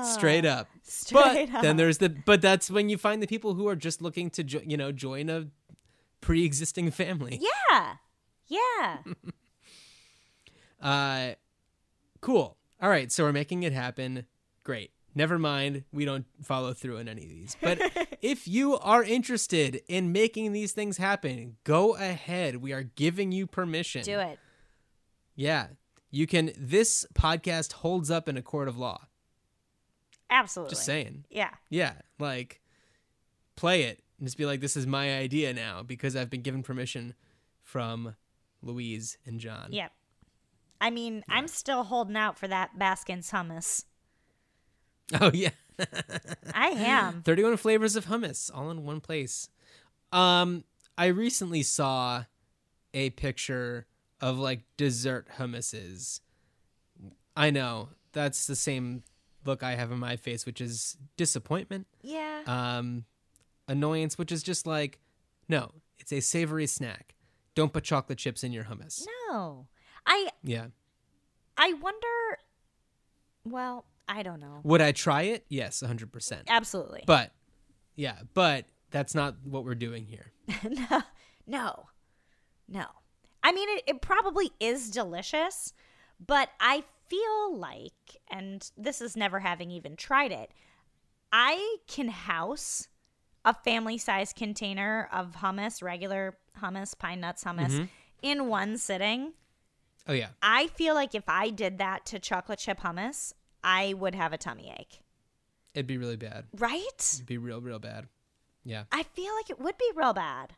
Straight 0.06 0.44
up. 0.44 0.68
Straight 0.82 1.50
but 1.50 1.56
up. 1.56 1.62
then 1.62 1.76
there's 1.76 1.98
the 1.98 2.08
but 2.08 2.40
that's 2.40 2.70
when 2.70 2.88
you 2.88 2.96
find 2.98 3.22
the 3.22 3.26
people 3.26 3.54
who 3.54 3.68
are 3.68 3.76
just 3.76 4.00
looking 4.00 4.30
to 4.30 4.44
jo- 4.44 4.62
you 4.64 4.76
know 4.76 4.92
join 4.92 5.28
a 5.28 5.46
pre-existing 6.20 6.90
family. 6.90 7.40
Yeah. 7.70 7.94
Yeah. 8.48 8.98
Uh 10.80 11.32
cool. 12.20 12.56
All 12.82 12.90
right, 12.90 13.10
so 13.10 13.24
we're 13.24 13.32
making 13.32 13.62
it 13.62 13.72
happen. 13.72 14.26
Great. 14.62 14.90
Never 15.14 15.38
mind, 15.38 15.84
we 15.92 16.04
don't 16.04 16.26
follow 16.42 16.74
through 16.74 16.98
on 16.98 17.08
any 17.08 17.22
of 17.22 17.28
these. 17.30 17.56
But 17.60 17.80
if 18.22 18.46
you 18.46 18.76
are 18.76 19.02
interested 19.02 19.80
in 19.88 20.12
making 20.12 20.52
these 20.52 20.72
things 20.72 20.98
happen, 20.98 21.56
go 21.64 21.96
ahead. 21.96 22.56
We 22.56 22.74
are 22.74 22.82
giving 22.82 23.32
you 23.32 23.46
permission. 23.46 24.02
Do 24.02 24.18
it. 24.18 24.38
Yeah. 25.34 25.68
You 26.10 26.26
can 26.26 26.52
this 26.58 27.06
podcast 27.14 27.72
holds 27.74 28.10
up 28.10 28.28
in 28.28 28.36
a 28.36 28.42
court 28.42 28.68
of 28.68 28.76
law. 28.76 29.06
Absolutely. 30.30 30.70
Just 30.74 30.84
saying. 30.84 31.24
Yeah. 31.30 31.50
Yeah, 31.70 31.92
like 32.18 32.60
play 33.54 33.82
it 33.82 34.02
and 34.18 34.26
just 34.26 34.38
be 34.38 34.46
like, 34.46 34.60
this 34.60 34.76
is 34.76 34.86
my 34.86 35.16
idea 35.18 35.52
now 35.52 35.82
because 35.82 36.16
I've 36.16 36.30
been 36.30 36.42
given 36.42 36.62
permission 36.62 37.14
from 37.62 38.16
Louise 38.62 39.18
and 39.26 39.40
John. 39.40 39.68
Yep. 39.70 39.92
I 40.80 40.90
mean, 40.90 41.24
I'm 41.28 41.48
still 41.48 41.84
holding 41.84 42.16
out 42.16 42.38
for 42.38 42.48
that 42.48 42.78
Baskin's 42.78 43.30
hummus. 43.30 43.84
Oh 45.20 45.30
yeah. 45.32 45.50
I 46.52 46.70
am. 46.70 47.22
31 47.22 47.58
flavors 47.58 47.94
of 47.94 48.06
hummus 48.06 48.50
all 48.52 48.72
in 48.72 48.84
one 48.84 49.00
place. 49.00 49.48
Um 50.10 50.64
I 50.98 51.06
recently 51.06 51.62
saw 51.62 52.24
a 52.92 53.10
picture 53.10 53.86
of 54.20 54.36
like 54.36 54.62
dessert 54.76 55.28
hummuses. 55.38 56.22
I 57.36 57.50
know. 57.50 57.90
That's 58.10 58.48
the 58.48 58.56
same 58.56 59.04
look 59.46 59.62
I 59.62 59.74
have 59.74 59.90
in 59.92 59.98
my 59.98 60.16
face, 60.16 60.44
which 60.46 60.60
is 60.60 60.96
disappointment. 61.16 61.86
Yeah. 62.02 62.42
um, 62.46 63.04
annoyance, 63.68 64.18
which 64.18 64.32
is 64.32 64.42
just 64.42 64.66
like, 64.66 64.98
no, 65.48 65.72
it's 65.98 66.12
a 66.12 66.20
savory 66.20 66.66
snack. 66.66 67.14
Don't 67.54 67.72
put 67.72 67.84
chocolate 67.84 68.18
chips 68.18 68.44
in 68.44 68.52
your 68.52 68.64
hummus. 68.64 69.02
no. 69.30 69.66
I 70.06 70.28
Yeah. 70.42 70.66
I 71.56 71.72
wonder 71.72 72.06
well, 73.44 73.86
I 74.08 74.22
don't 74.22 74.40
know. 74.40 74.60
Would 74.64 74.80
I 74.82 74.92
try 74.92 75.22
it? 75.22 75.44
Yes, 75.48 75.82
100%. 75.84 76.42
Absolutely. 76.48 77.04
But, 77.06 77.32
yeah, 77.94 78.16
but 78.34 78.66
that's 78.90 79.14
not 79.14 79.36
what 79.44 79.64
we're 79.64 79.74
doing 79.74 80.04
here. 80.04 80.32
no. 80.68 81.02
No. 81.46 81.86
No. 82.68 82.86
I 83.42 83.52
mean 83.52 83.68
it, 83.70 83.84
it 83.86 84.02
probably 84.02 84.50
is 84.58 84.90
delicious, 84.90 85.72
but 86.24 86.50
I 86.60 86.84
feel 87.08 87.56
like 87.56 87.92
and 88.30 88.68
this 88.76 89.00
is 89.00 89.16
never 89.16 89.40
having 89.40 89.70
even 89.70 89.96
tried 89.96 90.32
it. 90.32 90.50
I 91.32 91.76
can 91.86 92.08
house 92.08 92.88
a 93.44 93.54
family 93.54 93.98
size 93.98 94.32
container 94.32 95.08
of 95.12 95.36
hummus, 95.36 95.82
regular 95.82 96.36
hummus, 96.60 96.98
pine 96.98 97.20
nuts 97.20 97.44
hummus, 97.44 97.72
mm-hmm. 97.72 97.84
in 98.22 98.48
one 98.48 98.76
sitting. 98.76 99.32
Oh, 100.08 100.12
yeah. 100.12 100.28
I 100.42 100.68
feel 100.68 100.94
like 100.94 101.14
if 101.14 101.28
I 101.28 101.50
did 101.50 101.78
that 101.78 102.06
to 102.06 102.18
chocolate 102.18 102.58
chip 102.58 102.80
hummus, 102.80 103.32
I 103.62 103.94
would 103.94 104.14
have 104.14 104.32
a 104.32 104.38
tummy 104.38 104.72
ache. 104.78 105.00
It'd 105.74 105.86
be 105.86 105.98
really 105.98 106.16
bad. 106.16 106.44
Right? 106.56 107.12
It'd 107.14 107.26
be 107.26 107.38
real, 107.38 107.60
real 107.60 107.78
bad. 107.78 108.06
Yeah. 108.64 108.84
I 108.90 109.02
feel 109.02 109.34
like 109.34 109.50
it 109.50 109.60
would 109.60 109.78
be 109.78 109.90
real 109.94 110.12
bad. 110.12 110.54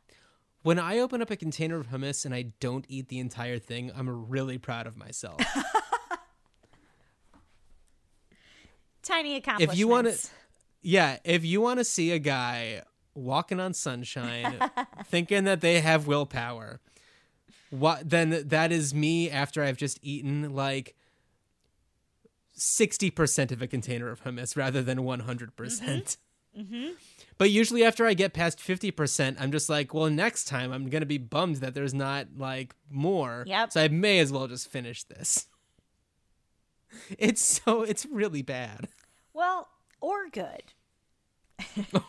When 0.69 0.79
I 0.79 0.99
open 0.99 1.23
up 1.23 1.31
a 1.31 1.37
container 1.37 1.81
of 1.81 1.87
hummus 1.87 2.27
and 2.27 2.35
I 2.35 2.53
don't 2.61 2.85
eat 2.91 3.09
the 3.09 3.21
entire 3.21 3.59
thing, 3.59 3.91
I'm 3.97 4.29
really 4.29 4.59
proud 4.59 4.87
of 4.87 4.99
myself. 4.99 5.41
Tiny 9.03 9.37
accomplishments. 9.37 9.73
if 9.73 9.79
you 9.79 9.89
want 9.89 10.09
to 10.09 10.29
yeah 10.83 11.17
if 11.25 11.43
you 11.43 11.63
want 11.63 11.79
to 11.79 11.85
see 11.85 12.13
a 12.13 12.19
guy 12.19 12.83
walking 13.15 13.59
on 13.61 13.73
sunshine 13.73 14.59
thinking 15.07 15.45
that 15.45 15.63
they 15.63 15.81
have 15.81 16.07
willpower 16.07 16.81
what 17.71 18.11
then 18.11 18.43
that 18.47 18.71
is 18.71 18.93
me 18.93 19.31
after 19.31 19.65
i've 19.65 19.79
just 19.79 19.99
eaten 20.03 20.55
like 20.55 20.95
60% 22.59 23.53
of 23.53 23.63
a 23.63 23.67
container 23.67 24.11
of 24.11 24.23
hummus 24.23 24.55
rather 24.55 24.83
than 24.83 24.99
100% 24.99 25.55
mm-hmm. 25.57 26.61
Mm-hmm. 26.61 26.89
But 27.39 27.51
usually 27.51 27.83
after 27.85 28.07
i 28.07 28.15
get 28.15 28.33
past 28.33 28.59
50% 28.59 29.37
i'm 29.41 29.51
just 29.53 29.69
like 29.69 29.95
well 29.95 30.11
next 30.11 30.45
time 30.45 30.73
i'm 30.73 30.89
gonna 30.91 31.07
be 31.07 31.19
bummed 31.19 31.57
that 31.57 31.75
there's 31.75 31.95
not 31.95 32.27
like 32.37 32.75
more 32.91 33.45
Yep. 33.47 33.73
so 33.73 33.81
i 33.83 33.89
may 33.89 34.19
as 34.19 34.31
well 34.33 34.47
just 34.49 34.71
finish 34.71 35.05
this 35.05 35.47
it's 37.19 37.43
so 37.43 37.83
it's 37.83 38.05
really 38.07 38.43
bad 38.43 38.89
Well, 39.33 39.69
or 40.01 40.29
good. 40.29 40.63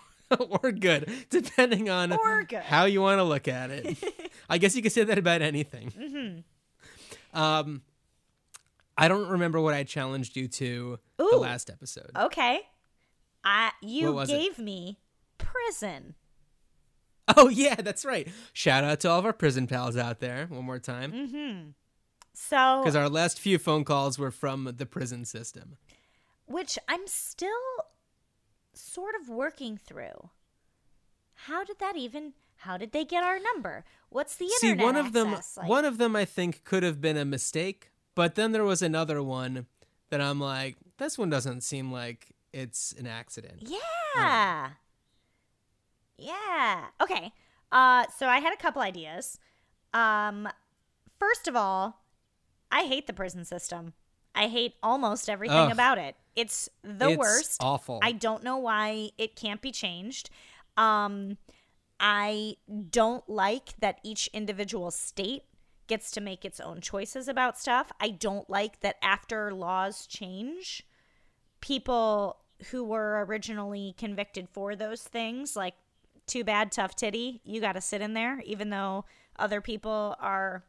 or 0.61 0.71
good, 0.71 1.09
depending 1.29 1.89
on 1.89 2.13
Or 2.13 2.43
good. 2.43 2.61
how 2.61 2.85
you 2.85 3.01
want 3.01 3.17
to 3.19 3.23
look 3.23 3.47
at 3.47 3.71
it. 3.71 3.97
I 4.49 4.57
guess 4.59 4.75
you 4.75 4.81
could 4.83 4.91
say 4.91 5.03
that 5.03 5.17
about 5.17 5.41
anything. 5.41 5.91
Mm-hmm. 5.91 7.39
Um, 7.39 7.81
I 8.97 9.07
don't 9.07 9.27
remember 9.27 9.59
what 9.59 9.73
I 9.73 9.83
challenged 9.83 10.37
you 10.37 10.47
to 10.47 10.99
the 11.17 11.25
last 11.37 11.69
episode. 11.71 12.11
Okay. 12.15 12.61
I 13.43 13.71
you 13.81 14.11
was 14.13 14.29
it? 14.29 14.33
gave 14.33 14.59
me 14.59 14.99
prison. 15.39 16.13
Oh 17.37 17.47
yeah, 17.49 17.75
that's 17.75 18.05
right. 18.05 18.27
Shout 18.53 18.83
out 18.83 18.99
to 19.01 19.09
all 19.09 19.19
of 19.19 19.25
our 19.25 19.33
prison 19.33 19.65
pals 19.67 19.95
out 19.97 20.19
there 20.19 20.45
one 20.47 20.65
more 20.65 20.79
time, 20.79 21.11
Mm-hmm. 21.11 21.69
So 22.33 22.81
because 22.81 22.95
our 22.95 23.09
last 23.09 23.39
few 23.39 23.57
phone 23.59 23.83
calls 23.83 24.17
were 24.17 24.31
from 24.31 24.73
the 24.77 24.85
prison 24.85 25.25
system. 25.25 25.77
which 26.45 26.79
I'm 26.87 27.05
still 27.05 27.49
sort 28.73 29.13
of 29.21 29.27
working 29.29 29.77
through. 29.77 30.29
How 31.45 31.63
did 31.63 31.79
that 31.79 31.95
even 31.97 32.33
how 32.57 32.77
did 32.77 32.91
they 32.93 33.05
get 33.05 33.23
our 33.23 33.39
number? 33.39 33.83
What's 34.09 34.35
the 34.35 34.45
internet? 34.45 34.79
See, 34.79 34.83
one 34.83 34.95
of 34.95 35.13
them. 35.13 35.31
Like- 35.31 35.67
one 35.69 35.85
of 35.85 35.97
them, 35.97 36.15
I 36.15 36.25
think 36.25 36.63
could 36.63 36.83
have 36.83 36.99
been 36.99 37.15
a 37.17 37.25
mistake, 37.25 37.91
but 38.15 38.35
then 38.35 38.51
there 38.53 38.63
was 38.65 38.81
another 38.81 39.21
one 39.23 39.65
that 40.09 40.19
I'm 40.19 40.39
like, 40.39 40.75
this 40.97 41.17
one 41.17 41.29
doesn't 41.29 41.61
seem 41.61 41.91
like 41.91 42.33
it's 42.51 42.93
an 42.97 43.05
accident. 43.07 43.69
Yeah. 44.15 44.69
Yeah. 46.21 46.85
Okay. 47.01 47.31
Uh 47.71 48.05
so 48.15 48.27
I 48.27 48.39
had 48.39 48.53
a 48.53 48.57
couple 48.57 48.81
ideas. 48.81 49.39
Um 49.93 50.47
first 51.19 51.47
of 51.47 51.55
all, 51.55 52.01
I 52.71 52.83
hate 52.83 53.07
the 53.07 53.13
prison 53.13 53.45
system. 53.45 53.93
I 54.35 54.47
hate 54.47 54.75
almost 54.83 55.29
everything 55.29 55.57
Ugh. 55.57 55.71
about 55.71 55.97
it. 55.97 56.15
It's 56.35 56.69
the 56.83 57.09
It's 57.09 57.17
worst. 57.17 57.57
awful. 57.63 57.99
I 58.01 58.11
don't 58.11 58.43
know 58.43 58.57
why 58.57 59.09
it 59.17 59.35
can't 59.35 59.61
be 59.61 59.71
changed. 59.71 60.29
Um 60.77 61.37
I 61.99 62.55
don't 62.89 63.27
like 63.29 63.77
that 63.79 63.99
each 64.03 64.27
individual 64.33 64.89
state 64.91 65.43
gets 65.87 66.11
to 66.11 66.21
make 66.21 66.45
its 66.45 66.59
own 66.59 66.79
choices 66.81 67.27
about 67.27 67.57
stuff. 67.59 67.91
I 67.99 68.09
don't 68.09 68.49
like 68.49 68.79
that 68.81 68.95
after 69.01 69.51
laws 69.51 70.05
change, 70.05 70.83
people 71.61 72.37
who 72.71 72.83
were 72.83 73.25
originally 73.27 73.95
convicted 73.97 74.47
for 74.49 74.75
those 74.75 75.01
things, 75.03 75.55
like 75.55 75.73
too 76.29 76.43
bad, 76.45 76.71
tough 76.71 76.95
titty, 76.95 77.41
you 77.43 77.59
got 77.59 77.73
to 77.73 77.81
sit 77.81 77.99
in 78.01 78.13
there, 78.13 78.41
even 78.45 78.69
though 78.69 79.03
other 79.37 79.59
people 79.59 80.15
are 80.21 80.63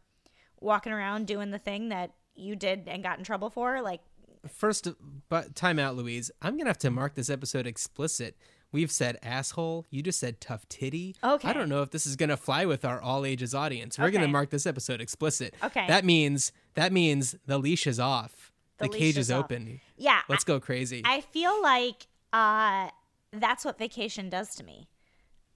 walking 0.61 0.93
around 0.93 1.27
doing 1.27 1.51
the 1.53 1.59
thing 1.59 1.91
that 1.91 2.11
you 2.35 2.57
did 2.57 2.89
and 2.89 3.03
got 3.03 3.19
in 3.19 3.25
trouble 3.25 3.51
for. 3.51 3.81
Like, 3.81 4.01
First, 4.49 4.89
but 5.29 5.55
time 5.55 5.79
out, 5.79 5.97
Louise. 5.97 6.31
I'm 6.41 6.57
gonna 6.57 6.71
have 6.71 6.79
to 6.79 6.91
mark 6.91 7.15
this 7.15 7.29
episode 7.29 7.67
explicit. 7.67 8.37
We've 8.73 8.91
said 8.91 9.19
asshole. 9.23 9.85
You 9.91 10.03
just 10.03 10.19
said 10.19 10.41
tough 10.41 10.67
titty. 10.69 11.15
Okay. 11.23 11.47
I 11.47 11.53
don't 11.53 11.69
know 11.69 11.83
if 11.83 11.91
this 11.91 12.07
is 12.07 12.17
gonna 12.17 12.39
fly 12.39 12.65
with 12.65 12.85
our 12.87 13.03
all 13.03 13.27
ages 13.27 13.55
audience. 13.55 13.99
We're 13.99 14.11
gonna 14.11 14.29
mark 14.29 14.49
this 14.49 14.65
episode 14.65 15.01
explicit. 15.03 15.55
Okay. 15.63 15.87
That 15.89 16.07
means 16.07 16.53
that 16.75 16.91
means 16.91 17.35
the 17.47 17.59
leash 17.59 17.87
is 17.87 18.01
off. 18.01 18.51
The 18.79 18.89
The, 18.89 18.97
cage 18.97 19.19
is 19.19 19.29
is 19.29 19.31
open. 19.31 19.81
yeah, 19.99 20.21
Let's 20.27 20.45
go 20.45 20.59
crazy. 20.59 21.03
I 21.05 21.21
feel 21.21 21.61
like 21.63 22.07
uh, 22.33 22.89
that's 23.33 23.65
what 23.67 23.77
vacation 23.79 24.31
does 24.31 24.55
to 24.55 24.65
me. 24.65 24.89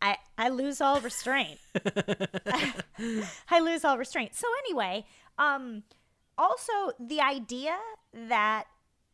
I, 0.05 0.19
I 0.37 0.49
lose 0.51 0.83
all 0.83 1.01
restraint. 1.01 1.59
I 3.51 3.61
lose 3.61 3.87
all 3.87 3.97
restraint. 3.97 4.35
So 4.35 4.47
anyway, 4.67 5.07
um, 5.39 5.83
also 6.37 6.73
the 7.01 7.23
idea 7.23 7.75
that 8.13 8.65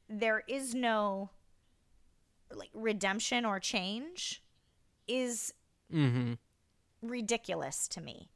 there 0.08 0.42
is 0.48 0.74
no 0.74 1.30
like 2.52 2.70
redemption 2.74 3.44
or 3.44 3.60
change 3.60 4.42
is 5.06 5.54
mm-hmm. 5.94 6.32
ridiculous 7.02 7.86
to 7.86 8.00
me. 8.00 8.28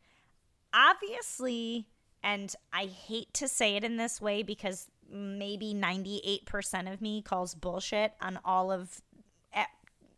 Obviously, 0.73 1.89
and 2.23 2.55
I 2.73 2.87
hate 2.87 3.35
to 3.35 3.49
say 3.49 3.75
it 3.75 3.83
in 3.83 3.97
this 3.97 4.21
way 4.21 4.45
because 4.45 4.89
maybe 5.11 5.75
98% 5.75 6.93
of 6.93 7.01
me 7.01 7.21
calls 7.21 7.57
bullshit 7.57 8.13
on 8.21 8.39
all 8.45 8.71
of 8.71 9.01
eh, 9.53 9.65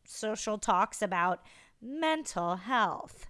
social 0.04 0.58
talks 0.58 1.00
about 1.00 1.40
mental 1.80 2.56
health. 2.56 3.26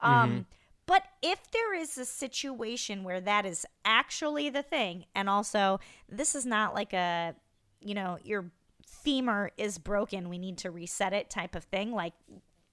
Um, 0.00 0.46
But 0.86 1.04
if 1.22 1.50
there 1.52 1.74
is 1.74 1.96
a 1.96 2.04
situation 2.04 3.04
where 3.04 3.20
that 3.20 3.46
is 3.46 3.64
actually 3.84 4.50
the 4.50 4.62
thing, 4.62 5.06
and 5.14 5.30
also 5.30 5.78
this 6.08 6.34
is 6.34 6.44
not 6.44 6.74
like 6.74 6.92
a, 6.92 7.34
you 7.80 7.94
know, 7.94 8.18
your 8.24 8.50
femur 8.86 9.52
is 9.56 9.78
broken, 9.78 10.28
we 10.28 10.38
need 10.38 10.58
to 10.58 10.70
reset 10.70 11.12
it 11.12 11.30
type 11.30 11.54
of 11.54 11.64
thing, 11.64 11.92
like 11.92 12.14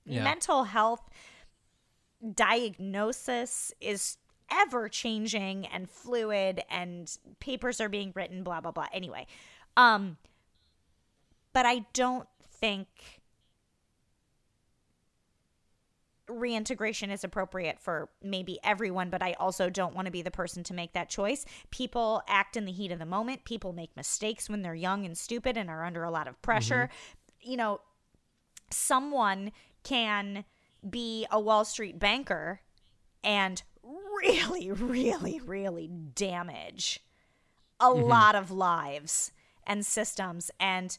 Yeah. 0.06 0.24
mental 0.24 0.64
health 0.64 1.08
diagnosis 2.36 3.72
is 3.80 4.18
ever 4.52 4.90
changing 4.90 5.68
and 5.68 5.90
fluid 5.90 6.62
and 6.70 7.16
papers 7.40 7.80
are 7.80 7.90
being 7.90 8.12
written 8.16 8.44
blah 8.44 8.60
blah 8.60 8.72
blah 8.72 8.88
anyway 8.92 9.26
um 9.78 10.18
but 11.54 11.66
i 11.66 11.86
don't 11.94 12.28
think 12.50 12.88
reintegration 16.30 17.12
is 17.12 17.24
appropriate 17.24 17.80
for 17.80 18.10
maybe 18.22 18.60
everyone 18.64 19.10
but 19.10 19.22
i 19.22 19.34
also 19.40 19.70
don't 19.70 19.96
want 19.96 20.06
to 20.06 20.12
be 20.12 20.22
the 20.22 20.32
person 20.32 20.64
to 20.64 20.74
make 20.74 20.94
that 20.94 21.10
choice. 21.10 21.46
People 21.72 22.22
act 22.28 22.56
in 22.56 22.66
the 22.66 22.72
heat 22.72 22.92
of 22.92 23.00
the 23.00 23.06
moment. 23.06 23.46
People 23.46 23.74
make 23.74 23.96
mistakes 23.96 24.50
when 24.50 24.62
they're 24.62 24.76
young 24.76 25.06
and 25.06 25.18
stupid 25.18 25.58
and 25.58 25.70
are 25.70 25.84
under 25.84 26.04
a 26.04 26.12
lot 26.12 26.28
of 26.28 26.42
pressure. 26.42 26.90
Mm-hmm. 26.92 27.52
You 27.52 27.58
know 27.58 27.82
someone 28.72 29.52
can 29.84 30.46
be 30.88 31.26
a 31.32 31.40
Wall 31.40 31.66
Street 31.66 32.00
banker 32.00 32.62
and 33.24 33.62
really, 33.84 34.72
really, 34.72 35.40
really 35.40 35.88
damage 35.88 37.02
a 37.80 37.86
mm-hmm. 37.86 38.04
lot 38.04 38.36
of 38.36 38.52
lives 38.52 39.32
and 39.66 39.86
systems 39.86 40.52
and 40.60 40.98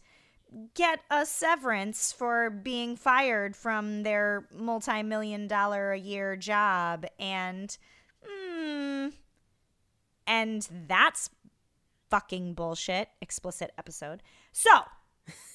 get 0.74 1.00
a 1.10 1.24
severance 1.26 2.12
for 2.12 2.50
being 2.50 2.96
fired 2.96 3.56
from 3.56 4.02
their 4.02 4.46
multi 4.54 5.02
million 5.02 5.46
dollar 5.46 5.92
a 5.92 5.98
year 5.98 6.36
job. 6.36 7.06
And, 7.18 7.76
mm, 8.24 9.12
and 10.26 10.68
that's 10.88 11.30
fucking 12.10 12.54
bullshit. 12.54 13.08
Explicit 13.20 13.72
episode. 13.78 14.22
So, 14.52 14.70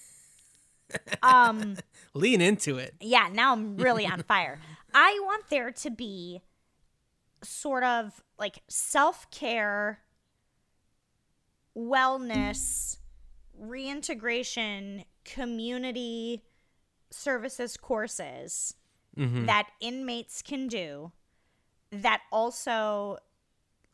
um, 1.24 1.78
Lean 2.14 2.42
into 2.42 2.78
it. 2.78 2.96
yeah, 3.02 3.30
now 3.32 3.52
I'm 3.54 3.78
really 3.78 4.06
on 4.06 4.22
fire. 4.28 4.60
I 4.94 5.20
want 5.24 5.50
there 5.50 5.72
to 5.72 5.90
be 5.90 6.42
sort 7.44 7.84
of 7.84 8.24
like 8.40 8.62
self 8.70 9.30
care, 9.30 10.00
wellness, 11.78 12.98
reintegration, 13.58 15.06
community 15.24 16.44
services 17.12 17.78
courses 17.78 18.76
Mhm. 19.18 19.46
that 19.46 19.70
inmates 19.80 20.42
can 20.42 20.68
do 20.68 21.12
that 21.92 22.22
also 22.32 23.18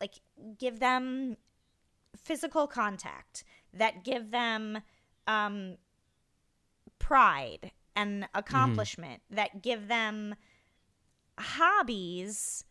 like 0.00 0.20
give 0.58 0.80
them 0.80 1.36
physical 2.16 2.66
contact 2.66 3.44
that 3.72 4.02
give 4.02 4.30
them 4.32 4.82
um 5.28 5.76
pride 6.98 7.70
and 7.94 8.28
accomplishment 8.34 9.22
that 9.30 9.62
give 9.62 9.86
them 9.88 10.34
hobbies 11.38 12.64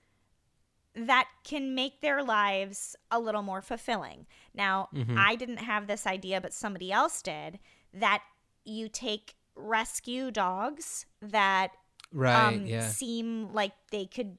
that 0.95 1.27
can 1.43 1.73
make 1.73 2.01
their 2.01 2.21
lives 2.23 2.95
a 3.09 3.19
little 3.19 3.41
more 3.43 3.61
fulfilling. 3.61 4.25
Now, 4.53 4.89
I 5.17 5.35
didn't 5.35 5.57
have 5.57 5.87
this 5.87 6.05
idea, 6.05 6.41
but 6.41 6.53
somebody 6.53 6.91
else 6.91 7.21
did 7.21 7.59
that 7.93 8.23
you 8.65 8.89
take 8.89 9.35
rescue 9.55 10.31
dogs 10.31 11.05
that 11.21 11.71
Right. 12.13 12.35
um, 12.47 12.65
yeah. 12.65 12.87
seem 12.87 13.53
like 13.53 13.71
they 13.91 14.05
could 14.05 14.37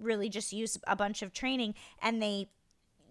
really 0.00 0.28
just 0.28 0.52
use 0.52 0.78
a 0.86 0.94
bunch 0.94 1.22
of 1.22 1.32
training 1.32 1.74
and 2.00 2.22
they 2.22 2.48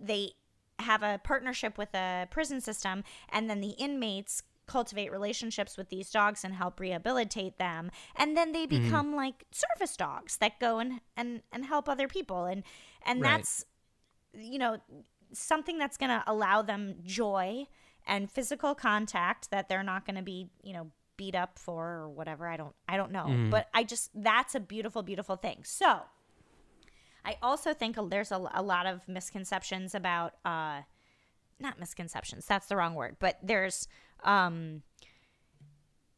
they 0.02 0.32
have 0.80 1.04
a 1.04 1.20
partnership 1.22 1.78
with 1.78 1.94
a 1.94 2.26
prison 2.32 2.62
system 2.62 3.04
and 3.30 3.50
then 3.50 3.60
the 3.60 3.72
inmates 3.72 4.42
cultivate 4.70 5.12
relationships 5.12 5.78
with 5.78 5.90
these 5.90 6.10
dogs 6.12 6.44
and 6.46 6.54
help 6.54 6.80
rehabilitate 6.80 7.58
them 7.58 7.90
and 8.16 8.38
then 8.38 8.52
they 8.54 8.66
Mm-hmm. 8.68 8.84
become 8.84 9.16
like 9.16 9.46
service 9.52 9.98
dogs 9.98 10.38
that 10.38 10.60
go 10.60 10.80
and 10.80 11.02
and, 11.18 11.42
and 11.52 11.66
help 11.66 11.90
other 11.90 12.08
people 12.08 12.46
and 12.46 12.64
and 13.06 13.22
Right. 13.22 13.32
that's 13.38 13.66
you 14.34 14.60
know 14.60 14.78
something 15.34 15.78
that's 15.78 15.98
going 15.98 16.10
to 16.10 16.24
allow 16.28 16.62
them 16.62 16.96
joy 17.04 17.66
and 18.08 18.32
physical 18.32 18.74
contact 18.76 19.50
that 19.52 19.70
they're 19.70 19.84
not 19.84 20.06
going 20.06 20.16
to 20.16 20.22
be 20.24 20.50
you 20.64 20.74
know 20.74 20.92
beat 21.18 21.36
up 21.36 21.60
for 21.60 21.86
or 21.86 22.10
whatever 22.10 22.48
i 22.48 22.56
don't 22.58 22.76
i 22.88 22.96
don't 22.96 23.12
know 23.12 23.26
Mm-hmm. 23.26 23.50
but 23.50 23.68
i 23.74 23.84
just 23.84 24.10
that's 24.16 24.56
a 24.56 24.60
beautiful 24.60 25.02
beautiful 25.04 25.36
thing 25.36 25.60
so 25.64 26.00
i 27.26 27.36
also 27.42 27.74
think 27.74 27.98
there's 28.10 28.32
a, 28.32 28.42
a 28.54 28.62
lot 28.64 28.86
of 28.86 29.08
misconceptions 29.08 29.94
about 29.94 30.34
uh 30.46 30.82
not 31.60 31.78
misconceptions 31.80 32.46
that's 32.46 32.68
the 32.68 32.76
wrong 32.78 32.96
word 32.96 33.18
but 33.20 33.38
there's 33.44 33.88
um 34.24 34.82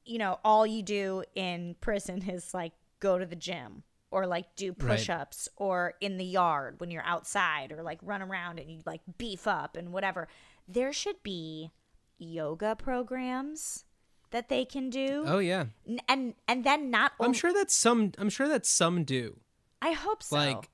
you 0.06 0.18
know 0.18 0.40
all 0.44 0.66
you 0.66 0.82
do 0.84 1.24
in 1.36 1.76
prison 1.82 2.22
is 2.30 2.54
like 2.54 2.74
go 3.00 3.18
to 3.18 3.26
the 3.26 3.36
gym 3.36 3.84
or 4.12 4.28
like 4.28 4.56
do 4.56 4.74
push-ups 4.74 5.48
or 5.56 5.94
in 6.02 6.18
the 6.18 6.26
yard 6.26 6.76
when 6.80 6.92
you're 6.92 7.06
outside 7.06 7.72
or 7.72 7.82
like 7.82 7.98
run 8.04 8.22
around 8.22 8.60
and 8.60 8.70
you 8.70 8.80
like 8.86 9.02
beef 9.18 9.48
up 9.48 9.78
and 9.78 9.94
whatever 9.94 10.28
there 10.68 10.92
should 10.92 11.22
be 11.24 11.72
yoga 12.18 12.76
programs 12.76 13.86
that 14.32 14.48
they 14.50 14.64
can 14.66 14.90
do 14.90 15.24
Oh 15.28 15.40
yeah. 15.40 15.66
And 16.08 16.34
and 16.48 16.64
then 16.64 16.90
not 16.90 17.14
I'm 17.20 17.34
sure 17.34 17.54
that 17.54 17.70
some. 17.70 18.14
I'm 18.18 18.30
sure 18.30 18.48
that 18.48 18.66
some 18.66 19.04
do. 19.04 19.38
i 19.82 19.92
hope 19.92 20.24
so 20.24 20.36
Like, 20.38 20.70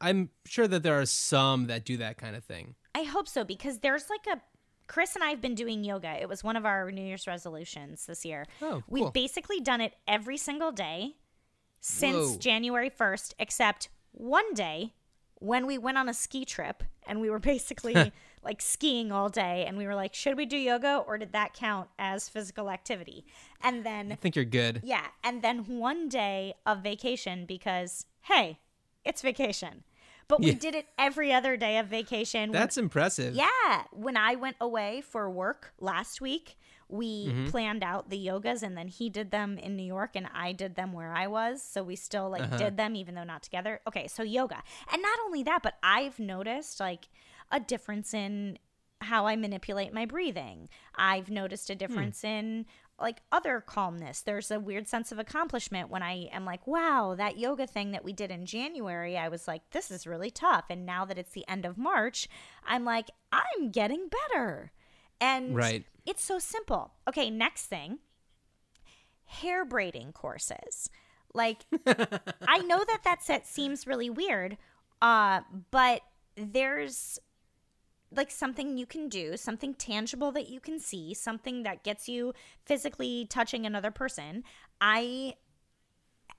I'm 0.00 0.30
sure 0.46 0.68
that 0.68 0.82
there 0.82 0.98
are 1.00 1.06
some 1.06 1.66
that 1.66 1.84
do 1.84 1.96
that 1.98 2.18
kind 2.18 2.36
of 2.36 2.44
thing. 2.44 2.74
I 2.94 3.02
hope 3.02 3.28
so 3.28 3.44
because 3.44 3.78
there's 3.80 4.08
like 4.08 4.26
a 4.26 4.40
Chris 4.90 5.14
and 5.14 5.22
I 5.22 5.28
have 5.28 5.40
been 5.40 5.54
doing 5.54 5.84
yoga. 5.84 6.20
It 6.20 6.28
was 6.28 6.42
one 6.42 6.56
of 6.56 6.66
our 6.66 6.90
New 6.90 7.04
Year's 7.04 7.28
resolutions 7.28 8.06
this 8.06 8.24
year. 8.24 8.44
Oh, 8.60 8.82
We've 8.88 9.04
cool. 9.04 9.10
basically 9.12 9.60
done 9.60 9.80
it 9.80 9.94
every 10.08 10.36
single 10.36 10.72
day 10.72 11.14
since 11.78 12.32
Whoa. 12.32 12.38
January 12.38 12.90
1st, 12.90 13.34
except 13.38 13.88
one 14.10 14.52
day 14.52 14.94
when 15.36 15.64
we 15.68 15.78
went 15.78 15.96
on 15.96 16.08
a 16.08 16.12
ski 16.12 16.44
trip 16.44 16.82
and 17.06 17.20
we 17.20 17.30
were 17.30 17.38
basically 17.54 18.12
like 18.42 18.60
skiing 18.60 19.12
all 19.12 19.28
day 19.28 19.64
and 19.64 19.78
we 19.78 19.86
were 19.86 19.94
like, 19.94 20.12
should 20.12 20.36
we 20.36 20.44
do 20.44 20.56
yoga 20.56 21.04
or 21.06 21.18
did 21.18 21.30
that 21.34 21.54
count 21.54 21.88
as 21.96 22.28
physical 22.28 22.68
activity? 22.68 23.24
And 23.62 23.86
then 23.86 24.10
I 24.10 24.16
think 24.16 24.34
you're 24.34 24.44
good. 24.44 24.80
yeah, 24.82 25.06
and 25.22 25.40
then 25.40 25.78
one 25.78 26.08
day 26.08 26.54
of 26.66 26.82
vacation 26.82 27.46
because 27.46 28.06
hey, 28.22 28.58
it's 29.04 29.22
vacation. 29.22 29.84
But 30.30 30.40
we 30.40 30.52
did 30.54 30.74
it 30.74 30.86
every 30.98 31.32
other 31.32 31.56
day 31.58 31.76
of 31.78 31.86
vacation. 31.88 32.50
when- 32.50 32.58
That's 32.58 32.78
impressive. 32.78 33.34
yeah. 33.34 33.84
When 33.92 34.16
I 34.16 34.36
went 34.36 34.56
away 34.60 35.02
for 35.02 35.28
work 35.28 35.72
last 35.80 36.20
week, 36.22 36.56
we 36.88 37.26
Mm-hmm. 37.28 37.46
planned 37.50 37.84
out 37.84 38.10
the 38.10 38.18
yogas 38.26 38.62
and 38.62 38.76
then 38.76 38.88
he 38.88 39.08
did 39.10 39.30
them 39.30 39.58
in 39.58 39.76
New 39.76 39.84
York 39.84 40.16
and 40.16 40.26
I 40.34 40.52
did 40.52 40.74
them 40.74 40.92
where 40.92 41.12
I 41.12 41.26
was. 41.28 41.62
So 41.62 41.82
we 41.84 41.94
still 41.96 42.30
like 42.30 42.42
Uh-huh. 42.42 42.56
did 42.56 42.76
them 42.76 42.96
even 42.96 43.14
though 43.14 43.24
not 43.24 43.42
together. 43.44 43.80
Okay, 43.86 44.08
so 44.08 44.22
yoga. 44.24 44.62
And 44.92 45.00
not 45.02 45.18
only 45.24 45.42
that, 45.44 45.62
but 45.62 45.74
I've 45.84 46.18
noticed 46.18 46.80
like 46.80 47.08
a 47.52 47.60
difference 47.60 48.12
in 48.14 48.58
how 49.02 49.26
I 49.26 49.34
manipulate 49.36 49.92
my 49.94 50.04
breathing. 50.04 50.68
I've 50.96 51.30
noticed 51.30 51.70
a 51.70 51.74
difference 51.74 52.22
in 52.24 52.66
like 53.00 53.22
other 53.32 53.60
calmness. 53.60 54.20
There's 54.20 54.50
a 54.50 54.60
weird 54.60 54.86
sense 54.88 55.10
of 55.10 55.18
accomplishment 55.18 55.88
when 55.90 56.02
I 56.02 56.28
am 56.32 56.44
like, 56.44 56.66
wow, 56.66 57.14
that 57.16 57.38
yoga 57.38 57.66
thing 57.66 57.92
that 57.92 58.04
we 58.04 58.12
did 58.12 58.30
in 58.30 58.44
January, 58.46 59.16
I 59.16 59.28
was 59.28 59.48
like, 59.48 59.62
this 59.70 59.90
is 59.90 60.06
really 60.06 60.30
tough. 60.30 60.66
And 60.70 60.84
now 60.84 61.04
that 61.06 61.18
it's 61.18 61.32
the 61.32 61.48
end 61.48 61.64
of 61.64 61.78
March, 61.78 62.28
I'm 62.66 62.84
like, 62.84 63.08
I'm 63.32 63.70
getting 63.70 64.08
better. 64.08 64.72
And 65.20 65.54
Right. 65.56 65.84
it's 66.06 66.22
so 66.24 66.38
simple. 66.38 66.92
Okay, 67.08 67.30
next 67.30 67.66
thing 67.66 67.98
hair 69.24 69.64
braiding 69.64 70.12
courses. 70.12 70.90
Like, 71.32 71.64
I 71.86 72.58
know 72.58 72.82
that 72.84 73.00
that 73.04 73.22
set 73.22 73.46
seems 73.46 73.86
really 73.86 74.10
weird, 74.10 74.56
uh, 75.00 75.42
but 75.70 76.00
there's 76.36 77.18
like 78.14 78.30
something 78.30 78.76
you 78.76 78.86
can 78.86 79.08
do, 79.08 79.36
something 79.36 79.74
tangible 79.74 80.32
that 80.32 80.48
you 80.48 80.58
can 80.60 80.78
see, 80.80 81.14
something 81.14 81.62
that 81.62 81.84
gets 81.84 82.08
you 82.08 82.32
physically 82.64 83.26
touching 83.30 83.64
another 83.66 83.90
person. 83.90 84.42
I 84.80 85.34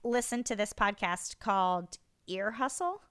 listened 0.03 0.45
to 0.47 0.55
this 0.55 0.73
podcast 0.73 1.39
called 1.39 1.97
Ear 2.27 2.51
Hustle. 2.51 3.01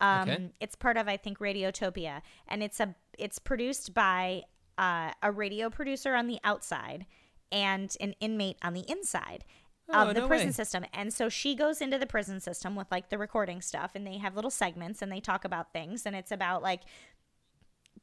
Um, 0.00 0.28
Okay. 0.28 0.50
It's 0.60 0.74
part 0.76 0.96
of 0.96 1.08
I 1.08 1.16
think 1.16 1.38
Radiotopia, 1.38 2.22
and 2.48 2.62
it's 2.62 2.80
a 2.80 2.94
it's 3.18 3.38
produced 3.38 3.94
by 3.94 4.42
uh, 4.76 5.12
a 5.22 5.32
radio 5.32 5.70
producer 5.70 6.14
on 6.14 6.26
the 6.26 6.38
outside 6.44 7.06
and 7.50 7.96
an 8.00 8.14
inmate 8.20 8.58
on 8.62 8.74
the 8.74 8.84
inside 8.90 9.44
Oh, 9.88 10.08
of 10.08 10.14
the 10.16 10.22
no 10.22 10.26
prison 10.26 10.48
way. 10.48 10.52
system. 10.52 10.84
And 10.92 11.14
so 11.14 11.28
she 11.28 11.54
goes 11.54 11.80
into 11.80 11.96
the 11.96 12.06
prison 12.06 12.40
system 12.40 12.74
with 12.74 12.88
like 12.90 13.08
the 13.08 13.18
recording 13.18 13.62
stuff, 13.62 13.92
and 13.94 14.04
they 14.06 14.18
have 14.18 14.34
little 14.34 14.50
segments 14.50 15.00
and 15.00 15.10
they 15.12 15.20
talk 15.20 15.44
about 15.44 15.72
things, 15.72 16.04
and 16.04 16.16
it's 16.16 16.32
about 16.32 16.60
like 16.60 16.80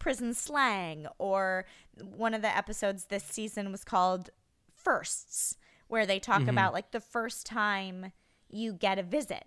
prison 0.03 0.33
slang 0.33 1.07
or 1.17 1.65
one 2.03 2.33
of 2.33 2.41
the 2.41 2.57
episodes 2.57 3.05
this 3.05 3.23
season 3.23 3.71
was 3.71 3.83
called 3.83 4.29
firsts 4.75 5.55
where 5.87 6.05
they 6.05 6.19
talk 6.19 6.41
about 6.49 6.73
like 6.73 6.91
the 6.91 6.99
first 6.99 7.45
time 7.45 8.11
you 8.49 8.73
get 8.73 8.99
a 8.99 9.03
visit 9.03 9.45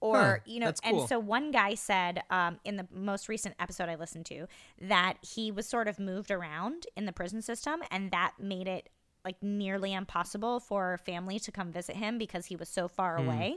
or 0.00 0.18
Huh, 0.20 0.36
you 0.44 0.60
know 0.60 0.66
that's 0.66 0.80
and 0.84 1.08
so 1.08 1.18
one 1.18 1.50
guy 1.52 1.74
said 1.74 2.22
um, 2.30 2.58
in 2.64 2.76
the 2.76 2.86
most 2.92 3.28
recent 3.28 3.54
episode 3.60 3.88
i 3.88 3.94
listened 3.94 4.26
to 4.26 4.46
that 4.80 5.14
he 5.22 5.50
was 5.52 5.66
sort 5.68 5.86
of 5.88 5.98
moved 5.98 6.30
around 6.30 6.86
in 6.96 7.04
the 7.06 7.12
prison 7.12 7.40
system 7.42 7.80
and 7.90 8.10
that 8.10 8.32
made 8.40 8.66
it 8.66 8.88
like 9.24 9.40
nearly 9.42 9.92
impossible 9.92 10.58
for 10.58 10.98
family 11.06 11.38
to 11.38 11.52
come 11.52 11.70
visit 11.70 11.94
him 11.96 12.18
because 12.18 12.46
he 12.46 12.56
was 12.56 12.68
so 12.68 12.88
far 12.88 13.16
Hmm. 13.18 13.26
away 13.28 13.56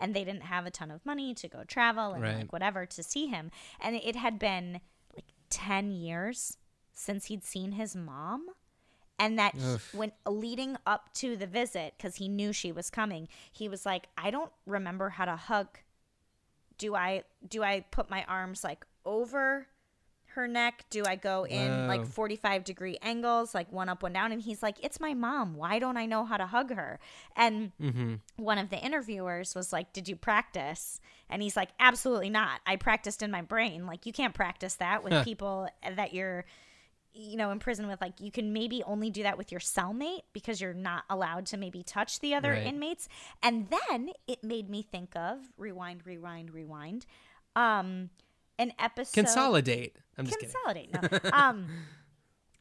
and 0.00 0.14
they 0.14 0.24
didn't 0.24 0.44
have 0.44 0.64
a 0.66 0.70
ton 0.70 0.90
of 0.90 1.04
money 1.04 1.34
to 1.34 1.48
go 1.48 1.62
travel 1.64 2.12
and 2.12 2.22
Right. 2.22 2.36
like 2.36 2.52
whatever 2.52 2.86
to 2.86 3.02
see 3.02 3.26
him 3.26 3.50
and 3.80 3.94
it 3.96 4.16
had 4.16 4.38
been 4.38 4.80
10 5.54 5.90
years 5.90 6.56
since 6.92 7.26
he'd 7.26 7.44
seen 7.44 7.72
his 7.72 7.94
mom 7.96 8.46
and 9.18 9.38
that 9.38 9.54
he- 9.54 9.76
when 9.96 10.12
leading 10.26 10.76
up 10.86 11.12
to 11.14 11.36
the 11.36 11.46
visit 11.46 11.94
because 11.96 12.16
he 12.16 12.28
knew 12.28 12.52
she 12.52 12.72
was 12.72 12.90
coming 12.90 13.28
he 13.52 13.68
was 13.68 13.86
like 13.86 14.08
i 14.18 14.30
don't 14.30 14.52
remember 14.66 15.10
how 15.10 15.24
to 15.24 15.36
hug. 15.36 15.68
Do 16.78 16.94
i 16.96 17.22
do 17.48 17.62
i 17.62 17.84
put 17.90 18.10
my 18.10 18.24
arms 18.24 18.64
like 18.64 18.84
over 19.04 19.68
her 20.34 20.46
neck 20.46 20.84
do 20.90 21.02
i 21.06 21.16
go 21.16 21.44
in 21.46 21.86
like 21.88 22.06
45 22.06 22.62
degree 22.64 22.96
angles 23.02 23.54
like 23.54 23.70
one 23.72 23.88
up 23.88 24.02
one 24.02 24.12
down 24.12 24.30
and 24.32 24.40
he's 24.42 24.62
like 24.62 24.76
it's 24.82 25.00
my 25.00 25.14
mom 25.14 25.54
why 25.54 25.78
don't 25.78 25.96
i 25.96 26.06
know 26.06 26.24
how 26.24 26.36
to 26.36 26.46
hug 26.46 26.72
her 26.74 26.98
and 27.36 27.72
Mm-hmm. 27.80 28.14
one 28.36 28.58
of 28.58 28.70
the 28.70 28.78
interviewers 28.78 29.54
was 29.54 29.72
like, 29.72 29.92
Did 29.92 30.08
you 30.08 30.16
practice? 30.16 31.00
And 31.28 31.42
he's 31.42 31.56
like, 31.56 31.70
Absolutely 31.80 32.30
not. 32.30 32.60
I 32.66 32.76
practiced 32.76 33.22
in 33.22 33.30
my 33.30 33.42
brain. 33.42 33.86
Like, 33.86 34.06
you 34.06 34.12
can't 34.12 34.34
practice 34.34 34.74
that 34.76 35.02
with 35.02 35.24
people 35.24 35.68
that 35.96 36.12
you're, 36.14 36.44
you 37.12 37.36
know, 37.36 37.50
in 37.50 37.58
prison 37.58 37.86
with. 37.88 38.00
Like, 38.00 38.20
you 38.20 38.30
can 38.30 38.52
maybe 38.52 38.82
only 38.84 39.10
do 39.10 39.22
that 39.24 39.36
with 39.38 39.50
your 39.50 39.60
cellmate 39.60 40.20
because 40.32 40.60
you're 40.60 40.74
not 40.74 41.04
allowed 41.10 41.46
to 41.46 41.56
maybe 41.56 41.82
touch 41.82 42.20
the 42.20 42.34
other 42.34 42.52
Right. 42.52 42.66
inmates. 42.66 43.08
And 43.42 43.68
then 43.70 44.10
it 44.26 44.44
made 44.44 44.68
me 44.70 44.82
think 44.82 45.14
of 45.16 45.38
rewind, 45.58 46.06
rewind, 46.06 46.52
rewind. 46.54 47.06
Um, 47.56 48.10
an 48.58 48.72
episode. 48.78 49.14
Consolidate. 49.14 49.96
I'm 50.16 50.26
just 50.26 50.38
kidding. 50.66 50.90
No. 50.92 51.18
um, 51.32 51.66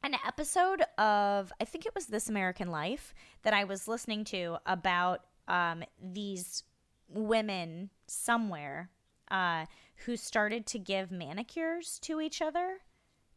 an 0.04 0.16
episode 0.28 0.82
of 0.98 1.52
I 1.62 1.66
think 1.66 1.86
it 1.86 1.96
was 1.96 2.08
This 2.08 2.30
American 2.30 2.70
Life 2.70 3.14
that 3.44 3.54
I 3.54 3.64
was 3.64 3.88
listening 3.88 4.24
to 4.26 4.58
about 4.66 5.22
um, 5.48 5.84
these 6.02 6.64
women 7.08 7.89
somewhere 8.08 8.89
uh, 9.30 9.66
who 10.06 10.18
started 10.18 10.66
to 10.68 10.80
give 10.80 11.12
manicures 11.12 12.00
to 12.00 12.20
each 12.22 12.41
other. 12.41 12.78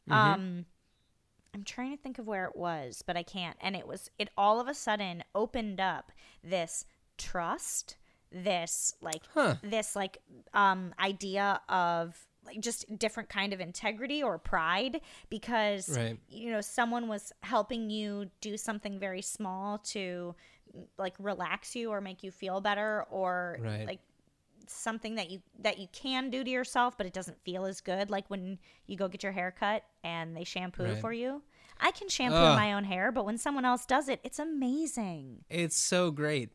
Um, 0.08 0.66
I'm 1.52 1.64
trying 1.64 1.96
to 1.96 2.00
think 2.02 2.18
of 2.18 2.26
where 2.26 2.44
it 2.44 2.54
was, 2.54 3.02
but 3.04 3.16
I 3.16 3.22
can't. 3.22 3.56
And 3.60 3.74
it 3.74 3.86
was 3.88 4.10
it 4.18 4.28
all 4.36 4.60
of 4.60 4.68
a 4.68 4.74
sudden 4.74 5.24
opened 5.34 5.80
up 5.80 6.12
this 6.44 6.84
trust, 7.18 7.96
this 8.30 8.94
like 9.00 9.22
Huh. 9.34 9.56
this 9.62 9.96
like 9.96 10.18
um 10.54 10.94
idea 11.00 11.60
of 11.68 12.26
like 12.46 12.60
just 12.60 12.84
different 12.98 13.28
kind 13.28 13.52
of 13.52 13.60
integrity 13.60 14.22
or 14.22 14.38
pride 14.38 15.00
because 15.28 15.88
Right. 15.96 16.18
you 16.28 16.50
know 16.50 16.60
someone 16.60 17.08
was 17.08 17.32
helping 17.40 17.90
you 17.90 18.30
do 18.40 18.56
something 18.56 18.98
very 18.98 19.22
small 19.22 19.78
to 19.78 20.34
like 20.98 21.14
relax 21.18 21.74
you 21.76 21.90
or 21.90 22.00
make 22.00 22.22
you 22.22 22.30
feel 22.30 22.60
better 22.60 23.04
or 23.10 23.58
Right. 23.60 23.86
like 23.86 24.00
something 24.68 25.14
that 25.14 25.30
you 25.30 25.40
that 25.60 25.78
you 25.78 25.86
can 25.92 26.28
do 26.30 26.42
to 26.42 26.50
yourself 26.50 26.96
but 26.98 27.06
it 27.06 27.12
doesn't 27.12 27.40
feel 27.44 27.64
as 27.66 27.80
good 27.80 28.10
like 28.10 28.28
when 28.28 28.58
you 28.86 28.96
go 28.96 29.06
get 29.06 29.22
your 29.22 29.32
hair 29.32 29.54
cut 29.56 29.84
and 30.02 30.36
they 30.36 30.42
shampoo 30.44 30.82
Right. 30.84 30.98
for 31.00 31.12
you 31.12 31.42
i 31.80 31.92
can 31.92 32.08
shampoo 32.08 32.36
Ugh. 32.36 32.56
my 32.56 32.72
own 32.72 32.82
hair 32.84 33.12
but 33.12 33.24
when 33.24 33.38
someone 33.38 33.64
else 33.64 33.86
does 33.86 34.08
it 34.08 34.18
it's 34.24 34.40
amazing 34.40 35.44
It's 35.48 35.76
so 35.76 36.10
great. 36.10 36.50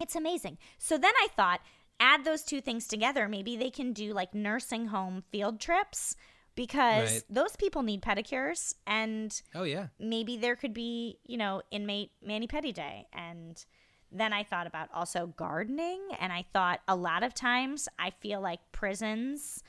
it's 0.00 0.16
amazing 0.16 0.58
so 0.78 0.98
then 0.98 1.12
i 1.22 1.28
thought 1.36 1.60
add 2.00 2.24
those 2.24 2.42
two 2.42 2.60
things 2.60 2.86
together 2.88 3.28
maybe 3.28 3.56
they 3.56 3.70
can 3.70 3.92
do 3.92 4.12
like 4.12 4.34
nursing 4.34 4.86
home 4.86 5.22
field 5.30 5.60
trips 5.60 6.16
because 6.54 7.12
Right. 7.12 7.22
those 7.30 7.56
people 7.56 7.82
need 7.82 8.02
pedicures 8.02 8.74
and 8.86 9.40
Oh 9.54 9.62
yeah. 9.64 9.86
maybe 9.98 10.36
there 10.36 10.56
could 10.56 10.74
be, 10.74 11.18
you 11.24 11.38
know, 11.38 11.62
inmate 11.70 12.10
mani 12.24 12.46
pedi 12.46 12.74
day. 12.74 13.06
And 13.12 13.64
then 14.10 14.32
I 14.34 14.44
thought 14.44 14.66
about 14.66 14.90
also 14.92 15.32
gardening. 15.36 16.00
And 16.20 16.30
I 16.32 16.44
thought 16.52 16.80
a 16.86 16.94
lot 16.94 17.22
of 17.22 17.32
times 17.34 17.88
I 17.98 18.10
feel 18.10 18.40
like 18.40 18.60
prisons 18.72 19.62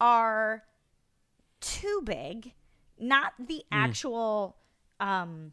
are 0.00 0.62
too 1.60 2.00
big, 2.04 2.54
not 2.98 3.34
the 3.38 3.62
actual 3.70 4.56
um, 5.00 5.52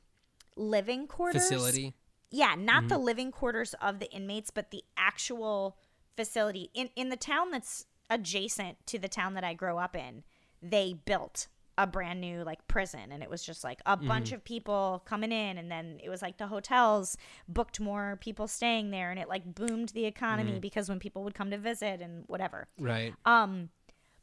living 0.56 1.08
quarters. 1.08 1.42
Facility. 1.44 1.94
Yeah, 2.32 2.56
not 2.58 2.88
the 2.90 2.98
living 3.00 3.32
quarters 3.32 3.74
of 3.82 4.00
the 4.00 4.10
inmates, 4.12 4.52
but 4.52 4.70
the 4.72 4.84
actual 4.96 5.78
facility 6.20 6.70
in 6.74 6.90
in 6.98 7.08
the 7.08 7.16
town 7.16 7.50
that's 7.50 7.86
adjacent 8.10 8.76
to 8.88 9.00
the 9.00 9.08
town 9.08 9.36
that 9.36 9.46
I 9.46 9.54
grew 9.54 9.78
up 9.78 9.96
in. 9.96 10.24
They 10.62 10.94
built 11.06 11.48
a 11.78 11.88
brand 11.88 12.20
new 12.20 12.44
like 12.44 12.68
prison 12.68 13.10
and 13.10 13.24
it 13.24 13.30
was 13.30 13.42
just 13.42 13.64
like 13.64 13.80
a 13.86 13.96
bunch 13.96 14.34
of 14.34 14.44
people 14.44 15.02
coming 15.06 15.32
in 15.32 15.58
and 15.58 15.72
then 15.72 15.98
it 16.04 16.10
was 16.10 16.22
like 16.22 16.38
the 16.38 16.48
hotels 16.48 17.16
booked 17.48 17.80
more 17.80 18.18
people 18.20 18.50
staying 18.50 18.92
there 18.92 19.12
and 19.12 19.18
it 19.18 19.30
like 19.30 19.56
boomed 19.56 19.88
the 19.90 20.04
economy 20.04 20.60
because 20.60 20.90
when 20.90 21.00
people 21.00 21.24
would 21.24 21.34
come 21.34 21.50
to 21.52 21.58
visit 21.58 22.02
and 22.02 22.26
whatever. 22.28 22.68
Right. 22.78 23.14
Um, 23.24 23.70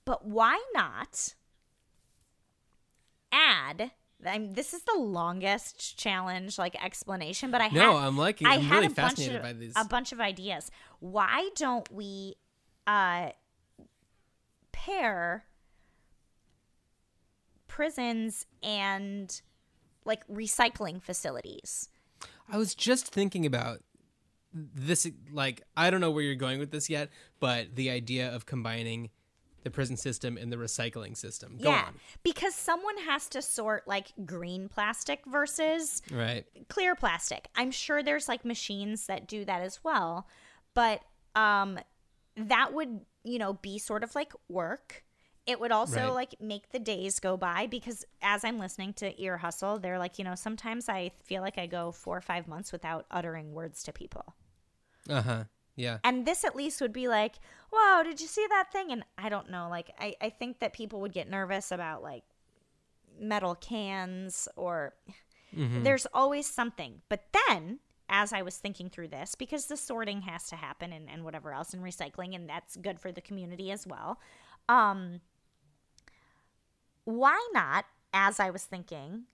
but 0.04 0.26
why 0.26 0.62
not 0.74 1.34
add? 3.32 3.90
I 4.24 4.38
mean, 4.38 4.54
this 4.54 4.72
is 4.72 4.82
the 4.82 4.98
longest 4.98 5.98
challenge 5.98 6.58
like 6.58 6.74
explanation, 6.82 7.50
but 7.50 7.60
I 7.60 7.68
No, 7.68 7.98
had, 7.98 8.06
I'm 8.06 8.16
liking- 8.16 8.46
I 8.46 8.54
I'm 8.54 8.62
had 8.62 8.74
really 8.76 8.86
a 8.86 8.90
bunch 8.90 8.96
fascinated 9.10 9.36
of, 9.36 9.42
by 9.42 9.52
these. 9.52 9.72
A 9.76 9.84
bunch 9.84 10.12
of 10.12 10.20
ideas. 10.20 10.70
Why 11.00 11.50
don't 11.56 11.90
we 11.92 12.36
uh, 12.86 13.30
pair 14.72 15.44
prisons 17.68 18.46
and 18.62 19.40
like 20.04 20.26
recycling 20.28 21.02
facilities? 21.02 21.88
I 22.48 22.56
was 22.56 22.74
just 22.74 23.08
thinking 23.08 23.44
about 23.44 23.80
this. 24.54 25.06
Like, 25.32 25.62
I 25.76 25.90
don't 25.90 26.00
know 26.00 26.10
where 26.10 26.22
you're 26.22 26.34
going 26.36 26.58
with 26.58 26.70
this 26.70 26.88
yet, 26.88 27.10
but 27.40 27.74
the 27.74 27.90
idea 27.90 28.34
of 28.34 28.46
combining 28.46 29.10
the 29.66 29.70
prison 29.72 29.96
system 29.96 30.36
and 30.38 30.52
the 30.52 30.56
recycling 30.56 31.16
system. 31.16 31.58
Go 31.60 31.70
yeah, 31.70 31.88
because 32.22 32.54
someone 32.54 32.96
has 32.98 33.28
to 33.30 33.42
sort 33.42 33.88
like 33.88 34.12
green 34.24 34.68
plastic 34.68 35.20
versus. 35.26 36.02
Right. 36.10 36.44
clear 36.68 36.94
plastic. 36.94 37.48
I'm 37.56 37.72
sure 37.72 38.02
there's 38.02 38.28
like 38.28 38.44
machines 38.44 39.06
that 39.08 39.26
do 39.26 39.44
that 39.44 39.60
as 39.62 39.80
well, 39.82 40.28
but 40.72 41.00
um 41.34 41.78
that 42.36 42.72
would, 42.72 43.00
you 43.24 43.38
know, 43.38 43.54
be 43.54 43.78
sort 43.78 44.04
of 44.04 44.14
like 44.14 44.32
work. 44.48 45.02
It 45.46 45.58
would 45.60 45.72
also 45.72 46.00
Right. 46.06 46.12
like 46.20 46.34
make 46.40 46.70
the 46.70 46.78
days 46.78 47.18
go 47.18 47.36
by 47.36 47.66
because 47.66 48.04
as 48.22 48.44
I'm 48.44 48.58
listening 48.58 48.92
to 48.94 49.20
Ear 49.20 49.38
Hustle, 49.38 49.78
they're 49.78 49.98
like, 49.98 50.18
you 50.18 50.24
know, 50.24 50.34
sometimes 50.36 50.88
I 50.88 51.10
feel 51.24 51.42
like 51.42 51.58
I 51.58 51.66
go 51.66 51.92
4 51.92 52.16
or 52.18 52.20
5 52.20 52.46
months 52.46 52.72
without 52.72 53.06
uttering 53.10 53.52
words 53.52 53.82
to 53.84 53.92
people. 53.92 54.34
Uh 55.08 55.22
huh. 55.22 55.44
Yeah. 55.76 55.98
And 56.02 56.26
this 56.26 56.44
at 56.44 56.56
least 56.56 56.80
would 56.80 56.92
be 56.92 57.06
like, 57.06 57.36
"Whoa, 57.70 58.02
did 58.02 58.20
you 58.20 58.26
see 58.26 58.46
that 58.48 58.72
thing?" 58.72 58.90
And 58.90 59.04
I 59.18 59.28
don't 59.28 59.50
know, 59.50 59.68
like 59.70 59.90
I 59.98 60.14
I 60.20 60.30
think 60.30 60.58
that 60.60 60.72
people 60.72 61.00
would 61.02 61.12
get 61.12 61.28
nervous 61.30 61.70
about 61.70 62.02
like 62.02 62.24
metal 63.20 63.54
cans 63.54 64.48
or 64.56 64.94
Mm-hmm. 65.56 65.84
there's 65.84 66.06
always 66.12 66.46
something. 66.46 67.00
But 67.08 67.24
then, 67.48 67.78
as 68.08 68.32
I 68.32 68.42
was 68.42 68.56
thinking 68.56 68.90
through 68.90 69.08
this, 69.08 69.34
because 69.34 69.66
the 69.66 69.76
sorting 69.76 70.22
has 70.22 70.48
to 70.48 70.56
happen 70.56 70.92
and, 70.92 71.08
and 71.08 71.24
whatever 71.24 71.52
else 71.52 71.72
and 71.72 71.82
recycling, 71.82 72.34
and 72.34 72.48
that's 72.48 72.76
good 72.76 73.00
for 73.00 73.10
the 73.10 73.20
community 73.22 73.70
as 73.70 73.86
well. 73.86 74.20
Um, 74.68 75.20
why 77.04 77.38
not, 77.54 77.86
as 78.12 78.38
I 78.40 78.50
was 78.50 78.64
thinking, 78.64 79.24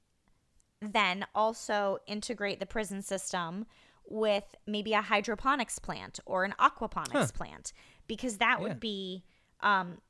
then 0.80 1.26
also 1.34 1.98
integrate 2.06 2.60
the 2.60 2.66
prison 2.66 3.02
system 3.02 3.66
with 4.08 4.44
maybe 4.66 4.92
a 4.92 5.02
hydroponics 5.02 5.78
plant 5.78 6.20
or 6.26 6.44
an 6.44 6.54
aquaponics 6.58 7.12
Huh. 7.12 7.26
plant? 7.34 7.72
Because 8.06 8.38
that 8.38 8.58
Yeah. 8.58 8.62
would 8.62 8.80
be, 8.80 9.24
um, 9.60 10.00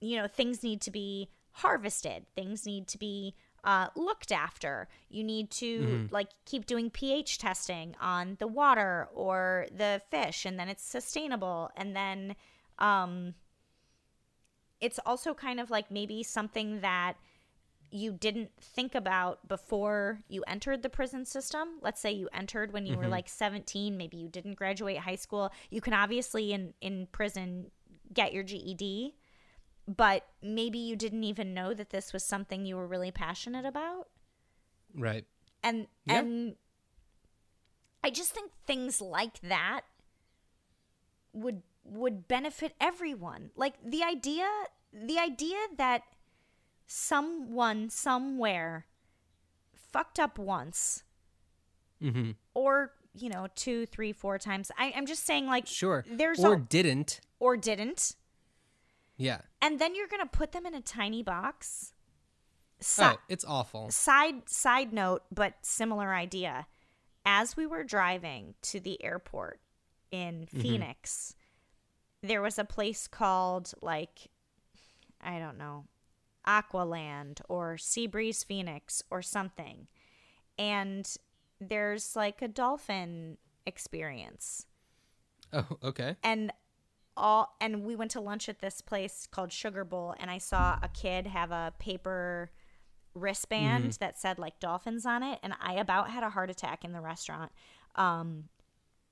you 0.00 0.16
know, 0.16 0.26
things 0.26 0.62
need 0.62 0.80
to 0.82 0.90
be 0.90 1.28
harvested, 1.52 2.26
things 2.34 2.66
need 2.66 2.88
to 2.88 2.98
be 2.98 3.34
uh, 3.64 3.88
looked 3.94 4.32
after. 4.32 4.88
You 5.08 5.22
need 5.22 5.50
to 5.52 6.08
like 6.10 6.30
keep 6.44 6.66
doing 6.66 6.90
pH 6.90 7.38
testing 7.38 7.94
on 8.00 8.36
the 8.40 8.46
water 8.48 9.08
or 9.14 9.66
the 9.72 10.02
fish, 10.10 10.44
and 10.44 10.58
then 10.58 10.68
it's 10.68 10.82
sustainable. 10.82 11.70
And 11.76 11.94
then 11.94 12.34
um, 12.80 13.34
it's 14.80 14.98
also 15.06 15.32
kind 15.32 15.60
of 15.60 15.70
like 15.70 15.90
maybe 15.90 16.24
something 16.24 16.80
that 16.80 17.14
you 17.92 18.12
didn't 18.12 18.50
think 18.58 18.94
about 18.94 19.46
before 19.46 20.20
you 20.28 20.42
entered 20.46 20.82
the 20.82 20.88
prison 20.88 21.26
system. 21.26 21.78
Let's 21.82 22.00
say 22.00 22.10
you 22.10 22.28
entered 22.32 22.72
when 22.72 22.86
you 22.86 22.96
were 22.96 23.02
mm-hmm. 23.02 23.12
like 23.12 23.28
17, 23.28 23.96
maybe 23.96 24.16
you 24.16 24.28
didn't 24.28 24.54
graduate 24.54 24.98
high 24.98 25.16
school. 25.16 25.52
You 25.70 25.82
can 25.82 25.92
obviously 25.92 26.52
in 26.52 26.72
in 26.80 27.06
prison 27.12 27.70
get 28.12 28.32
your 28.32 28.44
GED, 28.44 29.14
but 29.86 30.26
maybe 30.42 30.78
you 30.78 30.96
didn't 30.96 31.24
even 31.24 31.52
know 31.52 31.74
that 31.74 31.90
this 31.90 32.14
was 32.14 32.24
something 32.24 32.64
you 32.64 32.76
were 32.76 32.86
really 32.86 33.10
passionate 33.10 33.66
about. 33.66 34.08
Right. 34.94 35.26
And 35.62 35.86
Yeah. 36.06 36.20
and 36.20 36.56
I 38.02 38.08
just 38.08 38.32
think 38.32 38.52
things 38.66 39.02
like 39.02 39.38
that 39.40 39.82
would 41.34 41.62
would 41.84 42.26
benefit 42.26 42.74
everyone. 42.80 43.50
Like 43.54 43.74
the 43.84 44.02
idea 44.02 44.48
the 44.92 45.18
idea 45.18 45.58
that 45.76 46.04
someone 46.94 47.88
somewhere 47.88 48.86
fucked 49.92 50.18
up 50.20 50.38
once 50.38 51.04
Mm-hmm. 52.02 52.32
or 52.54 52.90
you 53.14 53.28
know 53.30 53.46
two 53.54 53.86
three 53.86 54.12
four 54.12 54.36
times 54.36 54.72
I, 54.76 54.92
i'm 54.96 55.06
just 55.06 55.24
saying 55.24 55.46
like 55.46 55.68
Sure. 55.68 56.04
there's 56.10 56.44
or 56.44 56.54
a, 56.54 56.58
didn't. 56.58 57.20
or 57.38 57.56
didn't 57.56 58.16
Yeah. 59.16 59.42
and 59.60 59.78
then 59.78 59.94
you're 59.94 60.08
gonna 60.08 60.26
put 60.26 60.50
them 60.50 60.66
in 60.66 60.74
a 60.74 60.80
tiny 60.80 61.22
box 61.22 61.92
Si- 62.80 63.04
oh, 63.04 63.18
it's 63.28 63.44
awful. 63.44 63.88
side 63.92 64.48
side 64.48 64.92
note 64.92 65.22
but 65.30 65.54
similar 65.62 66.12
idea 66.12 66.66
as 67.24 67.56
we 67.56 67.66
were 67.66 67.84
driving 67.84 68.54
to 68.62 68.80
the 68.80 69.02
airport 69.04 69.60
in 70.10 70.46
Mm-hmm. 70.46 70.60
phoenix 70.60 71.36
there 72.20 72.42
was 72.42 72.58
a 72.58 72.64
place 72.64 73.06
called 73.06 73.72
like 73.80 74.28
i 75.20 75.38
don't 75.38 75.56
know 75.56 75.84
aqualand 76.46 77.40
or 77.48 77.76
seabreeze 77.76 78.44
phoenix 78.44 79.02
or 79.10 79.22
something. 79.22 79.86
And 80.58 81.08
there's 81.60 82.16
like 82.16 82.42
a 82.42 82.48
dolphin 82.48 83.38
experience. 83.66 84.66
Oh, 85.52 85.66
okay. 85.84 86.16
and 86.22 86.50
all 87.14 87.56
and 87.60 87.84
we 87.84 87.94
went 87.94 88.10
to 88.12 88.20
lunch 88.20 88.48
at 88.48 88.60
this 88.60 88.80
place 88.80 89.28
called 89.30 89.52
Sugar 89.52 89.84
Bowl 89.84 90.14
and 90.18 90.30
I 90.30 90.38
saw 90.38 90.78
a 90.82 90.88
kid 90.88 91.26
have 91.26 91.50
a 91.50 91.74
paper 91.78 92.50
wristband 93.14 93.92
that 94.00 94.18
said 94.18 94.38
like 94.38 94.58
dolphins 94.60 95.04
on 95.04 95.22
it 95.22 95.38
and 95.42 95.52
I 95.60 95.74
about 95.74 96.08
had 96.08 96.22
a 96.22 96.30
heart 96.30 96.48
attack 96.48 96.84
in 96.84 96.92
the 96.92 97.02
restaurant 97.02 97.52
um 97.96 98.44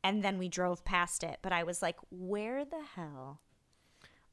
and 0.02 0.24
then 0.24 0.38
we 0.38 0.48
drove 0.48 0.82
past 0.82 1.22
it 1.22 1.40
but 1.42 1.52
I 1.52 1.62
was 1.62 1.82
like 1.82 1.96
where 2.10 2.64
the 2.64 2.82
hell 2.96 3.40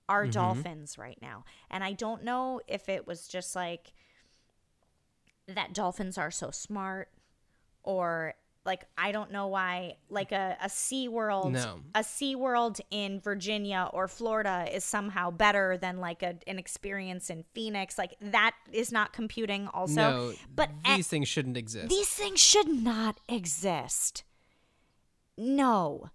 are 0.10 0.24
mm-hmm. 0.24 0.32
dolphins 0.32 0.98
right 0.98 1.18
now 1.22 1.44
and 1.70 1.84
I 1.84 1.94
don't 1.94 2.24
know 2.24 2.62
if 2.68 2.90
it 2.90 3.08
was 3.08 3.28
just 3.28 3.56
like 3.56 3.94
that 5.48 5.74
dolphins 5.74 6.18
are 6.18 6.32
so 6.32 6.52
smart 6.52 7.10
or 7.84 8.34
like 8.68 8.86
I 8.98 9.12
don't 9.14 9.32
know 9.32 9.48
why 9.48 9.96
like 10.10 10.32
a, 10.32 10.58
a 10.62 10.70
Sea 10.70 11.08
World 11.08 11.54
No. 11.54 11.80
a 11.96 12.04
Sea 12.04 12.36
World 12.36 12.80
in 12.92 13.20
Virginia 13.22 13.90
or 13.94 14.08
Florida 14.08 14.68
is 14.72 14.84
somehow 14.84 15.32
better 15.32 15.78
than 15.78 16.00
like 16.00 16.22
a, 16.22 16.36
an 16.46 16.60
experience 16.60 17.32
in 17.32 17.46
Phoenix. 17.54 17.98
Like 17.98 18.16
that 18.22 18.56
is 18.72 18.92
not 18.92 19.14
computing 19.14 19.68
also. 19.70 19.96
no, 19.96 20.34
but 20.54 20.70
a- 20.86 20.98
these 20.98 21.08
things 21.08 21.28
shouldn't 21.28 21.58
exist. 21.58 21.90
these 21.90 22.10
things 22.10 22.42
should 22.42 22.68
not 22.68 23.20
exist. 23.28 24.24
No. 25.38 26.10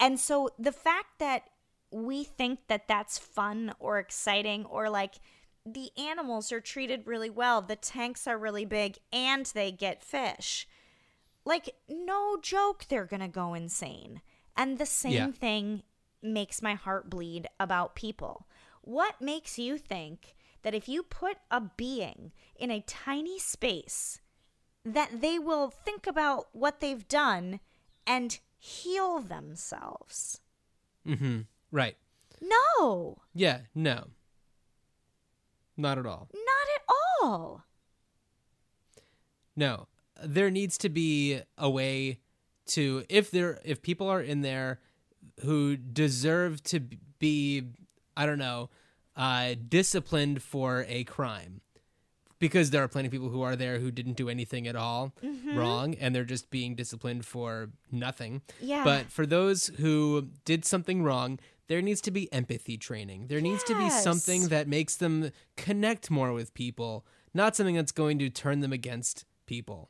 And 0.00 0.18
so 0.18 0.50
the 0.58 0.72
fact 0.72 1.20
that 1.20 1.44
we 1.92 2.24
think 2.24 2.66
that 2.68 2.88
that's 2.88 3.18
fun 3.18 3.72
or 3.78 3.98
exciting 3.98 4.64
or 4.64 4.88
like 4.90 5.16
the 5.64 5.90
animals 5.96 6.50
are 6.50 6.60
treated 6.60 7.06
really 7.06 7.30
well, 7.30 7.62
the 7.62 7.76
tanks 7.76 8.26
are 8.26 8.36
really 8.38 8.64
big, 8.64 8.98
and 9.12 9.46
they 9.46 9.70
get 9.70 10.02
fish. 10.02 10.66
Like, 11.44 11.76
no 11.88 12.36
joke, 12.40 12.86
they're 12.88 13.04
going 13.06 13.20
to 13.20 13.28
go 13.28 13.54
insane. 13.54 14.22
And 14.56 14.78
the 14.78 14.86
same 14.86 15.12
Yeah. 15.12 15.30
thing 15.30 15.82
makes 16.22 16.62
my 16.62 16.74
heart 16.74 17.08
bleed 17.10 17.48
about 17.60 17.94
people. 17.94 18.48
What 18.80 19.20
makes 19.20 19.58
you 19.58 19.78
think 19.78 20.34
that 20.62 20.74
if 20.74 20.88
you 20.88 21.02
put 21.02 21.38
a 21.50 21.60
being 21.60 22.32
in 22.56 22.70
a 22.70 22.80
tiny 22.80 23.38
space, 23.38 24.20
that 24.84 25.20
they 25.20 25.38
will 25.38 25.70
think 25.70 26.06
about 26.06 26.48
what 26.52 26.80
they've 26.80 27.06
done 27.06 27.60
and 28.06 28.38
heal 28.58 29.20
themselves? 29.20 30.40
mm-hmm. 31.06 31.40
Right. 31.72 31.96
No, 32.40 33.18
Yeah. 33.34 33.60
No. 33.74 34.08
Not 35.76 35.98
at 35.98 36.06
all. 36.06 36.28
not 36.32 36.66
at 36.76 36.82
all. 37.22 37.64
No, 39.56 39.88
there 40.22 40.50
needs 40.50 40.78
to 40.78 40.88
be 40.88 41.40
a 41.58 41.68
way 41.70 42.18
to 42.66 43.04
if 43.08 43.30
there 43.30 43.58
if 43.64 43.82
people 43.82 44.08
are 44.08 44.20
in 44.20 44.42
there 44.42 44.80
who 45.42 45.76
deserve 45.76 46.62
to 46.64 46.80
be 47.18 47.62
I 48.16 48.26
don't 48.26 48.38
know 48.38 48.70
uh, 49.16 49.54
disciplined 49.68 50.42
for 50.42 50.84
a 50.88 51.04
crime 51.04 51.60
because 52.38 52.70
there 52.70 52.82
are 52.82 52.88
plenty 52.88 53.06
of 53.06 53.12
people 53.12 53.28
who 53.28 53.42
are 53.42 53.56
there 53.56 53.78
who 53.78 53.90
didn't 53.90 54.16
do 54.16 54.28
anything 54.28 54.66
at 54.66 54.74
all 54.76 55.12
wrong 55.54 55.94
and 55.94 56.14
they're 56.14 56.24
just 56.24 56.50
being 56.50 56.74
disciplined 56.74 57.24
for 57.24 57.70
nothing. 57.90 58.42
Yeah. 58.60 58.84
But 58.84 59.10
for 59.10 59.26
those 59.26 59.68
who 59.78 60.28
did 60.44 60.64
something 60.64 61.02
wrong, 61.02 61.38
there 61.72 61.80
needs 61.80 62.02
to 62.02 62.10
be 62.10 62.30
empathy 62.34 62.76
training. 62.76 63.28
There 63.28 63.40
needs 63.40 63.62
to 63.64 63.74
be 63.74 63.88
something 63.88 64.48
that 64.48 64.68
makes 64.68 64.94
them 64.96 65.30
connect 65.56 66.10
more 66.10 66.34
with 66.34 66.52
people, 66.52 67.06
not 67.32 67.56
something 67.56 67.74
that's 67.76 67.92
going 67.92 68.18
to 68.18 68.28
turn 68.28 68.60
them 68.60 68.74
against 68.74 69.24
people. 69.46 69.88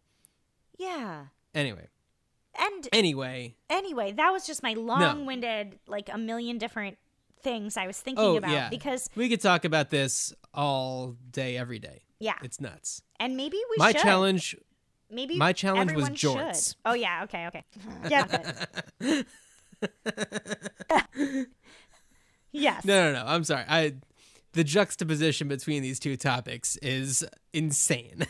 Yeah. 0.78 1.24
Anyway, 1.52 1.88
And 2.56 2.88
anyway, 2.92 3.56
anyway, 3.68 4.12
that 4.12 4.30
was 4.30 4.46
just 4.46 4.62
my 4.62 4.74
long-winded, 4.74 5.80
like 5.88 6.08
a 6.12 6.18
million 6.18 6.56
different 6.58 6.98
things 7.42 7.76
I 7.76 7.88
was 7.88 7.98
thinking 7.98 8.24
oh 8.24 8.36
about 8.36 8.52
yeah, 8.52 8.68
because 8.68 9.10
we 9.16 9.28
could 9.28 9.40
talk 9.40 9.64
about 9.64 9.90
this 9.90 10.32
all 10.54 11.16
day, 11.32 11.56
every 11.56 11.80
day. 11.80 12.04
yeah, 12.20 12.34
It's 12.44 12.60
nuts. 12.60 13.02
and 13.18 13.36
maybe 13.36 13.56
we 13.70 13.76
my 13.78 13.90
should. 13.90 14.02
challenge, 14.02 14.56
Maybe 15.10 15.36
my 15.36 15.52
challenge 15.52 15.92
was 15.92 16.04
everyone 16.08 16.14
should. 16.14 16.36
jorts. 16.36 16.76
Oh 16.86 16.94
yeah, 16.94 17.24
okay, 17.24 17.48
okay. 17.48 17.64
Yeah. 18.08 18.22
yes. 22.52 22.84
no, 22.84 23.12
no, 23.12 23.18
no. 23.20 23.24
I'm 23.26 23.44
sorry. 23.44 23.64
I, 23.68 23.94
the 24.52 24.64
juxtaposition 24.64 25.48
between 25.48 25.82
these 25.82 25.98
two 25.98 26.16
topics 26.16 26.76
is 26.76 27.24
insane. 27.52 28.26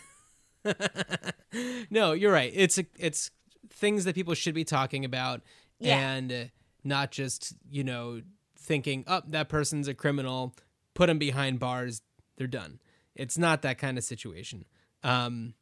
no, 1.91 2.13
you're 2.13 2.33
right. 2.33 2.53
It's 2.55 2.79
a, 2.79 2.87
it's 2.99 3.31
things 3.71 4.05
that 4.05 4.15
people 4.15 4.35
should 4.35 4.55
be 4.55 4.65
talking 4.65 5.05
about, 5.05 5.43
Yeah. 5.79 5.99
and 5.99 6.51
not 6.85 7.11
just 7.11 7.55
you 7.71 7.85
know 7.85 8.23
thinking, 8.57 9.05
"Oh, 9.07 9.23
that 9.29 9.49
person's 9.49 9.89
a 9.89 9.95
criminal. 9.95 10.55
Put 10.95 11.07
them 11.07 11.19
behind 11.19 11.59
bars. 11.59 12.03
They're 12.37 12.47
done." 12.47 12.79
It's 13.15 13.37
not 13.37 13.63
that 13.63 13.79
kind 13.79 13.99
of 13.99 14.05
situation. 14.05 14.65
Um, 15.03 15.55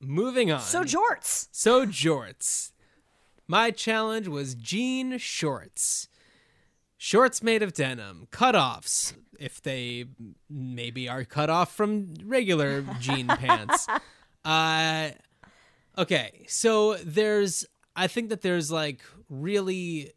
moving 0.00 0.50
on. 0.50 0.60
So 0.60 0.82
jorts. 0.82 1.48
So 1.52 1.86
jorts. 1.86 2.71
My 3.52 3.70
challenge 3.70 4.28
was 4.28 4.54
jean 4.54 5.18
shorts. 5.18 6.08
Shorts 6.96 7.42
made 7.42 7.62
of 7.62 7.74
denim, 7.74 8.26
cutoffs, 8.30 9.12
if 9.38 9.60
they 9.60 10.06
maybe 10.48 11.06
are 11.06 11.26
cut 11.26 11.50
off 11.50 11.76
from 11.76 12.14
regular 12.24 12.80
jean 12.98 13.26
pants. 13.28 13.86
Uh, 14.42 15.10
okay, 15.98 16.46
so 16.48 16.94
there's, 17.04 17.66
I 17.94 18.06
think 18.06 18.30
that 18.30 18.40
there's 18.40 18.72
like 18.72 19.02
really 19.28 20.14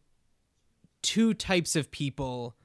two 1.01 1.33
types 1.33 1.75
of 1.75 1.91
people. 1.91 2.55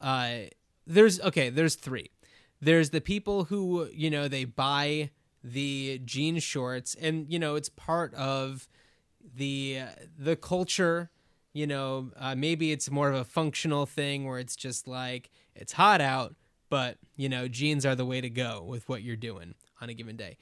Uh, 0.00 0.48
there's, 0.84 1.20
okay, 1.20 1.48
there's 1.48 1.76
three. 1.76 2.10
There's 2.60 2.90
the 2.90 3.00
people 3.00 3.44
who, 3.44 3.88
you 3.92 4.10
know, 4.10 4.26
they 4.26 4.46
buy 4.46 5.10
the 5.44 6.00
jean 6.04 6.40
shorts 6.40 6.96
and, 6.96 7.32
you 7.32 7.38
know, 7.38 7.54
it's 7.54 7.68
part 7.68 8.12
of 8.14 8.66
the 9.34 9.80
the 10.18 10.36
culture 10.36 11.10
you 11.52 11.66
know 11.66 12.10
uh, 12.16 12.34
maybe 12.34 12.72
it's 12.72 12.90
more 12.90 13.08
of 13.08 13.14
a 13.14 13.24
functional 13.24 13.86
thing 13.86 14.26
where 14.26 14.38
it's 14.38 14.56
just 14.56 14.86
like 14.86 15.30
it's 15.54 15.72
hot 15.72 16.00
out 16.00 16.34
but 16.70 16.98
you 17.16 17.28
know 17.28 17.48
jeans 17.48 17.86
are 17.86 17.94
the 17.94 18.04
way 18.06 18.20
to 18.20 18.30
go 18.30 18.62
with 18.62 18.88
what 18.88 19.02
you're 19.02 19.16
doing 19.16 19.54
on 19.80 19.88
a 19.88 19.94
given 19.94 20.16
day. 20.16 20.36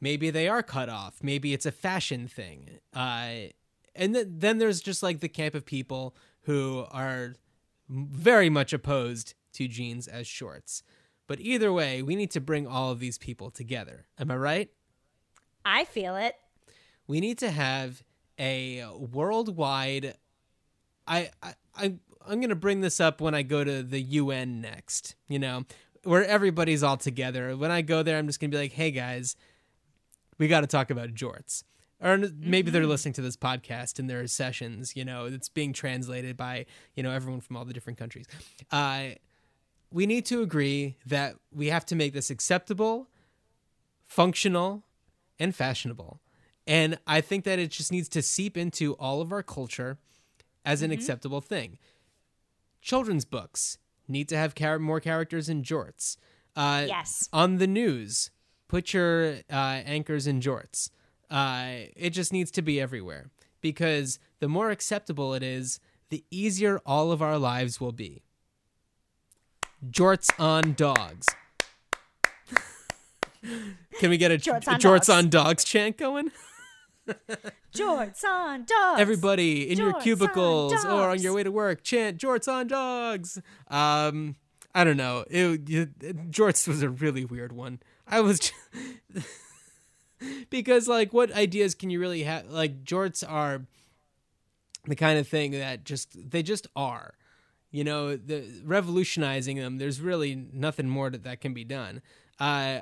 Maybe 0.00 0.30
they 0.30 0.48
are 0.48 0.62
cut 0.62 0.88
off. 0.88 1.18
Maybe 1.22 1.52
it's 1.52 1.66
a 1.66 1.72
fashion 1.72 2.28
thing. 2.28 2.78
Uh, 2.94 3.50
and 3.96 4.14
th- 4.14 4.26
then 4.30 4.58
there's 4.58 4.80
just 4.80 5.02
like 5.02 5.20
the 5.20 5.28
camp 5.28 5.54
of 5.54 5.64
people 5.66 6.14
who 6.42 6.86
are 6.90 7.34
very 7.88 8.48
much 8.48 8.72
opposed 8.72 9.34
to 9.54 9.66
jeans 9.66 10.06
as 10.06 10.26
shorts. 10.26 10.82
But 11.26 11.40
either 11.40 11.72
way 11.72 12.02
we 12.02 12.14
need 12.14 12.30
to 12.32 12.40
bring 12.40 12.66
all 12.66 12.92
of 12.92 13.00
these 13.00 13.18
people 13.18 13.50
together. 13.50 14.06
Am 14.18 14.30
i 14.30 14.36
right? 14.36 14.70
I 15.64 15.84
feel 15.84 16.16
it. 16.16 16.36
we 17.06 17.20
need 17.20 17.38
to 17.38 17.50
have 17.50 18.02
a 18.38 18.84
worldwide 18.96 20.14
I, 21.06 21.30
I 21.42 21.54
I 21.76 21.94
I'm 22.26 22.40
gonna 22.40 22.54
bring 22.54 22.80
this 22.82 23.00
up 23.00 23.20
when 23.20 23.34
I 23.34 23.42
go 23.42 23.64
to 23.64 23.82
the 23.82 24.00
UN 24.00 24.60
next, 24.60 25.14
you 25.28 25.38
know, 25.38 25.64
where 26.04 26.24
everybody's 26.24 26.82
all 26.82 26.98
together. 26.98 27.56
When 27.56 27.70
I 27.70 27.80
go 27.82 28.02
there, 28.02 28.18
I'm 28.18 28.26
just 28.26 28.38
gonna 28.40 28.50
be 28.50 28.58
like, 28.58 28.72
hey 28.72 28.90
guys, 28.90 29.34
we 30.36 30.46
gotta 30.48 30.66
talk 30.66 30.90
about 30.90 31.14
jorts. 31.14 31.64
Or 32.00 32.16
maybe 32.38 32.70
they're 32.70 32.86
listening 32.86 33.14
to 33.14 33.22
this 33.22 33.36
podcast 33.36 33.98
in 33.98 34.06
their 34.06 34.24
sessions, 34.28 34.94
you 34.94 35.04
know, 35.04 35.24
it's 35.24 35.48
being 35.48 35.72
translated 35.72 36.36
by, 36.36 36.66
you 36.94 37.02
know, 37.02 37.10
everyone 37.10 37.40
from 37.40 37.56
all 37.56 37.64
the 37.64 37.72
different 37.72 37.98
countries. 37.98 38.26
Uh 38.70 39.10
we 39.90 40.04
need 40.04 40.26
to 40.26 40.42
agree 40.42 40.96
that 41.06 41.36
we 41.50 41.68
have 41.68 41.86
to 41.86 41.96
make 41.96 42.12
this 42.12 42.28
acceptable, 42.28 43.08
functional, 44.04 44.84
and 45.38 45.54
fashionable. 45.54 46.20
And 46.68 46.98
I 47.06 47.20
think 47.22 47.44
that 47.44 47.58
it 47.58 47.70
just 47.70 47.90
needs 47.90 48.08
to 48.10 48.20
seep 48.22 48.56
into 48.58 48.92
all 48.94 49.20
of 49.22 49.32
our 49.32 49.42
culture 49.42 49.96
as 50.66 50.82
an 50.82 50.90
acceptable 50.92 51.40
thing. 51.40 51.78
children's 52.82 53.24
books 53.24 53.78
need 54.06 54.28
to 54.28 54.36
have 54.36 54.54
char- 54.54 54.78
more 54.78 55.00
characters 55.00 55.48
in 55.48 55.62
jorts. 55.62 56.16
Uh, 56.54 56.84
Yes. 56.86 57.28
On 57.32 57.56
the 57.56 57.66
news, 57.66 58.30
put 58.68 58.92
your 58.92 59.38
uh, 59.50 59.80
anchors 59.84 60.26
in 60.26 60.40
jorts. 60.40 60.90
Uh, 61.30 61.88
it 61.96 62.10
just 62.10 62.32
needs 62.32 62.50
to 62.52 62.62
be 62.62 62.80
everywhere 62.80 63.30
because 63.62 64.18
the 64.40 64.48
more 64.48 64.70
acceptable 64.70 65.32
it 65.34 65.42
is, 65.42 65.80
the 66.10 66.22
easier 66.30 66.80
all 66.86 67.10
of 67.12 67.20
our 67.22 67.38
lives 67.38 67.80
will 67.80 67.92
be. 67.92 68.22
Jorts 69.90 70.28
on 70.38 70.74
dogs. 70.74 71.26
Can 74.00 74.10
we 74.10 74.16
get 74.18 74.30
a 74.32 74.36
Jorts 74.38 74.68
on 74.68 74.80
jorts 74.80 75.06
dogs. 75.06 75.08
on 75.08 75.28
dogs 75.30 75.64
chant 75.64 75.96
going? 75.96 76.30
Jorts 77.74 78.24
on 78.24 78.64
dogs. 78.64 79.00
Everybody 79.00 79.70
in 79.70 79.78
your 79.78 79.92
Jorts 79.92 79.96
on 79.96 80.02
cubicles 80.02 80.84
or 80.84 81.10
on 81.10 81.20
your 81.20 81.34
way 81.34 81.42
to 81.42 81.52
work, 81.52 81.82
chant 81.82 82.18
jorts 82.18 82.50
on 82.50 82.66
dogs. 82.66 83.40
Um, 83.68 84.36
I 84.74 84.84
don't 84.84 84.96
know. 84.96 85.24
It, 85.30 85.68
it, 85.68 86.30
jorts 86.30 86.68
was 86.68 86.82
a 86.82 86.88
really 86.88 87.24
weird 87.24 87.52
one. 87.52 87.80
I 88.06 88.20
was 88.20 88.38
just, 88.38 88.54
because 90.50 90.88
like, 90.88 91.12
what 91.12 91.32
ideas 91.32 91.74
can 91.74 91.90
you 91.90 92.00
really 92.00 92.22
have? 92.22 92.46
Like, 92.48 92.84
jorts 92.84 93.24
are 93.28 93.66
the 94.86 94.96
kind 94.96 95.18
of 95.18 95.28
thing 95.28 95.52
that 95.52 95.84
just 95.84 96.30
they 96.30 96.42
just 96.42 96.66
are. 96.76 97.14
You 97.70 97.84
know, 97.84 98.16
the 98.16 98.44
revolutionizing 98.64 99.58
them. 99.58 99.76
There's 99.76 100.00
really 100.00 100.34
nothing 100.52 100.88
more 100.88 101.10
that 101.10 101.24
that 101.24 101.40
can 101.40 101.52
be 101.52 101.64
done. 101.64 102.00
Uh, 102.40 102.80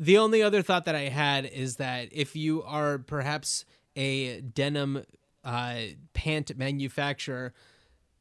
the 0.00 0.16
only 0.16 0.42
other 0.42 0.62
thought 0.62 0.86
that 0.86 0.94
I 0.94 1.10
had 1.10 1.44
is 1.44 1.76
that 1.76 2.08
if 2.10 2.34
you 2.34 2.62
are 2.62 2.96
perhaps 2.96 3.66
a 3.94 4.40
denim 4.40 5.04
uh, 5.44 5.76
pant 6.14 6.56
manufacturer, 6.56 7.52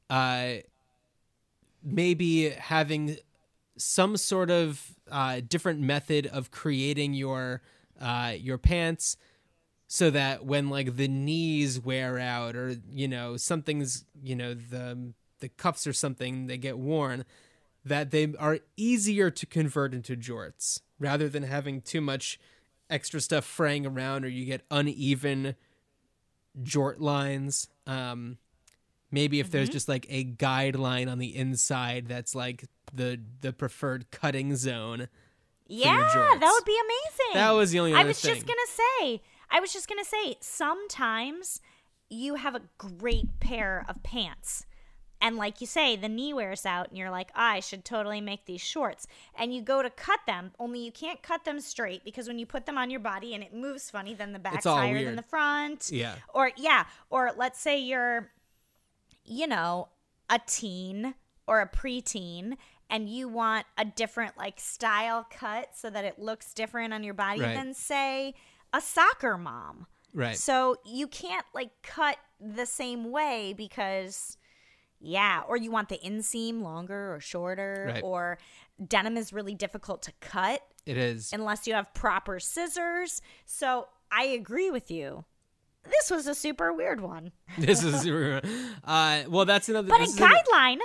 uh, 0.09 0.55
maybe 1.81 2.49
having 2.49 3.15
some 3.77 4.17
sort 4.17 4.51
of 4.51 4.93
uh, 5.09 5.39
different 5.47 5.79
method 5.79 6.27
of 6.27 6.51
creating 6.51 7.13
your 7.13 7.61
uh, 8.01 8.33
your 8.37 8.57
pants 8.57 9.15
so 9.87 10.09
that 10.09 10.45
when 10.45 10.69
like 10.69 10.97
the 10.97 11.07
knees 11.07 11.79
wear 11.79 12.19
out 12.19 12.57
or 12.57 12.75
you 12.91 13.07
know 13.07 13.37
something's 13.37 14.03
you 14.21 14.35
know 14.35 14.53
the 14.53 15.13
the 15.39 15.47
cuffs 15.47 15.87
or 15.87 15.93
something 15.93 16.47
they 16.47 16.57
get 16.57 16.77
worn 16.77 17.23
that 17.85 18.11
they 18.11 18.33
are 18.37 18.59
easier 18.77 19.29
to 19.31 19.45
convert 19.45 19.93
into 19.93 20.15
jorts 20.15 20.81
rather 20.99 21.29
than 21.29 21.43
having 21.43 21.81
too 21.81 22.01
much 22.01 22.39
extra 22.89 23.21
stuff 23.21 23.45
fraying 23.45 23.85
around 23.85 24.25
or 24.25 24.27
you 24.27 24.45
get 24.45 24.61
uneven 24.71 25.55
jort 26.61 26.99
lines 26.99 27.67
um 27.85 28.37
maybe 29.11 29.39
if 29.39 29.51
there's 29.51 29.69
just 29.69 29.87
like 29.87 30.05
a 30.09 30.25
guideline 30.25 31.09
on 31.09 31.19
the 31.19 31.35
inside 31.35 32.07
that's 32.07 32.33
like 32.35 32.65
the 32.93 33.19
the 33.41 33.53
preferred 33.53 34.09
cutting 34.11 34.55
zone 34.55 35.07
Yeah, 35.67 35.95
that 36.39 36.51
would 36.51 36.65
be 36.65 36.79
amazing. 36.83 37.33
That 37.35 37.51
was 37.51 37.69
the 37.71 37.79
only 37.79 37.93
I 37.93 38.03
was 38.03 38.19
just 38.21 38.47
gonna 38.47 38.59
say. 38.99 39.21
I 39.51 39.59
was 39.59 39.71
just 39.71 39.87
gonna 39.87 40.03
say. 40.03 40.35
Sometimes 40.41 41.61
you 42.09 42.35
have 42.35 42.55
a 42.55 42.61
great 42.79 43.39
pair 43.39 43.85
of 43.87 44.01
pants, 44.01 44.65
and 45.21 45.35
like 45.35 45.59
you 45.61 45.67
say, 45.67 45.95
the 45.95 46.07
knee 46.09 46.33
wears 46.33 46.65
out, 46.65 46.89
and 46.89 46.97
you're 46.97 47.09
like, 47.09 47.29
I 47.35 47.59
should 47.59 47.83
totally 47.83 48.21
make 48.21 48.45
these 48.45 48.61
shorts. 48.61 49.05
And 49.37 49.53
you 49.53 49.61
go 49.61 49.81
to 49.81 49.89
cut 49.89 50.19
them, 50.25 50.51
only 50.59 50.79
you 50.79 50.91
can't 50.91 51.21
cut 51.21 51.43
them 51.45 51.59
straight 51.59 52.03
because 52.05 52.27
when 52.27 52.39
you 52.39 52.45
put 52.45 52.65
them 52.65 52.77
on 52.77 52.89
your 52.89 52.99
body 53.01 53.33
and 53.33 53.43
it 53.43 53.53
moves 53.53 53.89
funny, 53.89 54.13
then 54.13 54.31
the 54.33 54.39
back's 54.39 54.65
higher 54.65 54.93
weird. 54.93 55.07
than 55.07 55.15
the 55.17 55.23
front. 55.23 55.89
Yeah. 55.91 56.15
Or 56.33 56.51
yeah, 56.55 56.85
or 57.09 57.31
let's 57.37 57.59
say 57.59 57.77
you're, 57.79 58.31
you 59.25 59.47
know, 59.47 59.89
a 60.29 60.39
teen 60.45 61.15
or 61.47 61.59
a 61.61 61.67
preteen. 61.67 62.55
And 62.91 63.07
you 63.07 63.27
want 63.29 63.67
a 63.77 63.85
different 63.85 64.35
like 64.35 64.59
style 64.59 65.27
cut 65.29 65.75
so 65.75 65.91
that 65.91 66.05
it 66.05 66.17
looks 66.17 66.55
different 66.55 66.91
on 66.91 67.03
your 67.03 67.13
body 67.13 67.41
Right. 67.41 67.55
than 67.55 67.75
say 67.75 68.33
a 68.73 68.81
soccer 68.81 69.37
mom. 69.37 69.85
right 70.11 70.35
So 70.35 70.75
you 70.85 71.05
can't 71.07 71.45
like 71.53 71.69
cut 71.83 72.17
the 72.39 72.65
same 72.65 73.11
way 73.11 73.53
because 73.55 74.37
yeah, 74.99 75.41
or 75.47 75.57
you 75.57 75.71
want 75.71 75.89
the 75.89 75.97
inseam 76.05 76.61
longer 76.61 77.13
or 77.15 77.19
shorter 77.19 77.91
Right. 77.93 78.03
or 78.03 78.37
denim 78.85 79.17
is 79.17 79.31
really 79.33 79.53
difficult 79.55 80.01
to 80.03 80.11
cut 80.21 80.61
it 80.85 80.97
is 80.97 81.31
unless 81.33 81.67
you 81.67 81.73
have 81.73 81.93
proper 81.93 82.39
scissors. 82.39 83.21
So 83.45 83.87
I 84.11 84.23
agree 84.25 84.71
with 84.71 84.89
you. 84.89 85.25
This 85.85 86.11
was 86.11 86.27
a 86.27 86.35
super 86.35 86.73
weird 86.73 86.99
one. 87.01 87.31
this 87.57 87.83
is 87.83 88.05
uh 88.83 89.23
well 89.29 89.45
that's 89.45 89.69
another 89.69 89.87
But 89.89 89.97
a 90.01 90.03
this 90.03 90.09
is 90.11 90.17
another- 90.17 90.35
guideline 90.35 90.77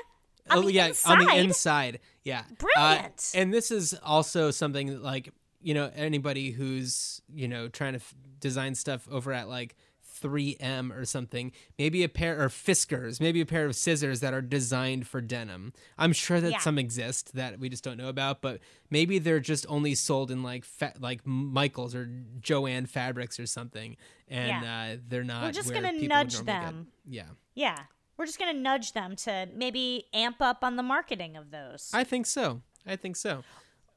on 0.51 0.59
oh 0.59 0.62
the 0.62 0.73
yeah 0.73 0.87
inside. 0.89 1.19
on 1.21 1.25
the 1.25 1.37
inside 1.37 2.01
yeah 2.23 2.43
Uh, 2.51 2.55
Brilliant. 2.59 3.33
and 3.35 3.53
this 3.53 3.71
is 3.71 3.95
also 4.03 4.51
something 4.51 4.89
that, 4.89 5.03
like 5.03 5.31
you 5.62 5.73
know 5.75 5.91
anybody 5.97 6.51
who's 6.51 7.23
you 7.33 7.49
know 7.49 7.69
trying 7.69 7.95
to 7.95 7.99
f- 8.01 8.15
design 8.41 8.75
stuff 8.75 9.09
over 9.11 9.33
at 9.33 9.49
like 9.49 9.75
3m 10.23 10.97
or 10.97 11.05
something 11.05 11.53
maybe 11.79 12.03
a 12.05 12.09
pair 12.09 12.41
or 12.43 12.49
fiskars 12.49 13.21
maybe 13.21 13.41
a 13.41 13.47
pair 13.47 13.67
of 13.67 13.75
scissors 13.75 14.21
that 14.21 14.33
are 14.33 14.41
designed 14.41 15.07
for 15.07 15.21
denim 15.21 15.73
i'm 15.99 16.12
sure 16.12 16.41
that 16.41 16.53
Yeah. 16.53 16.59
some 16.59 16.79
exist 16.79 17.35
that 17.35 17.59
we 17.59 17.69
just 17.69 17.83
don't 17.85 17.97
know 17.97 18.09
about 18.09 18.41
but 18.41 18.61
maybe 18.91 19.19
they're 19.19 19.41
just 19.41 19.67
only 19.69 19.95
sold 19.95 20.31
in 20.31 20.43
like 20.43 20.65
fa- 20.65 20.95
like 21.01 21.21
michaels 21.27 21.95
or 21.95 22.09
Jo-Ann 22.41 22.87
fabrics 22.87 23.39
or 23.41 23.47
something 23.47 23.97
and 24.29 24.65
uh, 24.65 25.03
they're 25.09 25.25
not 25.25 25.45
We're 25.45 25.53
just 25.53 25.73
gonna 25.73 25.93
nudge 25.93 26.09
normally 26.09 26.29
get- 26.29 26.47
them. 26.47 26.87
yeah 27.07 27.27
Yeah. 27.55 27.77
We're 28.17 28.27
just 28.27 28.39
to 28.39 28.53
nudge 28.53 28.93
them 28.93 29.17
to 29.17 29.49
maybe 29.55 30.07
amp 30.15 30.41
up 30.41 30.62
on 30.62 30.77
the 30.77 30.83
marketing 30.85 31.37
of 31.37 31.51
those. 31.51 31.91
i 31.93 32.05
think 32.05 32.27
so 32.27 32.62
i 32.87 32.95
think 32.97 33.17
so 33.17 33.43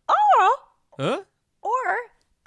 or 0.09 0.49
huh 0.99 1.21
Or 1.61 1.97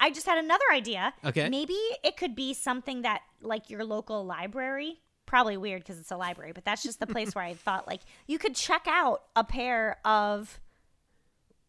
I 0.01 0.09
just 0.09 0.25
had 0.25 0.37
another 0.37 0.65
idea. 0.73 1.13
Okay. 1.23 1.47
Maybe 1.47 1.77
it 2.03 2.17
could 2.17 2.35
be 2.35 2.53
something 2.53 3.03
that 3.03 3.21
like 3.41 3.69
your 3.69 3.85
local 3.85 4.25
library. 4.25 4.99
Probably 5.27 5.55
weird 5.55 5.81
because 5.83 5.97
it's 5.99 6.11
a 6.11 6.17
library, 6.17 6.51
but 6.53 6.65
that's 6.65 6.83
just 6.83 6.99
the 6.99 7.07
place 7.07 7.33
where 7.35 7.43
I 7.45 7.53
thought 7.65 7.87
like 7.87 8.01
you 8.27 8.37
could 8.37 8.55
check 8.55 8.85
out 8.87 9.21
a 9.35 9.43
pair 9.45 9.97
of 10.03 10.59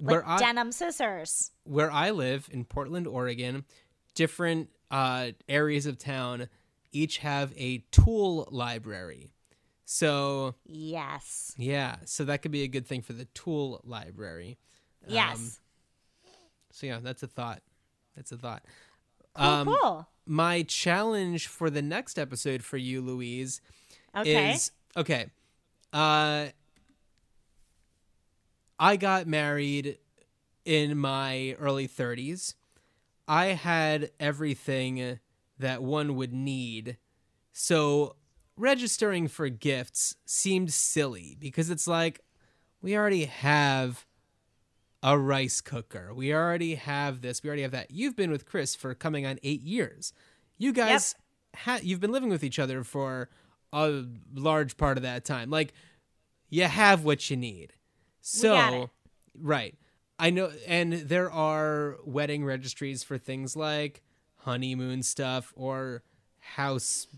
like 0.01 0.11
Where 0.13 0.29
I- 0.29 0.39
denim 0.39 0.73
scissors. 0.73 1.53
where 1.65 1.91
I 1.93 2.11
live 2.11 2.49
in 2.51 2.65
Portland, 2.65 3.07
Oregon, 3.07 3.65
different 4.17 4.71
uh, 4.91 5.29
areas 5.49 5.87
of 5.87 5.99
town 5.99 6.49
each 6.91 7.19
have 7.19 7.53
a 7.57 7.79
tool 7.93 8.49
library. 8.51 9.31
So, 9.85 10.55
Yes. 10.65 11.55
yeah, 11.59 11.97
so 12.07 12.25
that 12.25 12.41
could 12.43 12.51
be 12.51 12.63
a 12.63 12.69
good 12.69 12.87
thing 12.87 13.03
for 13.03 13.13
the 13.13 13.27
tool 13.27 13.81
library. 13.85 14.59
Yes. 15.07 15.61
So, 16.71 16.87
yeah, 16.87 16.99
that's 17.03 17.23
a 17.23 17.27
thought. 17.27 17.63
That's 18.17 18.33
a 18.33 18.37
thought. 18.37 18.63
cool. 19.35 19.47
um, 19.47 19.67
cool. 19.81 20.09
My 20.27 20.63
challenge 20.63 21.47
for 21.49 21.69
the 21.71 21.83
next 21.83 22.19
episode 22.19 22.63
for 22.63 22.77
you, 22.77 23.01
Louise, 23.01 23.61
Okay. 24.17 24.53
is 24.53 24.71
okay. 24.97 25.27
Uh, 25.93 26.47
I 28.79 28.97
got 28.97 29.27
married 29.27 29.99
in 30.65 30.97
my 30.99 31.57
early 31.59 31.89
30s. 31.89 32.55
I 33.29 33.47
had 33.47 34.11
everything 34.21 35.19
that 35.59 35.83
one 35.83 36.17
would 36.17 36.33
need. 36.33 36.97
So 37.53 38.17
registering 38.57 39.29
for 39.29 39.49
gifts 39.49 40.17
seemed 40.25 40.73
silly 40.73 41.37
because 41.39 41.71
it's 41.71 41.87
like 41.87 42.21
we 42.81 42.97
already 42.97 43.25
have 43.27 44.07
a 45.03 45.19
rice 45.19 45.61
cooker. 45.61 46.15
We 46.15 46.33
already 46.33 46.77
have 46.77 47.23
this. 47.23 47.43
We 47.43 47.49
already 47.49 47.63
have 47.63 47.73
that. 47.73 47.91
You've 47.91 48.17
been 48.17 48.31
with 48.31 48.47
Chris 48.47 48.75
for 48.75 48.95
coming 48.95 49.27
on 49.27 49.39
8 49.43 49.63
years. 49.63 50.13
You 50.59 50.73
guys 50.73 51.15
ha- 51.57 51.81
you've 51.83 52.01
been 52.01 52.13
living 52.13 52.29
with 52.29 52.45
each 52.45 52.59
other 52.59 52.85
for 52.85 53.29
a 53.73 54.05
large 54.35 54.77
part 54.77 54.97
of 54.97 55.03
that 55.03 55.25
time. 55.25 55.51
Like 55.51 55.73
you 56.49 56.65
have 56.65 57.05
what 57.05 57.31
you 57.31 57.37
need. 57.37 57.73
So 58.21 58.91
right. 59.41 59.75
I 60.19 60.31
know 60.31 60.53
and 60.67 60.93
there 60.93 61.31
are 61.31 61.97
wedding 62.05 62.45
registries 62.45 63.03
for 63.03 63.19
things 63.19 63.57
like 63.57 64.03
honeymoon 64.37 65.03
stuff 65.03 65.53
or 65.57 66.03
house 66.39 67.09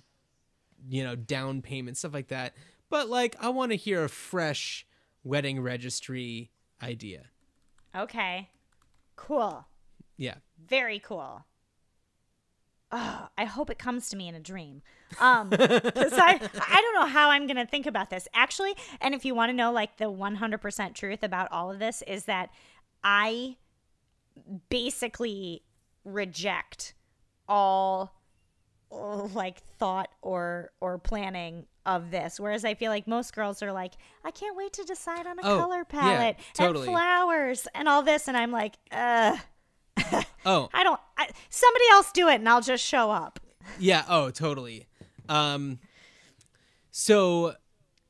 you 0.89 1.03
know, 1.03 1.17
down 1.17 1.63
payment 1.63 1.97
stuff 1.97 2.15
like 2.15 2.29
that. 2.29 2.55
But 2.89 3.09
like 3.09 3.37
I 3.41 3.49
want 3.49 3.73
to 3.73 3.77
hear 3.77 4.05
a 4.05 4.09
fresh 4.09 4.87
wedding 5.23 5.61
registry 5.61 6.51
idea. 6.83 7.27
Okay. 7.97 8.51
Cool. 9.17 9.67
Yeah. 10.17 10.37
Very 10.67 10.99
cool. 10.99 11.45
Oh, 12.93 13.29
I 13.37 13.45
hope 13.45 13.71
it 13.71 13.79
comes 13.79 14.09
to 14.11 14.17
me 14.17 14.29
in 14.29 14.35
a 14.35 14.41
dream. 14.41 14.83
Um, 15.21 15.51
'cause 15.51 15.61
I, 15.67 16.39
I 16.69 16.81
don't 16.81 16.95
know 16.95 17.07
how 17.07 17.31
I'm 17.31 17.47
going 17.47 17.57
to 17.57 17.67
think 17.67 17.87
about 17.87 18.11
this. 18.11 18.29
Actually, 18.35 18.75
and 19.01 19.15
if 19.15 19.25
you 19.25 19.35
want 19.35 19.51
to 19.51 19.53
know 19.57 19.73
like 19.73 19.97
the 19.97 20.05
100% 20.11 20.95
truth 20.95 21.23
about 21.23 21.51
all 21.51 21.71
of 21.73 21.79
this 21.79 22.03
is 22.07 22.25
that 22.27 22.51
I 23.03 23.57
basically 24.69 25.63
reject 26.05 26.95
all 27.49 28.13
like 28.91 29.63
thought 29.79 30.09
or 30.23 30.71
or 30.81 30.99
planning 30.99 31.67
of 31.87 32.11
this. 32.11 32.39
Whereas 32.41 32.65
I 32.65 32.75
feel 32.75 32.91
like 32.91 33.07
most 33.07 33.35
girls 33.35 33.63
are 33.63 33.73
like, 33.73 33.93
I 34.25 34.31
can't 34.31 34.57
wait 34.57 34.73
to 34.75 34.85
decide 34.85 35.27
on 35.27 35.39
a 35.39 35.43
Oh, 35.43 35.59
color 35.59 35.79
yeah, 35.79 35.85
palette 36.01 36.37
totally. 36.55 36.87
and 36.89 36.95
flowers 36.97 37.67
and 37.75 37.89
all 37.89 38.03
this. 38.03 38.27
And 38.29 38.37
I'm 38.37 38.51
like, 38.51 38.75
uh, 38.93 39.37
Oh, 40.47 40.69
I 40.75 40.83
don't, 40.85 41.01
I, 41.19 41.29
somebody 41.51 41.85
else 41.93 42.11
do 42.13 42.29
it 42.29 42.37
and 42.37 42.49
I'll 42.49 42.61
just 42.61 42.85
show 42.85 43.11
up. 43.11 43.39
yeah. 43.79 44.05
Oh, 44.09 44.31
totally. 44.31 44.87
Um, 45.29 45.79
so 46.91 47.55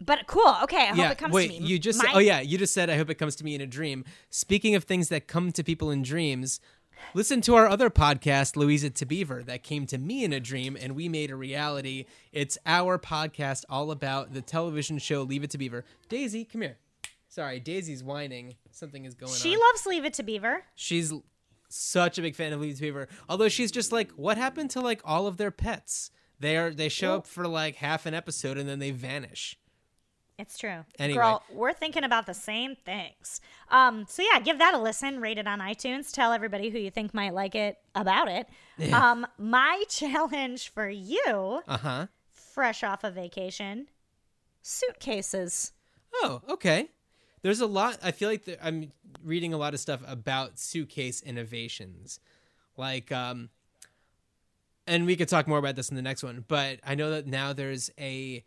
But 0.04 0.26
cool. 0.26 0.54
Okay. 0.64 0.76
I 0.84 0.86
hope 0.86 0.96
yeah. 0.98 1.10
it 1.12 1.18
comes 1.18 1.32
Wait, 1.34 1.52
to 1.52 1.60
me. 1.60 1.66
you 1.68 1.78
just 1.78 2.02
My- 2.02 2.12
oh 2.14 2.18
yeah, 2.18 2.40
you 2.40 2.58
just 2.58 2.74
said 2.74 2.90
I 2.90 2.96
hope 2.96 3.10
it 3.10 3.14
comes 3.16 3.36
to 3.36 3.44
me 3.44 3.54
in 3.54 3.60
a 3.60 3.66
dream. 3.66 4.04
Speaking 4.30 4.74
of 4.74 4.84
things 4.84 5.08
that 5.08 5.26
come 5.26 5.52
to 5.52 5.62
people 5.64 5.90
in 5.90 6.02
dreams, 6.02 6.60
listen 7.14 7.40
to 7.42 7.54
our 7.54 7.66
other 7.66 7.90
podcast, 7.90 8.56
Louisa 8.56 8.90
to 8.90 9.06
Beaver, 9.06 9.42
that 9.44 9.62
came 9.62 9.86
to 9.86 9.98
me 9.98 10.24
in 10.24 10.32
a 10.32 10.40
dream 10.40 10.76
and 10.80 10.94
we 10.94 11.08
made 11.08 11.30
a 11.30 11.36
reality. 11.36 12.06
It's 12.32 12.58
our 12.66 12.98
podcast 12.98 13.64
all 13.68 13.90
about 13.90 14.32
the 14.32 14.42
television 14.42 14.98
show 14.98 15.22
Leave 15.22 15.44
It 15.44 15.50
to 15.50 15.58
Beaver. 15.58 15.84
Daisy, 16.08 16.44
come 16.44 16.62
here. 16.62 16.78
Sorry, 17.28 17.58
Daisy's 17.60 18.02
whining. 18.04 18.54
Something 18.70 19.04
is 19.04 19.14
going 19.14 19.32
She 19.32 19.54
on. 19.54 19.60
loves 19.60 19.86
Leave 19.86 20.04
It 20.04 20.14
to 20.14 20.22
Beaver. 20.22 20.64
she's 20.74 21.12
such 21.68 22.18
a 22.18 22.22
big 22.22 22.36
fan 22.36 22.52
of 22.52 22.60
Leave 22.60 22.72
It 22.72 22.76
to 22.76 22.82
Beaver. 22.82 23.08
Although 23.28 23.48
she's 23.48 23.72
just 23.72 23.90
like, 23.90 24.12
what 24.12 24.36
happened 24.38 24.70
to 24.70 24.80
like 24.80 25.00
all 25.04 25.26
of 25.26 25.36
their 25.36 25.50
pets? 25.50 26.10
They 26.38 26.56
are 26.56 26.70
they 26.70 26.88
show 26.88 27.14
up 27.16 27.26
for 27.26 27.46
like 27.48 27.76
half 27.76 28.06
an 28.06 28.14
episode 28.14 28.58
and 28.58 28.68
then 28.68 28.78
they 28.78 28.90
vanish. 28.90 29.56
It's 30.38 30.58
true. 30.58 30.84
Anyway. 30.98 31.16
Girl, 31.18 31.42
we're 31.52 31.72
thinking 31.72 32.02
about 32.02 32.26
the 32.26 32.34
same 32.34 32.74
things. 32.74 33.40
Um, 33.70 34.04
so 34.08 34.22
yeah, 34.22 34.40
give 34.40 34.58
that 34.58 34.74
a 34.74 34.78
listen, 34.78 35.20
rate 35.20 35.38
it 35.38 35.46
on 35.46 35.60
iTunes, 35.60 36.12
tell 36.12 36.32
everybody 36.32 36.70
who 36.70 36.78
you 36.78 36.90
think 36.90 37.14
might 37.14 37.34
like 37.34 37.54
it 37.54 37.78
about 37.94 38.28
it. 38.28 38.48
Um, 38.92 39.26
my 39.38 39.84
challenge 39.88 40.70
for 40.70 40.88
you, 40.88 41.62
Uh 41.68 41.78
huh. 41.78 42.06
fresh 42.32 42.82
off 42.82 43.04
of 43.04 43.14
vacation, 43.14 43.86
suitcases. 44.62 45.72
Oh, 46.14 46.42
okay. 46.48 46.88
There's 47.42 47.60
a 47.60 47.66
lot. 47.66 47.98
I 48.02 48.10
feel 48.10 48.28
like 48.28 48.44
there, 48.44 48.56
I'm 48.62 48.90
reading 49.22 49.52
a 49.52 49.56
lot 49.58 49.74
of 49.74 49.80
stuff 49.80 50.00
about 50.06 50.58
suitcase 50.58 51.20
innovations, 51.22 52.18
like 52.76 53.12
um, 53.12 53.50
and 54.86 55.06
we 55.06 55.14
could 55.14 55.28
talk 55.28 55.46
more 55.46 55.58
about 55.58 55.76
this 55.76 55.90
in 55.90 55.96
the 55.96 56.02
next 56.02 56.22
one. 56.22 56.44
But 56.48 56.80
I 56.84 56.94
know 56.94 57.10
that 57.10 57.26
now 57.26 57.52
there's 57.52 57.90
a 58.00 58.42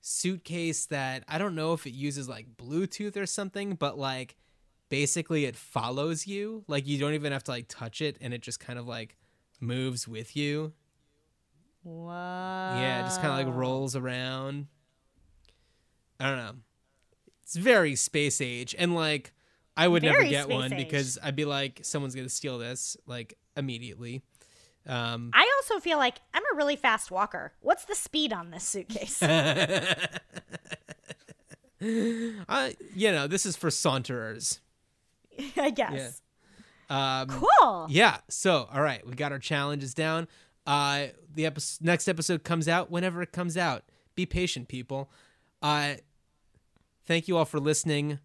suitcase 0.00 0.86
that 0.86 1.24
I 1.28 1.38
don't 1.38 1.54
know 1.54 1.72
if 1.72 1.86
it 1.86 1.92
uses 1.92 2.28
like 2.28 2.56
Bluetooth 2.56 3.16
or 3.16 3.26
something, 3.26 3.74
but 3.74 3.98
like 3.98 4.36
basically 4.88 5.44
it 5.44 5.56
follows 5.56 6.26
you. 6.26 6.64
Like 6.68 6.86
you 6.86 6.98
don't 6.98 7.14
even 7.14 7.32
have 7.32 7.44
to 7.44 7.50
like 7.50 7.66
touch 7.68 8.00
it, 8.00 8.16
and 8.20 8.32
it 8.32 8.42
just 8.42 8.60
kind 8.60 8.78
of 8.78 8.86
like 8.86 9.16
moves 9.60 10.06
with 10.06 10.36
you. 10.36 10.72
Wow. 11.84 12.80
Yeah, 12.80 13.00
it 13.00 13.04
just 13.04 13.20
kind 13.22 13.40
of 13.40 13.46
like 13.46 13.56
rolls 13.56 13.96
around. 13.96 14.66
I 16.20 16.26
don't 16.26 16.38
know. 16.38 16.54
It's 17.42 17.56
very 17.56 17.96
space 17.96 18.40
age, 18.40 18.74
and 18.78 18.94
like 18.94 19.32
I 19.76 19.88
would 19.88 20.02
never 20.02 20.24
get 20.24 20.48
one 20.48 20.72
age. 20.72 20.78
because 20.78 21.18
I'd 21.22 21.36
be 21.36 21.44
like, 21.44 21.80
someone's 21.82 22.14
gonna 22.14 22.28
steal 22.28 22.58
this 22.58 22.96
like 23.06 23.38
immediately. 23.56 24.22
Um, 24.88 25.30
I 25.34 25.46
also 25.58 25.80
feel 25.80 25.98
like 25.98 26.18
I'm 26.32 26.42
a 26.52 26.56
really 26.56 26.76
fast 26.76 27.10
walker. 27.10 27.52
What's 27.60 27.84
the 27.84 27.94
speed 27.94 28.32
on 28.32 28.50
this 28.50 28.64
suitcase? 28.64 29.22
I, 29.26 30.08
you 32.94 33.12
know, 33.12 33.26
this 33.26 33.46
is 33.46 33.56
for 33.56 33.70
saunterers. 33.70 34.60
I 35.56 35.70
guess. 35.70 36.22
Um, 36.90 37.28
Cool. 37.28 37.86
Yeah. 37.90 38.18
So, 38.28 38.68
all 38.72 38.82
right, 38.82 39.06
we 39.06 39.14
got 39.14 39.30
our 39.30 39.38
challenges 39.38 39.94
down. 39.94 40.26
Uh, 40.66 41.08
the 41.34 41.46
episode, 41.46 41.84
next 41.84 42.08
episode 42.08 42.42
comes 42.42 42.66
out 42.66 42.90
whenever 42.90 43.22
it 43.22 43.32
comes 43.32 43.56
out. 43.56 43.84
Be 44.14 44.26
patient, 44.26 44.68
people. 44.68 45.10
Uh, 45.62 45.94
thank 47.04 47.28
you 47.28 47.36
all 47.36 47.44
for 47.44 47.60
listening. 47.60 48.18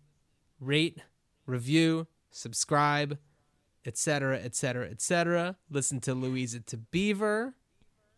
Rate, 0.60 0.98
review, 1.46 2.08
subscribe, 2.32 3.20
etc., 3.86 4.38
etc., 4.38 4.88
etc. 4.90 5.56
Listen 5.70 6.00
to 6.02 6.14
Louisa 6.14 6.60
to 6.62 6.78
Beaver. 6.78 7.56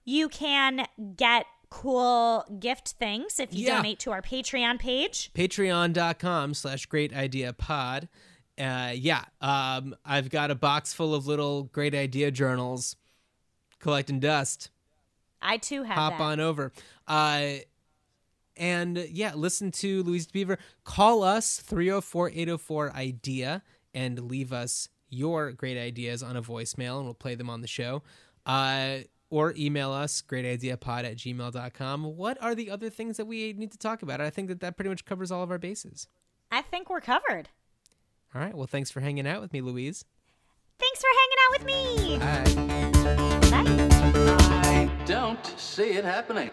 You 0.04 0.30
can 0.30 0.88
get 1.16 1.46
cool 1.70 2.46
gift 2.60 2.90
things 3.00 3.40
if 3.40 3.54
you 3.54 3.66
Yeah. 3.66 3.78
donate 3.78 4.00
to 4.00 4.12
our 4.12 4.22
Patreon 4.22 4.80
page. 4.80 5.32
Patreon.com 5.34 6.54
slash 6.54 6.86
Great 6.86 7.14
Idea 7.14 7.52
Pod. 7.54 8.08
Uh, 8.58 8.94
yeah, 8.96 9.26
um, 9.42 9.96
I've 10.06 10.30
got 10.30 10.52
a 10.52 10.56
box 10.56 10.94
full 10.94 11.14
of 11.14 11.28
little 11.28 11.64
Great 11.64 11.94
Idea 11.94 12.32
journals 12.32 12.96
collecting 13.80 14.20
dust. 14.20 14.70
I 15.42 15.58
too 15.58 15.84
have 15.84 15.96
hop 15.98 16.18
that. 16.20 16.24
on 16.24 16.40
over. 16.40 16.72
Uh, 17.08 17.56
and 18.58 18.98
yeah, 19.12 19.34
listen 19.36 19.72
to 19.72 20.04
Louise 20.04 20.28
Beaver. 20.28 20.58
Call 20.86 21.24
us 21.24 21.58
304 21.60 22.30
804 22.30 22.96
IDEA 22.96 23.62
and 23.94 24.30
leave 24.30 24.54
us 24.54 24.88
your 25.10 25.52
great 25.52 25.78
ideas 25.78 26.24
on 26.24 26.36
a 26.36 26.42
voicemail 26.42 26.98
and 26.98 27.06
we'll 27.06 27.14
play 27.14 27.36
them 27.36 27.50
on 27.50 27.62
the 27.62 27.68
show. 27.68 28.04
Uh, 28.46 29.00
or 29.30 29.54
email 29.58 29.92
us 29.92 30.22
greatideapod 30.22 31.04
at 31.04 31.18
gmail.com. 31.18 32.04
What 32.04 32.42
are 32.42 32.56
the 32.56 32.70
other 32.70 32.90
things 32.90 33.18
that 33.18 33.26
we 33.26 33.54
need 33.54 33.72
to 33.72 33.78
talk 33.78 34.02
about? 34.02 34.22
I 34.22 34.30
think 34.30 34.50
that 34.50 34.60
that 34.62 34.78
pretty 34.78 34.90
much 34.90 35.04
covers 35.06 35.32
all 35.32 35.44
of 35.44 35.52
our 35.52 35.58
bases. 35.58 36.08
I 36.52 36.62
think 36.62 36.90
we're 36.90 37.02
covered. 37.02 37.50
All 38.34 38.42
right. 38.42 38.54
Well, 38.56 38.68
thanks 38.68 38.92
for 38.92 39.00
hanging 39.00 39.28
out 39.28 39.42
with 39.42 39.52
me, 39.52 39.62
Louise. 39.62 40.06
Thanks 40.80 41.02
for 41.02 41.08
hanging 41.20 41.38
out 41.44 41.52
with 41.52 41.66
me. 41.66 42.18
Bye. 42.20 42.44
Bye. 43.52 43.72
I 44.68 45.06
don't 45.06 45.46
see 45.58 45.92
it 45.94 46.06
happening. 46.06 46.52